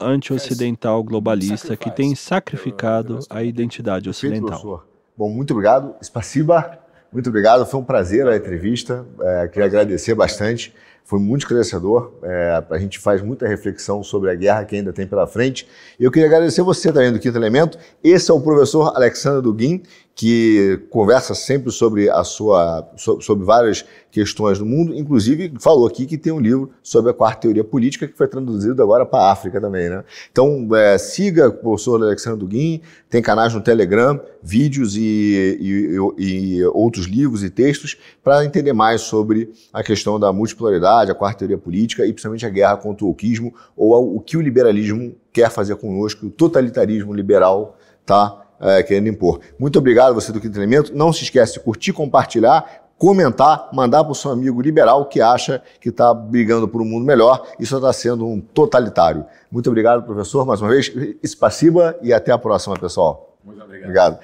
anti-ocidental 0.00 1.02
globalista 1.02 1.76
que 1.76 1.90
tem 1.90 2.14
sacrificado 2.14 3.20
a 3.30 3.42
identidade 3.42 4.08
ocidental. 4.08 4.84
Bom, 5.16 5.30
muito 5.30 5.52
obrigado. 5.52 5.94
Spasiba, 6.02 6.78
muito 7.12 7.28
obrigado. 7.28 7.64
Foi 7.66 7.80
um 7.80 7.84
prazer 7.84 8.26
a 8.26 8.36
entrevista. 8.36 9.04
É, 9.20 9.48
queria 9.48 9.66
agradecer 9.66 10.14
bastante. 10.14 10.74
Foi 11.04 11.18
muito 11.18 11.42
esclarecedor. 11.42 12.12
É, 12.22 12.62
a 12.70 12.78
gente 12.78 12.98
faz 12.98 13.22
muita 13.22 13.48
reflexão 13.48 14.02
sobre 14.02 14.30
a 14.30 14.34
guerra 14.34 14.64
que 14.64 14.76
ainda 14.76 14.92
tem 14.92 15.06
pela 15.06 15.26
frente. 15.26 15.66
Eu 15.98 16.10
queria 16.10 16.28
agradecer 16.28 16.62
você 16.62 16.92
também 16.92 17.10
do 17.10 17.18
Quinto 17.18 17.38
Elemento. 17.38 17.78
Esse 18.04 18.30
é 18.30 18.34
o 18.34 18.40
professor 18.40 18.94
Alexandre 18.94 19.42
Duguin, 19.42 19.82
que 20.18 20.80
conversa 20.90 21.32
sempre 21.32 21.70
sobre 21.70 22.10
a 22.10 22.24
sua 22.24 22.90
sobre 22.96 23.44
várias 23.44 23.84
questões 24.10 24.58
do 24.58 24.66
mundo, 24.66 24.92
inclusive 24.92 25.52
falou 25.60 25.86
aqui 25.86 26.06
que 26.06 26.18
tem 26.18 26.32
um 26.32 26.40
livro 26.40 26.72
sobre 26.82 27.12
a 27.12 27.14
quarta 27.14 27.42
teoria 27.42 27.62
política 27.62 28.08
que 28.08 28.16
foi 28.16 28.26
traduzido 28.26 28.82
agora 28.82 29.06
para 29.06 29.26
a 29.26 29.30
África 29.30 29.60
também, 29.60 29.88
né? 29.88 30.02
Então 30.32 30.68
é, 30.74 30.98
siga 30.98 31.46
o 31.46 31.52
professor 31.52 32.02
Alexandre 32.02 32.40
Duguin, 32.40 32.80
tem 33.08 33.22
canais 33.22 33.54
no 33.54 33.60
Telegram, 33.60 34.20
vídeos 34.42 34.96
e, 34.96 35.56
e, 35.60 35.96
e 36.18 36.64
outros 36.64 37.06
livros 37.06 37.44
e 37.44 37.48
textos 37.48 37.96
para 38.20 38.44
entender 38.44 38.72
mais 38.72 39.02
sobre 39.02 39.52
a 39.72 39.84
questão 39.84 40.18
da 40.18 40.32
multipolaridade, 40.32 41.12
a 41.12 41.14
quarta 41.14 41.38
teoria 41.38 41.58
política 41.58 42.04
e 42.04 42.12
principalmente 42.12 42.44
a 42.44 42.50
guerra 42.50 42.76
contra 42.76 43.06
o 43.06 43.10
oquismo 43.10 43.54
ou 43.76 44.16
o 44.16 44.20
que 44.20 44.36
o 44.36 44.40
liberalismo 44.40 45.14
quer 45.32 45.48
fazer 45.48 45.76
conosco, 45.76 46.26
o 46.26 46.30
totalitarismo 46.30 47.14
liberal, 47.14 47.76
tá? 48.04 48.47
É, 48.60 48.82
querendo 48.82 49.08
impor. 49.08 49.40
Muito 49.58 49.78
obrigado 49.78 50.14
você 50.14 50.32
do 50.32 50.40
Quinto 50.40 50.58
Elemento. 50.58 50.94
Não 50.94 51.12
se 51.12 51.24
esquece 51.24 51.54
de 51.54 51.60
curtir, 51.60 51.92
compartilhar, 51.92 52.88
comentar, 52.98 53.70
mandar 53.72 54.02
para 54.02 54.12
o 54.12 54.14
seu 54.14 54.32
amigo 54.32 54.60
liberal 54.60 55.06
que 55.06 55.20
acha 55.20 55.62
que 55.80 55.88
está 55.88 56.12
brigando 56.12 56.66
por 56.68 56.82
um 56.82 56.84
mundo 56.84 57.06
melhor 57.06 57.46
e 57.58 57.64
só 57.64 57.76
está 57.76 57.92
sendo 57.92 58.26
um 58.26 58.40
totalitário. 58.40 59.24
Muito 59.50 59.68
obrigado, 59.70 60.02
professor, 60.02 60.44
mais 60.44 60.60
uma 60.60 60.70
vez. 60.70 60.92
Espaciba 61.22 61.96
e 62.02 62.12
até 62.12 62.32
a 62.32 62.38
próxima, 62.38 62.78
pessoal. 62.78 63.36
Muito 63.44 63.62
obrigado. 63.62 63.84
Obrigado. 63.84 64.18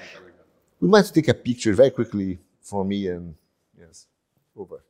We 0.81 0.89
might 0.89 1.11
take 1.11 1.31
a 1.31 1.33
picture 1.33 1.73
very 1.73 1.89
quickly 1.89 2.39
from 2.61 2.85
me 2.85 3.07
and 3.07 3.33
yes, 3.79 4.07
over. 4.55 4.84